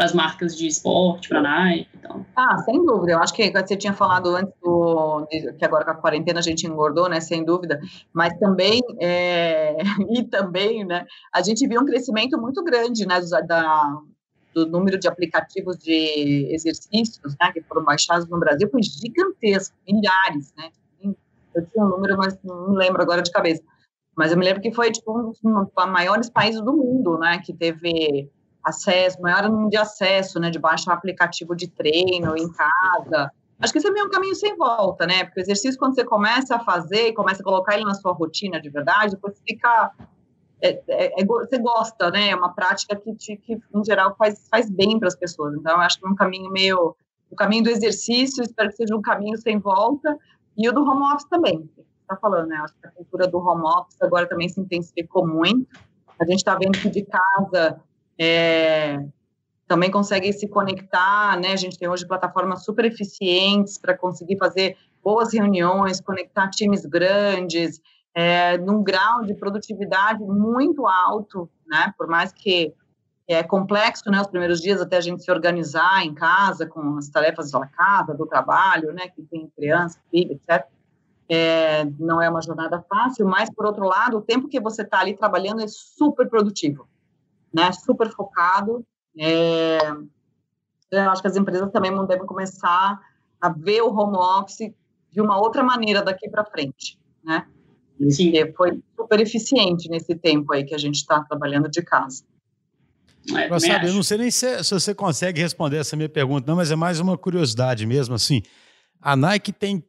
para 0.01 0.07
as 0.07 0.15
marcas 0.15 0.57
de 0.57 0.67
esporte, 0.67 1.29
para 1.29 1.41
a 1.41 1.43
Nike 1.43 1.91
e 1.93 1.99
tal. 1.99 2.25
Ah, 2.35 2.57
sem 2.65 2.83
dúvida. 2.87 3.13
Eu 3.13 3.19
acho 3.19 3.35
que 3.35 3.53
você 3.53 3.77
tinha 3.77 3.93
falado 3.93 4.35
antes 4.35 4.55
do, 4.63 5.27
que 5.29 5.63
agora 5.63 5.85
com 5.85 5.91
a 5.91 5.95
quarentena 5.95 6.39
a 6.39 6.43
gente 6.43 6.67
engordou, 6.67 7.07
né? 7.07 7.21
Sem 7.21 7.45
dúvida. 7.45 7.79
Mas 8.11 8.33
também 8.39 8.81
é, 8.99 9.77
e 10.09 10.25
também, 10.25 10.87
né? 10.87 11.05
A 11.35 11.43
gente 11.43 11.69
viu 11.69 11.83
um 11.83 11.85
crescimento 11.85 12.41
muito 12.41 12.65
grande, 12.65 13.07
né? 13.07 13.21
Da, 13.47 13.99
do 14.55 14.67
número 14.67 14.99
de 14.99 15.07
aplicativos 15.07 15.77
de 15.77 16.49
exercícios, 16.51 17.37
né? 17.39 17.53
Que 17.53 17.61
foram 17.61 17.85
baixados 17.85 18.27
no 18.27 18.41
Brasil 18.41 18.71
foi 18.71 18.83
gigantesco, 18.83 19.77
milhares, 19.87 20.55
né? 20.57 20.71
Eu 21.55 21.67
tinha 21.67 21.85
um 21.85 21.89
número, 21.91 22.17
mas 22.17 22.39
não 22.43 22.73
lembro 22.73 23.03
agora 23.03 23.21
de 23.21 23.31
cabeça. 23.31 23.63
Mas 24.17 24.33
eu 24.33 24.39
me 24.39 24.47
lembro 24.47 24.63
que 24.63 24.73
foi 24.73 24.91
tipo 24.91 25.13
um 25.15 25.31
dos 25.31 25.41
maiores 25.89 26.31
países 26.31 26.63
do 26.63 26.73
mundo, 26.73 27.19
né? 27.19 27.43
Que 27.45 27.53
teve 27.53 28.31
acesso, 28.65 29.21
maior 29.21 29.49
número 29.49 29.71
de 29.71 29.77
acesso, 29.77 30.39
né, 30.39 30.51
de 30.51 30.59
baixar 30.59 30.93
aplicativo 30.93 31.55
de 31.55 31.69
treino 31.69 32.37
em 32.37 32.51
casa. 32.53 33.31
Acho 33.61 33.73
que 33.73 33.79
esse 33.79 33.89
é 33.89 33.91
meio 33.91 34.07
um 34.07 34.11
caminho 34.11 34.35
sem 34.35 34.57
volta, 34.57 35.07
né? 35.07 35.25
Porque 35.25 35.41
o 35.41 35.43
exercício, 35.43 35.79
quando 35.79 35.95
você 35.95 36.05
começa 36.05 36.57
a 36.57 36.61
fazer 36.61 37.09
e 37.09 37.13
começa 37.13 37.43
a 37.43 37.45
colocar 37.45 37.75
ele 37.75 37.85
na 37.85 37.95
sua 37.95 38.13
rotina 38.13 38.61
de 38.61 38.71
verdade, 38.71 39.13
depois 39.13 39.39
fica. 39.47 39.93
É, 40.63 40.83
é, 40.89 41.23
é, 41.23 41.25
você 41.25 41.59
gosta, 41.59 42.11
né? 42.11 42.31
É 42.31 42.37
uma 42.37 42.55
prática 42.55 42.97
que, 42.97 43.15
te, 43.15 43.37
que 43.37 43.59
em 43.75 43.85
geral, 43.85 44.15
faz, 44.17 44.47
faz 44.51 44.71
bem 44.71 44.99
para 44.99 45.09
as 45.09 45.15
pessoas. 45.15 45.55
Então, 45.55 45.79
acho 45.79 45.99
que 46.01 46.07
é 46.07 46.09
um 46.09 46.15
caminho 46.15 46.51
meio. 46.51 46.97
O 47.31 47.37
caminho 47.37 47.65
do 47.65 47.71
exercício, 47.71 48.43
espero 48.43 48.71
que 48.71 48.77
seja 48.77 48.97
um 48.97 49.03
caminho 49.03 49.37
sem 49.37 49.59
volta, 49.59 50.19
e 50.57 50.69
o 50.69 50.73
do 50.73 50.83
home 50.83 51.13
office 51.13 51.29
também. 51.29 51.71
Está 52.01 52.17
falando, 52.17 52.49
né? 52.49 52.57
Acho 52.57 52.75
que 52.81 52.87
a 52.87 52.91
cultura 52.91 53.29
do 53.29 53.39
home 53.39 53.63
office 53.63 54.01
agora 54.01 54.27
também 54.27 54.49
se 54.49 54.61
intensificou 54.61 55.27
muito. 55.27 55.69
A 56.19 56.25
gente 56.25 56.39
está 56.39 56.57
vendo 56.57 56.79
que 56.79 56.89
de 56.91 57.05
casa 57.05 57.81
é, 58.21 59.03
também 59.67 59.91
conseguem 59.91 60.31
se 60.31 60.47
conectar, 60.47 61.41
né? 61.41 61.53
A 61.53 61.57
gente 61.57 61.79
tem 61.79 61.89
hoje 61.89 62.07
plataformas 62.07 62.65
super 62.65 62.85
eficientes 62.85 63.79
para 63.79 63.97
conseguir 63.97 64.37
fazer 64.37 64.77
boas 65.03 65.33
reuniões, 65.33 66.03
conectar 66.03 66.51
times 66.51 66.85
grandes, 66.85 67.81
é, 68.15 68.59
num 68.59 68.83
grau 68.83 69.25
de 69.25 69.33
produtividade 69.33 70.23
muito 70.23 70.87
alto, 70.87 71.49
né? 71.67 71.95
Por 71.97 72.09
mais 72.09 72.31
que 72.31 72.75
é 73.27 73.43
complexo, 73.43 74.11
né? 74.11 74.21
Os 74.21 74.27
primeiros 74.27 74.61
dias 74.61 74.83
até 74.83 74.99
a 74.99 75.01
gente 75.01 75.23
se 75.23 75.31
organizar 75.31 76.05
em 76.05 76.13
casa 76.13 76.67
com 76.67 76.99
as 76.99 77.09
tarefas 77.09 77.51
da 77.51 77.67
casa, 77.67 78.13
do 78.13 78.27
trabalho, 78.27 78.93
né? 78.93 79.09
Que 79.09 79.23
tem 79.23 79.51
criança, 79.57 79.99
filho, 80.11 80.33
etc. 80.33 80.67
É, 81.27 81.85
não 81.99 82.21
é 82.21 82.29
uma 82.29 82.43
jornada 82.43 82.85
fácil, 82.87 83.27
mas 83.27 83.49
por 83.49 83.65
outro 83.65 83.87
lado, 83.87 84.19
o 84.19 84.21
tempo 84.21 84.49
que 84.49 84.61
você 84.61 84.83
está 84.83 84.99
ali 84.99 85.17
trabalhando 85.17 85.63
é 85.63 85.69
super 85.69 86.29
produtivo, 86.29 86.87
né? 87.53 87.73
Super 87.73 88.11
focado. 88.11 88.85
É, 89.19 89.79
eu 90.91 91.11
acho 91.11 91.23
que 91.23 91.29
as 91.29 91.37
empresas 91.37 91.71
também 91.71 91.93
devem 92.07 92.27
começar 92.27 93.01
a 93.41 93.49
ver 93.49 93.83
o 93.83 93.95
home 93.95 94.17
office 94.17 94.73
de 95.11 95.21
uma 95.21 95.39
outra 95.39 95.63
maneira 95.63 96.03
daqui 96.03 96.29
para 96.29 96.45
frente, 96.45 96.99
né? 97.25 97.47
Sim. 98.09 98.31
E 98.35 98.53
foi 98.55 98.81
super 98.97 99.21
eficiente 99.21 99.89
nesse 99.89 100.15
tempo 100.15 100.53
aí 100.53 100.65
que 100.65 100.75
a 100.75 100.79
gente 100.79 100.97
está 100.97 101.23
trabalhando 101.25 101.69
de 101.69 101.83
casa. 101.83 102.25
É, 103.35 103.59
sabe, 103.59 103.89
eu 103.89 103.93
não 103.93 104.03
sei 104.03 104.17
nem 104.17 104.31
se, 104.31 104.65
se, 104.65 104.73
você 104.73 104.95
consegue 104.95 105.43
responder 105.43 105.77
essa 105.77 105.95
minha 105.95 106.09
pergunta, 106.09 106.47
não, 106.47 106.57
mas 106.57 106.71
é 106.71 106.77
mais 106.77 106.99
uma 107.01 107.19
curiosidade 107.19 107.85
mesmo. 107.85 108.15
Assim, 108.15 108.43
a 109.01 109.15
Nike 109.15 109.53
tem, 109.53 109.85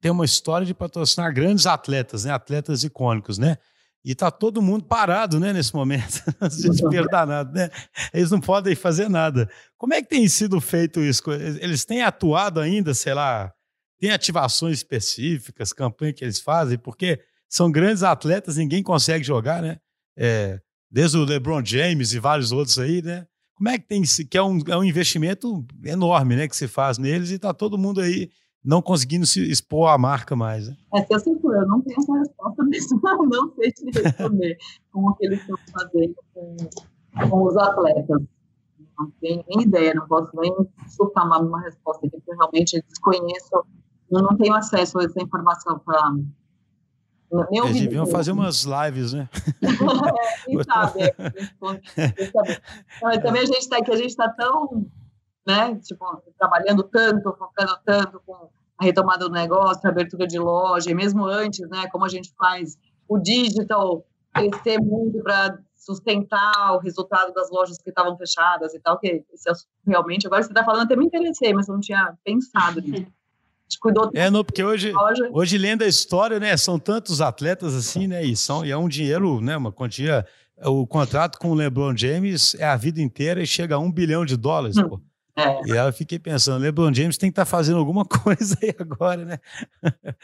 tem 0.00 0.10
uma 0.10 0.24
história 0.24 0.66
de 0.66 0.74
patrocinar 0.74 1.32
grandes 1.32 1.66
atletas, 1.66 2.24
né? 2.24 2.32
Atletas 2.32 2.84
icônicos, 2.84 3.38
né? 3.38 3.56
E 4.04 4.14
tá 4.14 4.30
todo 4.30 4.60
mundo 4.60 4.84
parado, 4.84 5.40
né, 5.40 5.52
nesse 5.52 5.74
momento, 5.74 6.22
desespero 6.46 7.08
danado, 7.08 7.52
né? 7.54 7.70
Eles 8.12 8.30
não 8.30 8.40
podem 8.40 8.74
fazer 8.74 9.08
nada. 9.08 9.48
Como 9.78 9.94
é 9.94 10.02
que 10.02 10.08
tem 10.08 10.28
sido 10.28 10.60
feito 10.60 11.00
isso? 11.00 11.22
Eles 11.32 11.86
têm 11.86 12.02
atuado 12.02 12.60
ainda, 12.60 12.92
sei 12.92 13.14
lá, 13.14 13.50
tem 13.98 14.10
ativações 14.10 14.78
específicas, 14.78 15.72
campanhas 15.72 16.16
que 16.16 16.24
eles 16.24 16.38
fazem, 16.38 16.76
porque 16.76 17.18
são 17.48 17.72
grandes 17.72 18.02
atletas, 18.02 18.58
ninguém 18.58 18.82
consegue 18.82 19.24
jogar, 19.24 19.62
né? 19.62 19.78
É, 20.16 20.60
desde 20.90 21.16
o 21.16 21.24
LeBron 21.24 21.64
James 21.64 22.12
e 22.12 22.18
vários 22.18 22.52
outros 22.52 22.78
aí, 22.78 23.00
né? 23.00 23.26
Como 23.54 23.68
é 23.68 23.78
que 23.78 23.86
tem 23.86 24.02
que 24.02 24.36
é 24.36 24.42
um, 24.42 24.58
é 24.68 24.76
um 24.76 24.84
investimento 24.84 25.64
enorme, 25.84 26.36
né, 26.36 26.48
que 26.48 26.56
se 26.56 26.66
faz 26.66 26.98
neles 26.98 27.30
e 27.30 27.38
tá 27.38 27.54
todo 27.54 27.78
mundo 27.78 28.00
aí 28.00 28.28
não 28.64 28.80
conseguindo 28.80 29.26
se 29.26 29.40
expor 29.50 29.90
à 29.90 29.98
marca 29.98 30.34
mais. 30.34 30.68
Né? 30.68 30.76
É, 30.94 31.18
se 31.18 31.28
eu, 31.28 31.38
eu 31.52 31.68
não 31.68 31.82
tenho 31.82 31.98
essa 32.00 32.18
resposta 32.18 32.64
mesmo, 32.64 33.00
não 33.30 33.52
sei 33.54 33.72
te 33.72 33.90
responder 34.00 34.56
como 34.90 35.14
que 35.16 35.26
eles 35.26 35.40
estão 35.40 35.56
fazendo 35.70 36.14
com, 36.32 36.56
com 37.28 37.42
os 37.44 37.56
atletas. 37.56 38.22
Não 38.98 39.10
tenho 39.20 39.44
nem 39.48 39.62
ideia, 39.66 39.92
não 39.92 40.06
posso 40.06 40.30
nem 40.36 40.54
chutar 40.96 41.24
uma, 41.24 41.60
resposta 41.60 42.06
aqui, 42.06 42.16
porque 42.16 42.32
realmente 42.32 42.82
desconheço, 42.88 43.66
eu 44.10 44.22
não 44.22 44.36
tenho 44.36 44.54
acesso 44.54 44.98
a 44.98 45.04
essa 45.04 45.20
informação 45.20 45.78
para 45.80 46.14
eles 47.50 47.80
deviam 47.80 48.06
fazer 48.06 48.30
umas 48.30 48.62
lives, 48.62 49.12
né? 49.12 49.28
é, 49.60 50.44
quem 50.44 50.62
sabe, 50.62 51.02
é, 53.12 53.18
também 53.18 53.42
a 53.42 53.46
gente 53.46 53.58
está 53.58 53.78
aqui, 53.78 53.90
a 53.90 53.96
gente 53.96 54.10
está 54.10 54.28
tão, 54.28 54.86
né, 55.46 55.78
tipo, 55.82 56.04
trabalhando 56.38 56.82
tanto, 56.82 57.34
focando 57.36 57.78
tanto 57.84 58.20
com 58.26 58.50
a 58.78 58.84
retomada 58.84 59.28
do 59.28 59.32
negócio, 59.32 59.80
a 59.84 59.90
abertura 59.90 60.26
de 60.26 60.38
loja, 60.38 60.90
e 60.90 60.94
mesmo 60.94 61.24
antes, 61.24 61.68
né, 61.68 61.86
como 61.90 62.04
a 62.04 62.08
gente 62.08 62.32
faz 62.36 62.76
o 63.08 63.18
digital 63.18 64.04
crescer 64.32 64.78
muito 64.80 65.22
para 65.22 65.58
sustentar 65.76 66.74
o 66.74 66.78
resultado 66.78 67.32
das 67.32 67.50
lojas 67.50 67.78
que 67.78 67.90
estavam 67.90 68.16
fechadas 68.16 68.74
e 68.74 68.80
tal, 68.80 68.98
que 68.98 69.24
esse, 69.32 69.66
realmente, 69.86 70.26
agora 70.26 70.42
você 70.42 70.50
está 70.50 70.64
falando, 70.64 70.84
até 70.84 70.96
me 70.96 71.04
interessei, 71.04 71.52
mas 71.52 71.68
eu 71.68 71.74
não 71.74 71.80
tinha 71.80 72.16
pensado 72.24 72.80
nisso 72.80 73.12
cuidou 73.80 74.10
É, 74.14 74.30
não, 74.30 74.44
porque 74.44 74.62
hoje, 74.62 74.92
hoje 75.32 75.58
lendo 75.58 75.82
a 75.82 75.86
história, 75.86 76.38
né, 76.38 76.56
são 76.56 76.78
tantos 76.78 77.20
atletas 77.20 77.74
assim, 77.74 78.06
né, 78.06 78.24
e, 78.24 78.36
são, 78.36 78.64
e 78.64 78.70
é 78.70 78.76
um 78.76 78.88
dinheiro, 78.88 79.40
né, 79.40 79.56
uma 79.56 79.72
quantia, 79.72 80.26
o 80.64 80.86
contrato 80.86 81.38
com 81.38 81.50
o 81.50 81.54
LeBron 81.54 81.96
James 81.96 82.54
é 82.56 82.64
a 82.64 82.76
vida 82.76 83.00
inteira 83.00 83.42
e 83.42 83.46
chega 83.46 83.74
a 83.74 83.78
um 83.78 83.90
bilhão 83.90 84.24
de 84.24 84.36
dólares, 84.36 84.76
hum. 84.76 84.88
pô. 84.88 85.00
É. 85.36 85.66
E 85.66 85.72
aí 85.72 85.86
eu 85.86 85.92
fiquei 85.92 86.18
pensando, 86.18 86.62
LeBron 86.62 86.94
James 86.94 87.18
tem 87.18 87.28
que 87.28 87.32
estar 87.32 87.44
tá 87.44 87.50
fazendo 87.50 87.78
alguma 87.78 88.04
coisa 88.06 88.56
aí 88.62 88.74
agora, 88.78 89.24
né? 89.24 89.38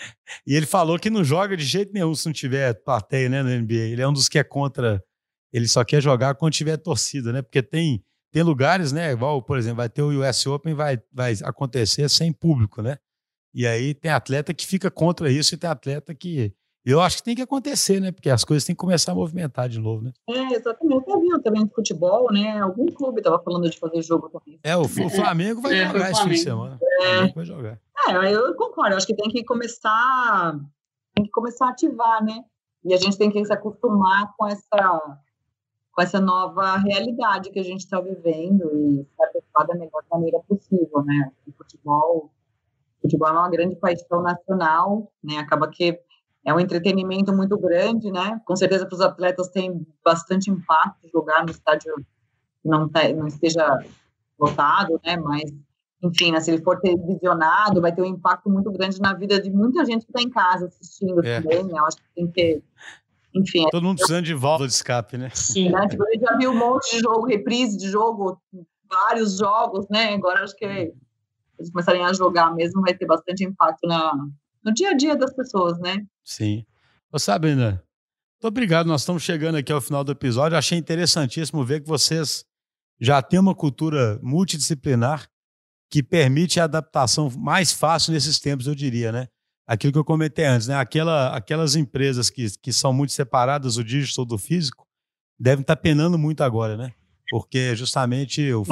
e 0.46 0.54
ele 0.54 0.66
falou 0.66 0.98
que 0.98 1.10
não 1.10 1.24
joga 1.24 1.56
de 1.56 1.64
jeito 1.64 1.92
nenhum 1.92 2.14
se 2.14 2.26
não 2.26 2.32
tiver 2.32 2.74
plateia, 2.84 3.28
né, 3.28 3.42
na 3.42 3.50
NBA. 3.50 3.74
Ele 3.74 4.02
é 4.02 4.08
um 4.08 4.12
dos 4.12 4.28
que 4.28 4.38
é 4.38 4.44
contra, 4.44 5.02
ele 5.52 5.66
só 5.66 5.84
quer 5.84 6.00
jogar 6.00 6.34
quando 6.36 6.52
tiver 6.52 6.76
torcida, 6.76 7.32
né? 7.32 7.42
Porque 7.42 7.62
tem 7.62 8.04
tem 8.32 8.42
lugares, 8.44 8.92
né, 8.92 9.10
igual, 9.10 9.42
por 9.42 9.58
exemplo, 9.58 9.78
vai 9.78 9.88
ter 9.88 10.02
o 10.02 10.22
US 10.22 10.46
Open, 10.46 10.72
vai, 10.72 11.02
vai 11.12 11.34
acontecer 11.42 12.08
sem 12.08 12.32
público, 12.32 12.80
né? 12.80 12.96
E 13.52 13.66
aí 13.66 13.92
tem 13.92 14.10
atleta 14.10 14.54
que 14.54 14.64
fica 14.64 14.90
contra 14.90 15.30
isso 15.30 15.54
e 15.54 15.58
tem 15.58 15.68
atleta 15.68 16.14
que. 16.14 16.54
Eu 16.84 17.00
acho 17.00 17.18
que 17.18 17.22
tem 17.22 17.36
que 17.36 17.42
acontecer, 17.42 18.00
né? 18.00 18.10
Porque 18.10 18.30
as 18.30 18.44
coisas 18.44 18.64
têm 18.64 18.74
que 18.74 18.80
começar 18.80 19.12
a 19.12 19.14
movimentar 19.14 19.68
de 19.68 19.78
novo, 19.78 20.02
né? 20.02 20.12
É, 20.28 20.54
exatamente. 20.54 21.10
Eu 21.10 21.20
vi 21.20 21.42
também 21.42 21.66
de 21.66 21.74
futebol, 21.74 22.32
né? 22.32 22.58
Algum 22.58 22.86
clube 22.86 23.20
estava 23.20 23.38
falando 23.42 23.68
de 23.68 23.78
fazer 23.78 24.02
jogo 24.02 24.30
também. 24.30 24.58
É, 24.62 24.76
o, 24.76 24.82
o 24.82 25.10
Flamengo 25.10 25.60
vai 25.60 25.78
é, 25.78 25.86
jogar 25.86 26.10
esse 26.10 26.22
fim 26.22 26.30
de 26.30 26.38
semana. 26.38 26.78
É. 27.02 27.28
vai 27.32 27.44
jogar. 27.44 27.78
É, 28.08 28.34
eu 28.34 28.54
concordo. 28.54 28.92
Eu 28.92 28.96
acho 28.96 29.06
que 29.06 29.14
tem 29.14 29.28
que 29.28 29.44
começar. 29.44 30.58
Tem 31.14 31.24
que 31.24 31.30
começar 31.30 31.66
a 31.66 31.70
ativar, 31.70 32.24
né? 32.24 32.44
E 32.84 32.94
a 32.94 32.96
gente 32.96 33.18
tem 33.18 33.30
que 33.30 33.44
se 33.44 33.52
acostumar 33.52 34.34
com 34.36 34.46
essa 34.46 35.18
com 35.92 36.02
essa 36.02 36.20
nova 36.20 36.76
realidade 36.76 37.50
que 37.50 37.58
a 37.58 37.64
gente 37.64 37.80
está 37.80 38.00
vivendo 38.00 38.70
e 38.72 39.04
se 39.04 39.22
adequar 39.22 39.66
da 39.66 39.74
melhor 39.74 40.02
maneira 40.10 40.38
possível, 40.48 41.02
né? 41.04 41.32
O 41.46 41.52
futebol 41.52 42.30
futebol 43.02 43.28
é 43.28 43.32
uma 43.32 43.50
grande 43.50 43.76
paixão 43.76 44.22
nacional, 44.22 45.10
né? 45.22 45.38
Acaba 45.38 45.68
que 45.68 45.98
é 46.44 46.54
um 46.54 46.60
entretenimento 46.60 47.32
muito 47.32 47.58
grande, 47.58 48.10
né? 48.10 48.40
Com 48.44 48.56
certeza 48.56 48.86
para 48.86 48.94
os 48.94 49.00
atletas 49.00 49.48
tem 49.48 49.86
bastante 50.04 50.50
impacto 50.50 51.08
jogar 51.12 51.44
no 51.44 51.50
estádio 51.50 51.94
que 52.62 52.68
não, 52.68 52.88
tá, 52.88 53.08
não 53.10 53.26
esteja 53.26 53.78
lotado, 54.38 55.00
né? 55.04 55.16
Mas, 55.16 55.52
enfim, 56.02 56.32
né? 56.32 56.40
se 56.40 56.50
ele 56.50 56.62
for 56.62 56.80
televisionado, 56.80 57.80
vai 57.80 57.94
ter 57.94 58.02
um 58.02 58.06
impacto 58.06 58.48
muito 58.48 58.70
grande 58.72 59.00
na 59.00 59.12
vida 59.14 59.40
de 59.40 59.50
muita 59.50 59.84
gente 59.84 60.04
que 60.04 60.10
está 60.10 60.22
em 60.22 60.30
casa 60.30 60.66
assistindo 60.66 61.24
é. 61.24 61.40
também, 61.40 61.64
né? 61.64 61.78
Eu 61.78 61.86
acho 61.86 61.98
que 61.98 62.14
tem 62.14 62.26
que 62.26 62.32
ter 62.32 62.62
enfim. 63.34 63.64
Todo 63.70 63.84
mundo 63.84 63.98
precisando 63.98 64.24
de 64.24 64.34
volta 64.34 64.66
de 64.66 64.72
escape, 64.72 65.16
né? 65.16 65.30
Sim. 65.32 65.70
Né? 65.70 65.86
Tipo, 65.88 66.04
eu 66.04 66.20
já 66.20 66.36
vi 66.36 66.48
um 66.48 66.56
monte 66.56 66.96
de 66.96 67.00
jogo, 67.00 67.26
reprise 67.26 67.76
de 67.76 67.88
jogo, 67.88 68.40
vários 68.88 69.38
jogos, 69.38 69.86
né? 69.88 70.14
Agora 70.14 70.42
acho 70.42 70.56
que 70.56 70.64
eles 70.64 71.70
começarem 71.70 72.04
a 72.04 72.12
jogar 72.12 72.52
mesmo, 72.54 72.82
vai 72.82 72.94
ter 72.94 73.06
bastante 73.06 73.44
impacto 73.44 73.86
na, 73.86 74.12
no 74.64 74.74
dia 74.74 74.90
a 74.90 74.94
dia 74.94 75.16
das 75.16 75.32
pessoas, 75.32 75.78
né? 75.78 76.04
Sim. 76.30 76.64
Ô, 77.12 77.18
Sabrina, 77.18 77.82
muito 78.40 78.46
obrigado. 78.46 78.86
Nós 78.86 79.00
estamos 79.00 79.24
chegando 79.24 79.56
aqui 79.56 79.72
ao 79.72 79.80
final 79.80 80.04
do 80.04 80.12
episódio. 80.12 80.56
Achei 80.56 80.78
interessantíssimo 80.78 81.64
ver 81.64 81.80
que 81.80 81.88
vocês 81.88 82.44
já 83.00 83.20
têm 83.20 83.40
uma 83.40 83.52
cultura 83.52 84.16
multidisciplinar 84.22 85.28
que 85.90 86.04
permite 86.04 86.60
a 86.60 86.64
adaptação 86.64 87.28
mais 87.36 87.72
fácil 87.72 88.12
nesses 88.12 88.38
tempos, 88.38 88.68
eu 88.68 88.76
diria, 88.76 89.10
né? 89.10 89.26
Aquilo 89.66 89.92
que 89.92 89.98
eu 89.98 90.04
comentei 90.04 90.44
antes, 90.44 90.68
né? 90.68 90.76
Aquela, 90.76 91.34
aquelas 91.34 91.74
empresas 91.74 92.30
que, 92.30 92.46
que 92.62 92.72
são 92.72 92.92
muito 92.92 93.12
separadas, 93.12 93.76
o 93.76 93.82
digital 93.82 94.24
do 94.24 94.38
físico, 94.38 94.86
devem 95.36 95.62
estar 95.62 95.74
penando 95.74 96.16
muito 96.16 96.44
agora, 96.44 96.76
né? 96.76 96.92
Porque 97.28 97.74
justamente 97.74 98.52
o, 98.52 98.62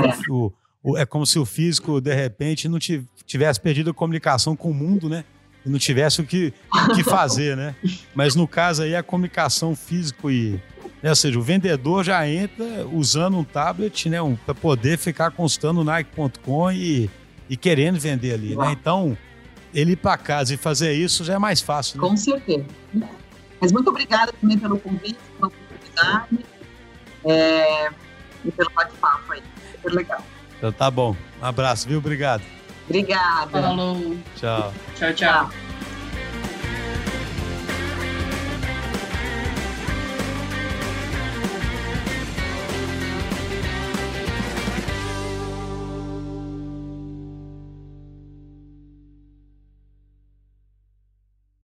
o, 0.84 0.96
é 0.96 1.04
como 1.04 1.26
se 1.26 1.40
o 1.40 1.44
físico, 1.44 2.00
de 2.00 2.14
repente, 2.14 2.68
não 2.68 2.78
tivesse 2.78 3.60
perdido 3.60 3.90
a 3.90 3.94
comunicação 3.94 4.54
com 4.54 4.70
o 4.70 4.74
mundo, 4.74 5.08
né? 5.08 5.24
E 5.68 5.70
não 5.70 5.78
tivesse 5.78 6.22
o 6.22 6.24
que, 6.24 6.54
o 6.72 6.94
que 6.94 7.04
fazer, 7.04 7.54
né? 7.54 7.76
Mas 8.14 8.34
no 8.34 8.48
caso 8.48 8.82
aí, 8.82 8.96
a 8.96 9.02
comunicação 9.02 9.76
físico 9.76 10.30
e. 10.30 10.58
Né? 11.02 11.10
Ou 11.10 11.14
seja, 11.14 11.38
o 11.38 11.42
vendedor 11.42 12.02
já 12.02 12.26
entra 12.26 12.86
usando 12.90 13.36
um 13.36 13.44
tablet, 13.44 14.08
né? 14.08 14.20
Um, 14.22 14.34
para 14.34 14.54
poder 14.54 14.96
ficar 14.96 15.30
consultando 15.30 15.82
o 15.82 15.84
Nike.com 15.84 16.72
e, 16.72 17.10
e 17.50 17.56
querendo 17.56 18.00
vender 18.00 18.32
ali, 18.32 18.56
né? 18.56 18.72
Então, 18.72 19.16
ele 19.74 19.92
ir 19.92 19.96
para 19.96 20.16
casa 20.16 20.54
e 20.54 20.56
fazer 20.56 20.94
isso 20.94 21.22
já 21.22 21.34
é 21.34 21.38
mais 21.38 21.60
fácil. 21.60 22.00
Né? 22.00 22.08
Com 22.08 22.16
certeza. 22.16 22.64
Mas 23.60 23.70
muito 23.70 23.90
obrigada 23.90 24.32
também 24.40 24.56
pelo 24.56 24.78
convite, 24.78 25.18
pela 25.36 25.48
oportunidade 25.48 26.38
é, 27.26 27.90
e 28.42 28.50
pelo 28.50 28.70
bate-papo 28.70 29.32
aí. 29.34 29.42
Super 29.72 29.92
legal. 29.92 30.24
Então 30.56 30.72
tá 30.72 30.90
bom. 30.90 31.14
Um 31.42 31.44
abraço, 31.44 31.86
viu? 31.86 31.98
Obrigado. 31.98 32.42
Obrigada. 32.88 33.48
Falou. 33.50 34.16
Tchau. 34.36 34.72
Tchau, 34.96 35.12
tchau. 35.12 35.67